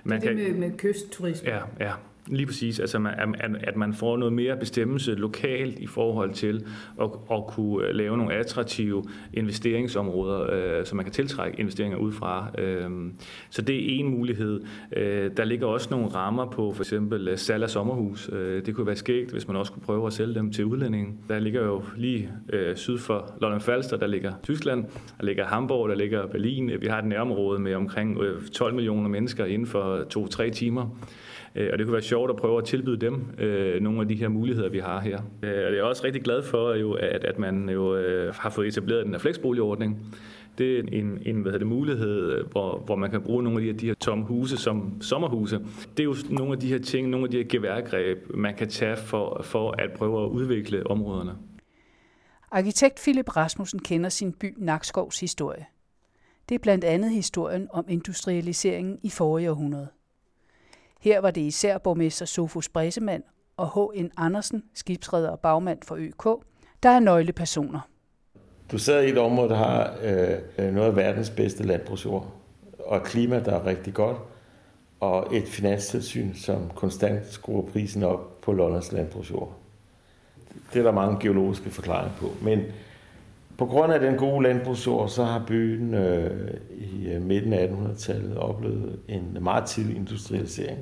man 0.04 0.22
det 0.22 0.28
kan, 0.28 0.36
med, 0.36 0.54
med 0.54 0.78
kystturisme? 0.78 1.50
Ja, 1.50 1.60
ja. 1.80 1.92
Lige 2.28 2.46
præcis, 2.46 2.80
altså 2.80 3.08
at, 3.40 3.50
at 3.64 3.76
man 3.76 3.94
får 3.94 4.18
noget 4.18 4.34
mere 4.34 4.58
bestemmelse 4.58 5.16
lokalt 5.16 5.80
i 5.80 5.88
forhold 5.88 6.34
til 6.34 6.66
at, 7.02 7.10
at 7.32 7.48
kunne 7.48 7.88
øh, 7.88 7.96
lave 7.96 8.18
nogle 8.18 8.34
attraktive 8.34 9.04
investeringsområder, 9.34 10.54
øh, 10.80 10.86
så 10.86 10.96
man 10.96 11.06
kan 11.06 11.14
tiltrække 11.14 11.60
investeringer 11.60 11.98
udefra. 11.98 12.52
Øh, 12.58 12.90
så 13.50 13.62
det 13.62 13.76
er 13.76 14.00
en 14.00 14.08
mulighed. 14.08 14.62
Øh, 14.96 15.32
der 15.38 15.44
ligger 15.44 15.68
også 15.68 15.88
nogle 15.92 16.08
rammer 16.08 16.46
på 16.46 16.74
for 16.74 16.84
eksempel 16.84 17.28
øh, 17.28 17.38
salg 17.38 17.64
af 17.64 17.70
sommerhus. 17.70 18.30
Øh, 18.34 18.66
det 18.66 18.76
kunne 18.76 18.88
være 18.88 18.96
skægt, 18.96 19.32
hvis 19.32 19.48
man 19.48 19.58
også 19.58 19.72
kunne 19.72 19.84
prøve 19.84 20.08
at 20.08 20.14
sælge 20.14 20.36
dem 20.36 20.52
til 20.52 20.66
udlændingen. 20.66 21.18
Der 21.30 21.40
ligger 21.40 21.64
jo 21.64 21.84
lige 21.98 22.30
øh, 22.54 22.76
syd 22.76 22.98
for 22.98 23.34
Lolland 23.42 23.62
Falster, 23.62 23.98
der 23.98 24.08
ligger 24.08 24.34
Tyskland, 24.44 24.86
der 25.20 25.26
ligger 25.26 25.46
Hamburg, 25.46 25.90
der 25.90 25.96
ligger 25.96 26.28
Berlin. 26.28 26.72
Vi 26.82 26.88
har 26.88 27.00
et 27.00 27.06
nærområde 27.06 27.60
med 27.60 27.76
omkring 27.76 28.22
øh, 28.22 28.42
12 28.42 28.74
millioner 28.74 29.10
mennesker 29.10 29.46
inden 29.46 29.68
for 29.68 30.04
to-tre 30.10 30.50
timer. 30.50 30.90
Øh, 31.56 31.70
og 31.74 31.78
det 31.78 31.88
kunne 31.88 31.94
være 31.94 32.02
sjovt 32.02 32.30
at 32.30 32.36
prøve 32.36 32.58
at 32.58 32.66
tilbyde 32.66 32.98
dem 32.98 33.26
øh, 33.38 33.82
nogle 33.82 34.02
af 34.02 34.08
de 34.08 34.16
her 34.16 34.28
muligheder, 34.28 34.70
vi 34.70 34.80
har 34.80 35.00
her. 35.00 35.18
Øh, 35.44 35.50
og 35.50 35.74
jeg 35.74 35.78
er 35.78 35.84
også 35.84 36.04
rigtig 36.04 36.22
glad 36.24 36.44
for, 36.44 36.74
jo, 36.74 36.94
at, 36.94 37.24
at 37.24 37.40
man 37.40 37.70
jo 37.70 37.96
øh, 37.96 38.34
har 38.36 38.50
fået 38.50 38.68
etableret 38.68 39.06
den 39.06 39.14
her 39.14 39.20
flexboligordning. 39.20 40.16
Det 40.58 40.80
er 40.80 40.84
en, 40.92 41.20
en 41.26 41.42
hvad 41.42 41.60
det, 41.60 41.68
mulighed, 41.68 42.44
hvor, 42.52 42.84
hvor 42.86 42.96
man 42.96 43.12
kan 43.12 43.22
bruge 43.22 43.44
nogle 43.44 43.58
af 43.58 43.62
de 43.62 43.68
her, 43.68 43.78
de 43.78 43.86
her 43.86 43.94
tomme 43.94 44.26
huse 44.26 44.58
som 44.58 45.02
sommerhuse. 45.02 45.60
Det 45.98 46.00
er 46.00 46.04
jo 46.04 46.16
nogle 46.30 46.54
af 46.54 46.60
de 46.60 46.68
her 46.68 46.80
ting, 46.80 47.10
nogle 47.10 47.26
af 47.26 47.32
de 47.32 47.38
her 47.38 47.44
geværgreb, 47.50 48.18
man 48.34 48.56
kan 48.56 48.70
tage 48.70 48.98
for, 48.98 49.42
for 49.44 49.76
at 49.82 49.92
prøve 49.96 50.24
at 50.24 50.30
udvikle 50.30 50.88
områderne. 50.88 51.32
Arkitekt 52.52 53.00
Philip 53.04 53.36
Rasmussen 53.38 53.80
kender 53.80 54.10
sin 54.10 54.34
by 54.34 54.54
Nakskovs 54.58 55.20
historie. 55.20 55.66
Det 56.50 56.56
er 56.56 56.60
blandt 56.60 56.84
andet 56.84 57.12
historien 57.12 57.68
om 57.72 57.86
industrialiseringen 57.90 59.00
i 59.04 59.10
forrige 59.10 59.52
århundrede. 59.52 59.88
Her 61.04 61.20
var 61.20 61.32
det 61.32 61.42
især 61.42 61.78
borgmester 61.78 62.26
Sofus 62.26 62.70
Bresemand 62.70 63.24
og 63.58 63.70
H.N. 63.70 64.12
Andersen, 64.18 64.64
skibsredder 64.74 65.30
og 65.30 65.40
bagmand 65.40 65.80
for 65.86 65.96
ØK, 66.00 66.44
der 66.84 66.90
er 66.90 67.00
nøglepersoner. 67.00 67.80
Du 68.72 68.78
sidder 68.78 69.02
i 69.02 69.10
et 69.10 69.18
område, 69.18 69.50
der 69.50 69.56
har 69.56 69.96
øh, 70.04 70.74
noget 70.74 70.88
af 70.88 70.96
verdens 70.96 71.30
bedste 71.30 71.64
landbrugsjord, 71.64 72.32
og 72.80 72.98
et 72.98 73.04
klima, 73.04 73.40
der 73.40 73.52
er 73.52 73.66
rigtig 73.66 73.94
godt, 73.94 74.18
og 75.00 75.36
et 75.36 75.48
finanstilsyn, 75.48 76.34
som 76.34 76.70
konstant 76.76 77.28
skruer 77.32 77.72
prisen 77.72 78.04
op 78.04 78.42
på 78.42 78.52
Londons 78.52 78.92
landbrugsjord. 78.92 79.54
Det 80.74 80.80
er 80.80 80.84
der 80.84 80.92
mange 80.92 81.20
geologiske 81.20 81.70
forklaringer 81.70 82.18
på. 82.18 82.32
Men 82.42 82.64
på 83.58 83.66
grund 83.66 83.94
af 83.94 84.00
den 84.00 84.16
gode 84.16 84.44
landbrugsjord, 84.44 85.10
så 85.10 85.24
har 85.24 85.44
byen 85.48 85.94
øh, 85.94 86.52
i 86.72 87.08
øh, 87.08 87.22
midten 87.22 87.54
af 87.54 87.68
1800-tallet 87.68 88.38
oplevet 88.38 89.00
en 89.08 89.38
meget 89.42 89.66
tidlig 89.66 89.96
industrialisering. 89.96 90.80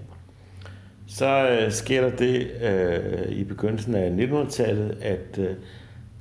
Så 1.07 1.49
øh, 1.49 1.71
sker 1.71 2.01
der 2.01 2.15
det 2.15 2.51
øh, 2.61 3.31
i 3.31 3.43
begyndelsen 3.43 3.95
af 3.95 4.09
1900-tallet, 4.09 4.97
at 5.01 5.37
øh, 5.37 5.55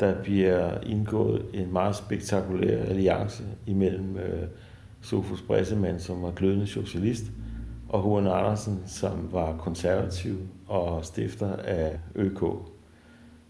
der 0.00 0.22
bliver 0.22 0.80
indgået 0.82 1.42
en 1.54 1.72
meget 1.72 1.96
spektakulær 1.96 2.82
alliance 2.82 3.42
imellem 3.66 4.16
øh, 4.16 4.42
Sofus 5.00 5.42
Bressemann, 5.42 6.00
som 6.00 6.22
var 6.22 6.30
glødende 6.30 6.66
socialist, 6.66 7.24
og 7.88 8.02
H.N. 8.02 8.26
Andersen, 8.26 8.82
som 8.86 9.28
var 9.32 9.56
konservativ 9.56 10.36
og 10.66 11.04
stifter 11.04 11.56
af 11.56 11.98
ØK. 12.14 12.42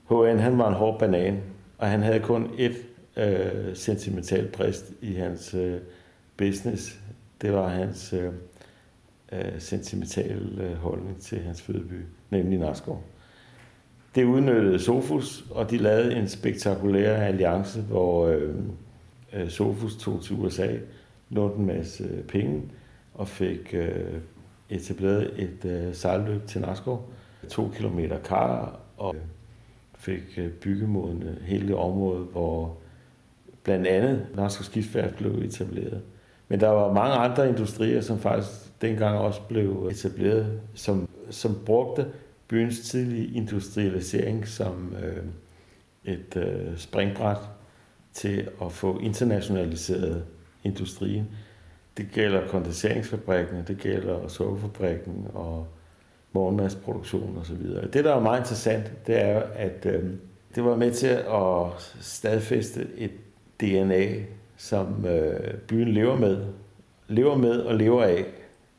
H.N. 0.08 0.38
han 0.38 0.58
var 0.58 0.68
en 0.68 0.74
hård 0.74 0.98
banan, 0.98 1.40
og 1.78 1.88
han 1.88 2.02
havde 2.02 2.20
kun 2.20 2.50
et 2.58 2.72
øh, 3.20 3.76
sentimental 3.76 4.48
brist 4.48 4.92
i 5.00 5.12
hans 5.12 5.54
øh, 5.54 5.80
business. 6.36 6.98
Det 7.42 7.52
var 7.52 7.68
hans 7.68 8.12
øh, 8.12 8.32
øh, 9.32 9.60
sentimentale 9.60 10.64
øh, 10.64 10.72
holdning 10.74 11.20
til 11.20 11.40
hans 11.40 11.62
fødeby, 11.62 12.04
nemlig 12.30 12.58
Naskov. 12.58 13.02
Det 14.14 14.24
udnyttede 14.24 14.78
Sofus, 14.78 15.44
og 15.50 15.70
de 15.70 15.76
lavede 15.76 16.16
en 16.16 16.28
spektakulær 16.28 17.16
alliance, 17.16 17.80
hvor 17.80 18.26
øh, 18.26 18.54
øh, 19.32 19.48
Sofus 19.48 19.96
tog 19.96 20.22
til 20.22 20.36
USA, 20.36 20.76
lånte 21.30 21.58
en 21.58 21.66
masse 21.66 22.04
øh, 22.04 22.24
penge 22.24 22.62
og 23.14 23.28
fik 23.28 23.74
øh, 23.74 24.18
etableret 24.70 25.32
et 25.36 25.64
øh, 25.64 25.94
sejlløb 25.94 26.46
til 26.46 26.60
Naskov. 26.60 27.10
To 27.48 27.70
kilometer 27.74 28.18
kar 28.18 28.80
og 28.96 29.14
øh, 29.16 29.22
fik 29.94 30.38
øh, 30.38 30.50
byggemodende 30.50 31.36
øh, 31.40 31.46
hele 31.46 31.76
området, 31.76 32.26
hvor 32.32 32.76
blandt 33.62 33.86
andet 33.86 34.26
Naskov 34.34 34.64
Skibsværft 34.64 35.16
blev 35.16 35.30
etableret. 35.30 36.02
Men 36.48 36.60
der 36.60 36.68
var 36.68 36.92
mange 36.92 37.14
andre 37.14 37.48
industrier, 37.48 38.00
som 38.00 38.18
faktisk 38.18 38.80
dengang 38.82 39.18
også 39.18 39.40
blev 39.48 39.88
etableret, 39.90 40.60
som, 40.74 41.08
som 41.30 41.58
brugte 41.66 42.06
byens 42.48 42.80
tidlige 42.80 43.34
industrialisering 43.34 44.48
som, 44.48 44.94
øh, 45.02 45.24
et 46.04 46.36
øh, 46.36 46.76
springbræt 46.76 47.38
til 48.12 48.48
at 48.62 48.72
få 48.72 48.98
internationaliseret 48.98 50.24
industrien. 50.64 51.28
Det 51.96 52.08
gælder 52.12 52.48
kondenseringsfabrikken, 52.48 53.64
det 53.68 53.78
gælder 53.78 54.28
sovefabrikken 54.28 55.26
og 55.34 55.66
morgenmadsproduktion 56.32 57.38
osv. 57.38 57.64
Det, 57.92 58.04
der 58.04 58.14
er 58.14 58.20
meget 58.20 58.40
interessant, 58.40 59.06
det 59.06 59.20
er, 59.22 59.42
at 59.54 59.86
øh, 59.86 60.04
det 60.54 60.64
var 60.64 60.76
med 60.76 60.92
til 60.92 61.06
at 61.06 61.94
stadfæste 62.00 62.86
et 62.96 63.10
DNA, 63.60 64.24
som 64.56 65.06
øh, 65.06 65.54
byen 65.54 65.88
lever 65.88 66.16
med, 66.16 66.38
lever 67.08 67.36
med 67.36 67.60
og 67.60 67.74
lever 67.74 68.04
af. 68.04 68.24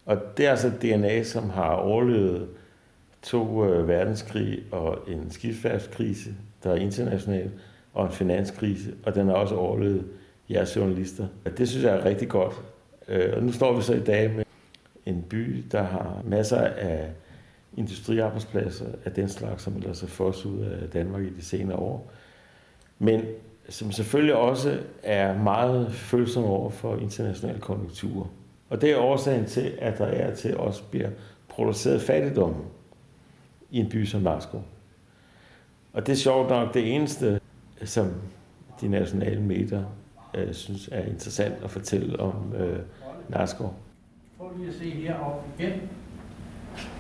Og 0.06 0.17
det 0.38 0.46
er 0.46 0.52
altså 0.52 0.67
et 0.67 0.82
DNA, 0.82 1.24
som 1.24 1.50
har 1.50 1.72
overlevet 1.72 2.48
to 3.22 3.65
øh, 3.65 3.88
verdenskrig 3.88 4.63
og 4.72 5.00
en 5.08 5.32
skibsfærdskrise, 5.32 6.30
der 6.63 6.72
er 6.72 6.76
international, 6.76 7.52
og 7.94 8.06
en 8.06 8.12
finanskrise, 8.12 8.94
og 9.04 9.15
den 9.15 9.28
har 9.28 9.34
også 9.34 9.56
overlevet 9.56 10.06
jeres 10.50 10.76
journalister. 10.76 11.28
Det 11.58 11.70
synes 11.70 11.86
jeg 11.86 11.96
er 11.96 12.06
rigtig 12.06 12.30
godt. 12.30 12.54
Øh, 13.08 13.34
og 13.38 13.44
nu 13.44 13.52
står 13.52 13.76
vi 13.76 13.82
så 13.82 13.94
i 13.94 14.04
dag 14.04 14.32
med 14.36 14.46
en 15.06 15.26
by, 15.30 15.63
der 15.72 15.84
har 15.84 16.22
masser 16.26 16.62
af 16.62 17.10
industriarbejdspladser 17.78 18.86
af 19.06 19.12
den 19.12 19.30
slags, 19.30 19.63
som 19.63 19.76
ellers 19.78 20.04
er 20.04 20.08
fosset 20.08 20.46
ud 20.46 20.60
af 20.60 20.89
Danmark 20.89 21.24
i 21.24 21.30
de 21.30 21.46
senere 21.46 21.78
år. 21.78 22.12
Men 23.00 23.22
som 23.71 23.91
selvfølgelig 23.91 24.36
også 24.36 24.79
er 25.03 25.38
meget 25.38 25.93
følsom 25.93 26.43
over 26.43 26.69
for 26.69 26.97
internationale 26.97 27.60
konjunkturer. 27.60 28.25
Og 28.69 28.81
det 28.81 28.91
er 28.91 28.97
årsagen 28.97 29.45
til, 29.45 29.73
at 29.79 29.97
der 29.97 30.05
er 30.05 30.36
til 30.36 30.57
også 30.57 30.84
bliver 30.84 31.10
produceret 31.49 32.01
fattigdom 32.01 32.55
i 33.71 33.79
en 33.79 33.89
by 33.89 34.05
som 34.05 34.21
Narskov. 34.21 34.63
Og 35.93 36.07
det 36.07 36.12
er 36.12 36.17
sjovt 36.17 36.49
nok 36.49 36.73
det 36.73 36.95
eneste, 36.95 37.39
som 37.84 38.07
de 38.81 38.88
nationale 38.88 39.41
medier 39.41 39.84
øh, 40.34 40.53
synes 40.53 40.89
er 40.91 41.01
interessant 41.01 41.55
at 41.63 41.71
fortælle 41.71 42.19
om 42.19 42.53
øh, 42.57 42.79
Narskov. 43.29 43.75
Prøv 44.38 44.49
lige 44.57 44.69
at 44.69 44.75
se 44.75 44.89
heroppe 44.89 45.49
igen. 45.60 45.81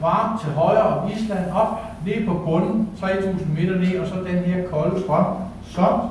Varmt 0.01 0.41
til 0.41 0.49
højre 0.49 0.83
og 0.83 1.11
Island 1.11 1.51
op, 1.51 1.77
ned 2.05 2.25
på 2.25 2.33
bunden, 2.45 2.89
3000 2.99 3.53
meter 3.53 3.75
ned, 3.75 3.99
og 3.99 4.07
så 4.07 4.15
den 4.15 4.37
her 4.37 4.67
kolde 4.67 5.01
strøm, 5.01 5.37
som 5.63 6.09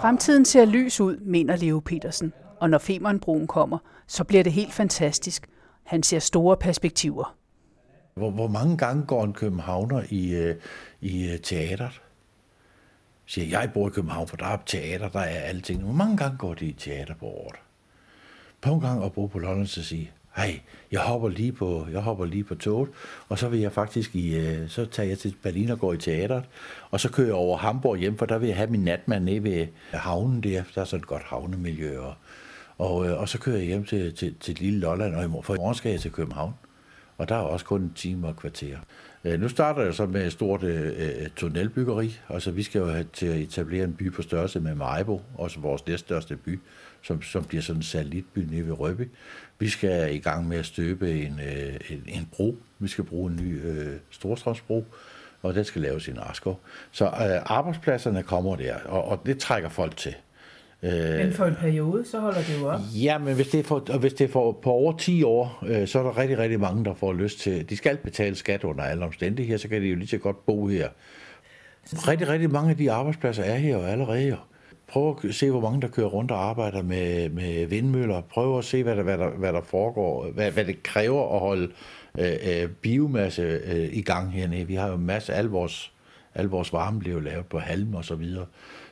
Fremtiden 0.00 0.44
ser 0.44 0.64
lys 0.64 1.00
ud, 1.00 1.16
mener 1.16 1.56
Leo 1.56 1.80
Petersen, 1.80 2.32
og 2.60 2.70
når 2.70 2.78
Femernbroen 2.78 3.46
kommer, 3.46 3.78
så 4.06 4.24
bliver 4.24 4.42
det 4.42 4.52
helt 4.52 4.72
fantastisk. 4.72 5.46
Han 5.82 6.02
ser 6.02 6.18
store 6.18 6.56
perspektiver. 6.56 7.36
Hvor, 8.14 8.30
hvor 8.30 8.48
mange 8.48 8.76
gange 8.76 9.06
går 9.06 9.24
en 9.24 9.32
københavner 9.32 10.02
i, 10.10 10.34
øh, 10.34 10.56
i 11.00 11.30
øh, 11.32 11.38
teateret? 11.38 12.02
Siger, 13.26 13.58
jeg 13.58 13.70
bor 13.74 13.88
i 13.88 13.90
København, 13.90 14.28
for 14.28 14.36
der 14.36 14.46
er 14.46 14.58
teater, 14.66 15.08
der 15.08 15.20
er 15.20 15.40
alting. 15.40 15.82
Hvor 15.82 15.92
mange 15.92 16.16
gange 16.16 16.38
går 16.38 16.54
de 16.54 16.66
i 16.66 16.72
teater 16.72 17.14
på 17.14 17.26
året? 17.26 17.56
På 18.60 18.72
en 18.72 18.80
gang 18.80 19.04
at 19.04 19.12
bo 19.12 19.26
på 19.26 19.38
London, 19.38 19.66
så 19.66 19.84
sige, 19.84 20.10
hej, 20.36 20.60
jeg 20.92 21.00
hopper 21.00 21.28
lige 21.28 21.52
på, 21.52 21.86
jeg 21.92 22.00
hopper 22.00 22.24
lige 22.24 22.44
på 22.44 22.54
toget, 22.54 22.90
og 23.28 23.38
så 23.38 23.48
vil 23.48 23.60
jeg 23.60 23.72
faktisk 23.72 24.14
i, 24.14 24.36
øh, 24.36 24.68
så 24.68 24.84
tager 24.86 25.08
jeg 25.08 25.18
til 25.18 25.34
Berlin 25.42 25.70
og 25.70 25.78
går 25.78 25.92
i 25.92 25.96
teateret, 25.96 26.44
og 26.90 27.00
så 27.00 27.10
kører 27.10 27.26
jeg 27.26 27.34
over 27.34 27.58
Hamburg 27.58 27.96
hjem, 27.96 28.18
for 28.18 28.26
der 28.26 28.38
vil 28.38 28.46
jeg 28.46 28.56
have 28.56 28.70
min 28.70 28.84
natmand 28.84 29.24
nede 29.24 29.44
ved 29.44 29.66
havnen 29.92 30.42
der, 30.42 30.62
der 30.74 30.80
er 30.80 30.84
sådan 30.84 31.00
et 31.00 31.06
godt 31.06 31.22
havnemiljø, 31.22 31.98
og, 31.98 32.14
og, 32.78 33.08
øh, 33.08 33.20
og 33.20 33.28
så 33.28 33.38
kører 33.38 33.56
jeg 33.56 33.66
hjem 33.66 33.84
til, 33.84 34.14
til, 34.14 34.34
til 34.40 34.54
lille 34.54 34.80
Lolland, 34.80 35.14
og 35.14 35.24
i 35.24 35.26
morgen, 35.26 35.44
for 35.44 35.54
i 35.54 35.58
morgen 35.58 35.74
skal 35.74 35.90
jeg 35.90 36.00
til 36.00 36.12
København, 36.12 36.54
og 37.18 37.28
der 37.28 37.34
er 37.34 37.40
også 37.40 37.66
kun 37.66 37.82
en 37.82 37.92
time 37.94 38.28
og 38.28 38.36
kvarter. 38.36 38.76
Øh, 39.24 39.40
nu 39.40 39.48
starter 39.48 39.82
jeg 39.82 39.94
så 39.94 40.06
med 40.06 40.26
et 40.26 40.32
stort 40.32 40.62
øh, 40.62 41.28
tunnelbyggeri. 41.36 42.18
Altså, 42.28 42.50
vi 42.50 42.62
skal 42.62 42.78
jo 42.78 42.90
have 42.90 43.06
til 43.12 43.26
at 43.26 43.36
etablere 43.36 43.84
en 43.84 43.92
by 43.92 44.12
på 44.12 44.22
størrelse 44.22 44.60
med 44.60 44.74
Majbo, 44.74 45.22
også 45.34 45.60
vores 45.60 45.86
næststørste 45.86 46.36
by, 46.36 46.60
som, 47.02 47.22
som 47.22 47.44
bliver 47.44 47.62
sådan 47.62 47.78
en 47.78 47.82
satellitby 47.82 48.38
nede 48.38 48.66
ved 48.66 48.80
Røbby. 48.80 49.08
Vi 49.58 49.68
skal 49.68 50.14
i 50.14 50.18
gang 50.18 50.48
med 50.48 50.58
at 50.58 50.66
støbe 50.66 51.12
en, 51.12 51.40
øh, 51.40 51.74
en, 51.90 52.04
en 52.06 52.28
bro. 52.32 52.56
Vi 52.78 52.88
skal 52.88 53.04
bruge 53.04 53.30
en 53.30 53.36
ny 53.36 53.64
øh, 53.64 53.96
storstrømsbro, 54.10 54.84
og 55.42 55.54
den 55.54 55.64
skal 55.64 55.82
laves 55.82 56.08
i 56.08 56.12
Narskov. 56.12 56.60
Så 56.90 57.04
øh, 57.04 57.42
arbejdspladserne 57.44 58.22
kommer 58.22 58.56
der, 58.56 58.74
og, 58.84 59.04
og 59.04 59.22
det 59.26 59.38
trækker 59.38 59.68
folk 59.68 59.96
til. 59.96 60.14
Men 60.82 61.32
for 61.32 61.44
en 61.44 61.54
periode, 61.54 62.04
så 62.10 62.20
holder 62.20 62.42
det 62.42 62.60
jo 62.60 62.68
op. 62.68 62.80
Ja, 62.94 63.18
men 63.18 63.34
hvis 63.34 63.48
det 63.48 63.60
er 63.60 63.64
for, 63.64 63.98
hvis 63.98 64.12
det 64.12 64.24
er 64.24 64.28
for 64.28 64.52
på 64.52 64.70
over 64.70 64.96
10 64.96 65.22
år, 65.22 65.64
øh, 65.66 65.88
så 65.88 65.98
er 65.98 66.02
der 66.02 66.18
rigtig, 66.18 66.38
rigtig 66.38 66.60
mange, 66.60 66.84
der 66.84 66.94
får 66.94 67.12
lyst 67.12 67.38
til... 67.38 67.70
De 67.70 67.76
skal 67.76 67.96
betale 67.96 68.36
skat 68.36 68.64
under 68.64 68.84
alle 68.84 69.04
omstændigheder, 69.04 69.58
så 69.58 69.68
kan 69.68 69.82
de 69.82 69.86
jo 69.86 69.96
lige 69.96 70.08
så 70.08 70.18
godt 70.18 70.46
bo 70.46 70.68
her. 70.68 70.88
Rigtig, 71.92 72.28
rigtig 72.28 72.50
mange 72.50 72.70
af 72.70 72.76
de 72.76 72.92
arbejdspladser 72.92 73.42
er 73.42 73.56
her 73.56 73.78
jo 73.78 73.82
allerede. 73.82 74.36
Prøv 74.90 75.18
at 75.24 75.34
se, 75.34 75.50
hvor 75.50 75.60
mange 75.60 75.80
der 75.80 75.88
kører 75.88 76.06
rundt 76.06 76.30
og 76.30 76.44
arbejder 76.44 76.82
med, 76.82 77.28
med 77.28 77.66
vindmøller. 77.66 78.20
Prøv 78.20 78.58
at 78.58 78.64
se, 78.64 78.82
hvad 78.82 78.96
der, 78.96 79.02
hvad 79.02 79.18
der, 79.18 79.30
hvad 79.30 79.52
der 79.52 79.62
foregår. 79.62 80.30
Hvad, 80.30 80.50
hvad 80.50 80.64
det 80.64 80.82
kræver 80.82 81.34
at 81.34 81.40
holde 81.40 81.72
øh, 82.18 82.62
øh, 82.62 82.68
biomasse 82.68 83.42
øh, 83.42 83.88
i 83.92 84.02
gang 84.02 84.32
hernede. 84.32 84.66
Vi 84.66 84.74
har 84.74 84.88
jo 84.88 84.96
masser 84.96 85.06
masse... 85.06 85.34
Al 85.34 85.46
vores, 85.46 85.92
al 86.34 86.46
vores 86.46 86.72
varme 86.72 86.98
bliver 86.98 87.20
lavet 87.20 87.46
på 87.46 87.58
halm 87.58 87.94
og 87.94 88.04
så 88.04 88.14
videre. 88.14 88.46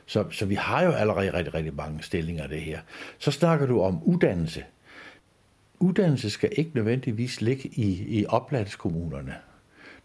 Så, 0.05 0.25
så 0.31 0.45
vi 0.45 0.55
har 0.55 0.83
jo 0.83 0.91
allerede 0.91 1.33
rigtig, 1.33 1.53
rigtig 1.53 1.75
mange 1.75 2.03
stillinger 2.03 2.43
af 2.43 2.49
det 2.49 2.61
her. 2.61 2.79
Så 3.17 3.31
snakker 3.31 3.65
du 3.65 3.81
om 3.81 4.03
uddannelse. 4.03 4.63
Uddannelse 5.79 6.29
skal 6.29 6.49
ikke 6.55 6.71
nødvendigvis 6.73 7.41
ligge 7.41 7.69
i, 7.69 8.19
i 8.19 8.25
oplandskommunerne. 8.25 9.35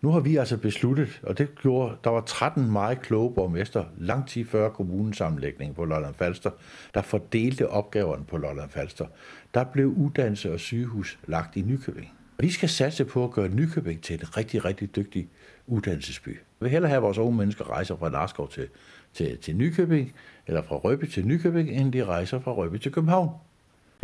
Nu 0.05 0.11
har 0.11 0.21
vi 0.21 0.37
altså 0.37 0.57
besluttet, 0.57 1.21
og 1.23 1.39
det 1.39 1.55
gjorde, 1.63 1.97
der 2.05 2.11
var 2.11 2.21
13 2.21 2.73
meget 2.73 3.03
kloge 3.03 3.35
borgmester, 3.35 3.85
lang 3.99 4.29
tid 4.29 4.45
før 4.45 4.69
kommunesammenlægningen 4.69 5.75
på 5.75 5.85
Lolland 5.85 6.15
Falster, 6.15 6.51
der 6.95 7.03
fordelte 7.03 7.69
opgaverne 7.69 8.25
på 8.25 8.37
Lolland 8.37 8.71
Falster. 8.71 9.07
Der 9.55 9.65
blev 9.65 9.87
uddannelse 9.87 10.53
og 10.53 10.61
sygehus 10.61 11.19
lagt 11.27 11.57
i 11.57 11.61
Nykøbing. 11.61 12.13
Vi 12.39 12.51
skal 12.51 12.69
satse 12.69 13.05
på 13.05 13.25
at 13.25 13.31
gøre 13.31 13.49
Nykøbing 13.49 14.03
til 14.03 14.15
en 14.21 14.37
rigtig, 14.37 14.65
rigtig 14.65 14.97
dygtig 14.97 15.29
uddannelsesby. 15.67 16.29
Vi 16.29 16.37
vil 16.61 16.71
hellere 16.71 16.91
have, 16.91 17.03
vores 17.03 17.19
unge 17.19 17.39
mennesker 17.39 17.71
rejser 17.71 17.97
fra 17.97 18.09
Narskov 18.09 18.51
til, 18.51 18.69
til, 19.15 19.39
til 19.39 19.57
Nykøbing, 19.57 20.15
eller 20.47 20.63
fra 20.63 20.77
Røbe 20.77 21.07
til 21.07 21.27
Nykøbing, 21.27 21.71
end 21.71 21.93
de 21.93 22.05
rejser 22.05 22.41
fra 22.41 22.53
Røbe 22.53 22.79
til 22.79 22.93
København. 22.93 23.31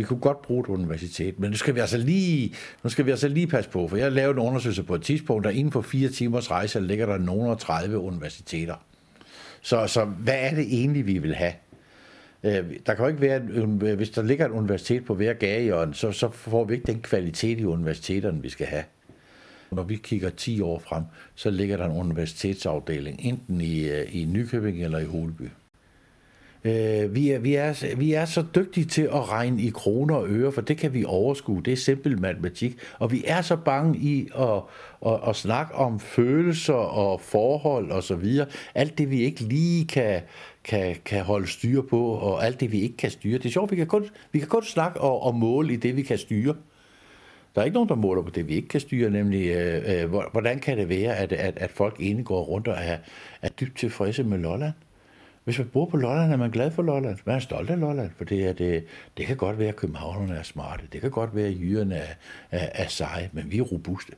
Vi 0.01 0.05
kunne 0.05 0.19
godt 0.19 0.41
bruge 0.41 0.61
et 0.61 0.67
universitet, 0.67 1.39
men 1.39 1.49
nu 1.49 1.57
skal 1.57 1.75
vi 1.75 1.79
altså 1.79 1.97
lige, 1.97 2.55
nu 2.83 2.89
skal 2.89 3.05
vi 3.05 3.11
altså 3.11 3.27
lige 3.27 3.47
passe 3.47 3.69
på, 3.69 3.87
for 3.87 3.97
jeg 3.97 4.11
lavede 4.11 4.31
en 4.31 4.47
undersøgelse 4.47 4.83
på 4.83 4.95
et 4.95 5.01
tidspunkt, 5.01 5.43
der 5.43 5.49
inden 5.49 5.71
for 5.71 5.81
fire 5.81 6.09
timers 6.09 6.51
rejse 6.51 6.79
ligger 6.79 7.05
der 7.05 7.17
nogen 7.17 7.57
30 7.57 7.97
universiteter. 7.97 8.75
Så, 9.61 9.87
så 9.87 10.05
hvad 10.05 10.35
er 10.37 10.55
det 10.55 10.63
egentlig, 10.63 11.07
vi 11.07 11.17
vil 11.17 11.35
have? 11.35 11.53
Øh, 12.43 12.65
der 12.85 12.93
kan 12.93 13.05
jo 13.05 13.07
ikke 13.07 13.21
være, 13.21 13.41
øh, 13.49 13.95
hvis 13.95 14.09
der 14.09 14.21
ligger 14.21 14.45
et 14.45 14.51
universitet 14.51 15.05
på 15.05 15.15
hver 15.15 15.33
gade, 15.33 15.89
så, 15.93 16.11
så 16.11 16.29
får 16.29 16.63
vi 16.63 16.73
ikke 16.73 16.87
den 16.87 17.01
kvalitet 17.01 17.59
i 17.59 17.65
universiteterne, 17.65 18.41
vi 18.41 18.49
skal 18.49 18.67
have. 18.67 18.83
Når 19.71 19.83
vi 19.83 19.95
kigger 19.95 20.29
10 20.29 20.61
år 20.61 20.79
frem, 20.79 21.03
så 21.35 21.49
ligger 21.49 21.77
der 21.77 21.85
en 21.85 21.97
universitetsafdeling, 21.97 23.19
enten 23.19 23.61
i, 23.61 23.89
øh, 23.89 24.15
i 24.15 24.25
Nykøbing 24.25 24.83
eller 24.83 24.99
i 24.99 25.05
Holby. 25.05 25.49
Øh, 26.63 27.15
vi, 27.15 27.29
er, 27.29 27.39
vi, 27.39 27.55
er, 27.55 27.95
vi 27.95 28.13
er 28.13 28.25
så 28.25 28.43
dygtige 28.55 28.85
til 28.85 29.01
at 29.01 29.29
regne 29.29 29.61
i 29.61 29.69
kroner 29.69 30.15
og 30.15 30.29
øre, 30.29 30.51
for 30.51 30.61
det 30.61 30.77
kan 30.77 30.93
vi 30.93 31.05
overskue. 31.05 31.61
Det 31.65 31.73
er 31.73 31.77
simpel 31.77 32.21
matematik. 32.21 32.77
Og 32.99 33.11
vi 33.11 33.23
er 33.27 33.41
så 33.41 33.55
bange 33.55 33.99
i 33.99 34.29
at, 34.39 34.61
at, 35.05 35.19
at 35.27 35.35
snakke 35.35 35.75
om 35.75 35.99
følelser 35.99 36.73
og 36.73 37.21
forhold 37.21 37.91
og 37.91 38.03
så 38.03 38.15
videre. 38.15 38.47
Alt 38.75 38.97
det, 38.97 39.11
vi 39.11 39.21
ikke 39.21 39.41
lige 39.41 39.87
kan, 39.87 40.21
kan, 40.63 40.95
kan 41.05 41.23
holde 41.23 41.47
styr 41.47 41.81
på, 41.81 42.07
og 42.07 42.45
alt 42.45 42.59
det, 42.59 42.71
vi 42.71 42.81
ikke 42.81 42.97
kan 42.97 43.11
styre. 43.11 43.37
Det 43.37 43.45
er 43.45 43.51
sjovt, 43.51 43.71
vi 43.71 43.75
kan 43.75 43.87
kun, 43.87 44.05
vi 44.31 44.39
kan 44.39 44.47
kun 44.47 44.63
snakke 44.63 45.01
og, 45.01 45.23
og 45.23 45.35
måle 45.35 45.73
i 45.73 45.75
det, 45.75 45.95
vi 45.95 46.01
kan 46.01 46.17
styre. 46.17 46.55
Der 47.55 47.61
er 47.61 47.65
ikke 47.65 47.75
nogen, 47.75 47.89
der 47.89 47.95
måler 47.95 48.21
på 48.21 48.29
det, 48.29 48.47
vi 48.47 48.53
ikke 48.53 48.67
kan 48.67 48.79
styre, 48.79 49.09
nemlig 49.09 49.47
øh, 49.47 50.03
øh, 50.03 50.09
hvordan 50.31 50.59
kan 50.59 50.77
det 50.77 50.89
være, 50.89 51.15
at, 51.15 51.31
at, 51.31 51.57
at 51.57 51.71
folk 51.71 51.95
egentlig 51.99 52.25
går 52.25 52.43
rundt 52.43 52.67
og 52.67 52.75
er, 52.77 52.97
er 53.41 53.49
dybt 53.49 53.77
tilfredse 53.77 54.23
med 54.23 54.37
Lolland? 54.37 54.73
Hvis 55.43 55.57
man 55.57 55.67
bor 55.67 55.85
på 55.85 55.97
Lolland, 55.97 56.31
er 56.31 56.37
man 56.37 56.51
glad 56.51 56.71
for 56.71 56.83
Lolland. 56.83 57.17
Man 57.25 57.35
er 57.35 57.39
stolt 57.39 57.69
af 57.69 57.79
Lolland, 57.79 58.11
for 58.17 58.25
det, 58.25 58.47
er 58.47 58.53
det, 58.53 58.85
det 59.17 59.25
kan 59.25 59.37
godt 59.37 59.59
være, 59.59 59.69
at 59.69 59.75
københavnerne 59.75 60.35
er 60.35 60.43
smarte. 60.43 60.83
Det 60.91 61.01
kan 61.01 61.11
godt 61.11 61.35
være, 61.35 61.47
at 61.47 61.59
jyderne 61.61 61.95
er, 61.95 62.13
er, 62.51 62.69
er 62.73 62.87
seje, 62.87 63.29
men 63.33 63.51
vi 63.51 63.57
er 63.57 63.61
robuste. 63.61 64.13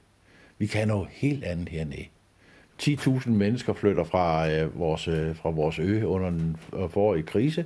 Vi 0.58 0.66
kan 0.66 0.88
noget 0.88 1.08
helt 1.12 1.44
andet 1.44 1.70
hernede. 1.70 2.06
10.000 2.82 3.30
mennesker 3.30 3.74
flytter 3.74 4.04
fra, 4.04 4.50
øh, 4.50 4.80
vores, 4.80 5.08
øh, 5.08 5.36
fra 5.36 5.50
vores 5.50 5.80
ø 5.80 6.04
under 6.04 6.30
den 6.30 6.58
forrige 6.89 7.24
krise, 7.24 7.66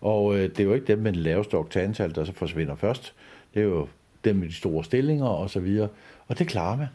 og 0.00 0.36
øh, 0.36 0.42
det 0.42 0.60
er 0.60 0.64
jo 0.64 0.74
ikke 0.74 0.86
dem 0.86 0.98
med 0.98 1.12
den 1.12 1.20
laveste 1.20 1.54
oktantal, 1.54 2.14
der 2.14 2.24
så 2.24 2.32
forsvinder 2.32 2.74
først. 2.74 3.14
Det 3.54 3.60
er 3.60 3.64
jo 3.64 3.88
dem 4.24 4.36
med 4.36 4.48
de 4.48 4.54
store 4.54 4.84
stillinger 4.84 5.26
og 5.26 5.50
så 5.50 5.60
videre, 5.60 5.88
og 6.28 6.38
det 6.38 6.48
klarer 6.48 6.76
man. 6.76 6.86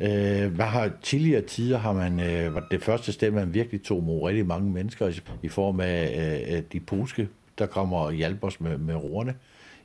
Øh, 0.00 0.54
hvad 0.54 0.66
har 0.66 0.90
tidligere 1.02 1.42
tider 1.42 1.78
har 1.78 1.92
man, 1.92 2.20
øh, 2.20 2.62
det 2.70 2.82
første 2.82 3.12
sted, 3.12 3.30
man 3.30 3.54
virkelig 3.54 3.82
tog 3.82 4.02
mod 4.02 4.22
rigtig 4.22 4.46
mange 4.46 4.70
mennesker 4.70 5.20
i 5.42 5.48
form 5.48 5.80
af 5.80 6.46
øh, 6.50 6.62
de 6.72 6.80
polske, 6.80 7.28
der 7.58 7.66
kommer 7.66 7.98
og 7.98 8.12
hjælper 8.12 8.46
os 8.46 8.60
med, 8.60 8.78
med 8.78 8.94
roerne. 8.94 9.34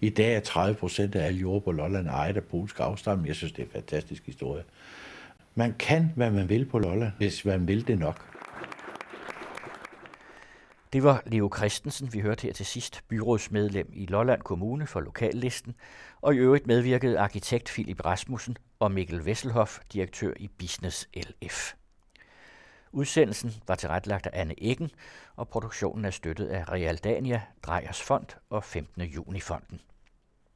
I 0.02 0.10
dag 0.10 0.36
er 0.36 0.40
30 0.40 0.76
procent 0.76 1.16
af 1.16 1.26
alle 1.26 1.40
jord 1.40 1.64
på 1.64 1.72
Lolland 1.72 2.08
ejet 2.08 2.38
af 2.38 2.44
polsk 2.44 2.80
afstamning. 2.80 3.28
Jeg 3.28 3.36
synes, 3.36 3.52
det 3.52 3.62
er 3.62 3.66
en 3.66 3.72
fantastisk 3.74 4.26
historie. 4.26 4.64
Man 5.56 5.76
kan, 5.80 6.12
hvad 6.16 6.32
man 6.32 6.50
vil 6.50 6.66
på 6.66 6.80
Lolland, 6.80 7.12
hvis 7.18 7.46
man 7.46 7.68
vil 7.68 7.88
det 7.88 8.00
nok. 8.00 8.31
Det 10.94 11.04
var 11.04 11.24
Leo 11.26 11.52
Christensen, 11.58 12.14
vi 12.14 12.20
hørte 12.20 12.42
her 12.42 12.54
til 12.54 12.66
sidst, 12.66 13.04
byrådsmedlem 13.08 13.90
i 13.94 14.06
Lolland 14.06 14.42
Kommune 14.42 14.88
for 14.88 15.00
lokallisten, 15.00 15.76
og 16.22 16.36
i 16.36 16.38
øvrigt 16.38 16.68
medvirkede 16.68 17.20
arkitekt 17.20 17.68
Philip 17.68 18.06
Rasmussen 18.06 18.58
og 18.80 18.92
Mikkel 18.92 19.26
Vesselhoff, 19.26 19.80
direktør 19.94 20.34
i 20.40 20.48
Business 20.48 21.10
LF. 21.16 21.74
Udsendelsen 22.92 23.52
var 23.68 23.76
tilrettelagt 23.76 24.28
af 24.28 24.42
Anne 24.42 24.64
Eggen, 24.64 24.92
og 25.36 25.48
produktionen 25.48 26.06
er 26.06 26.12
støttet 26.12 26.48
af 26.48 26.70
Realdania, 26.70 27.42
Drejers 27.64 28.02
Fond 28.02 28.28
og 28.50 28.64
15. 28.64 29.02
Juni 29.02 29.40
Fonden. 29.40 29.82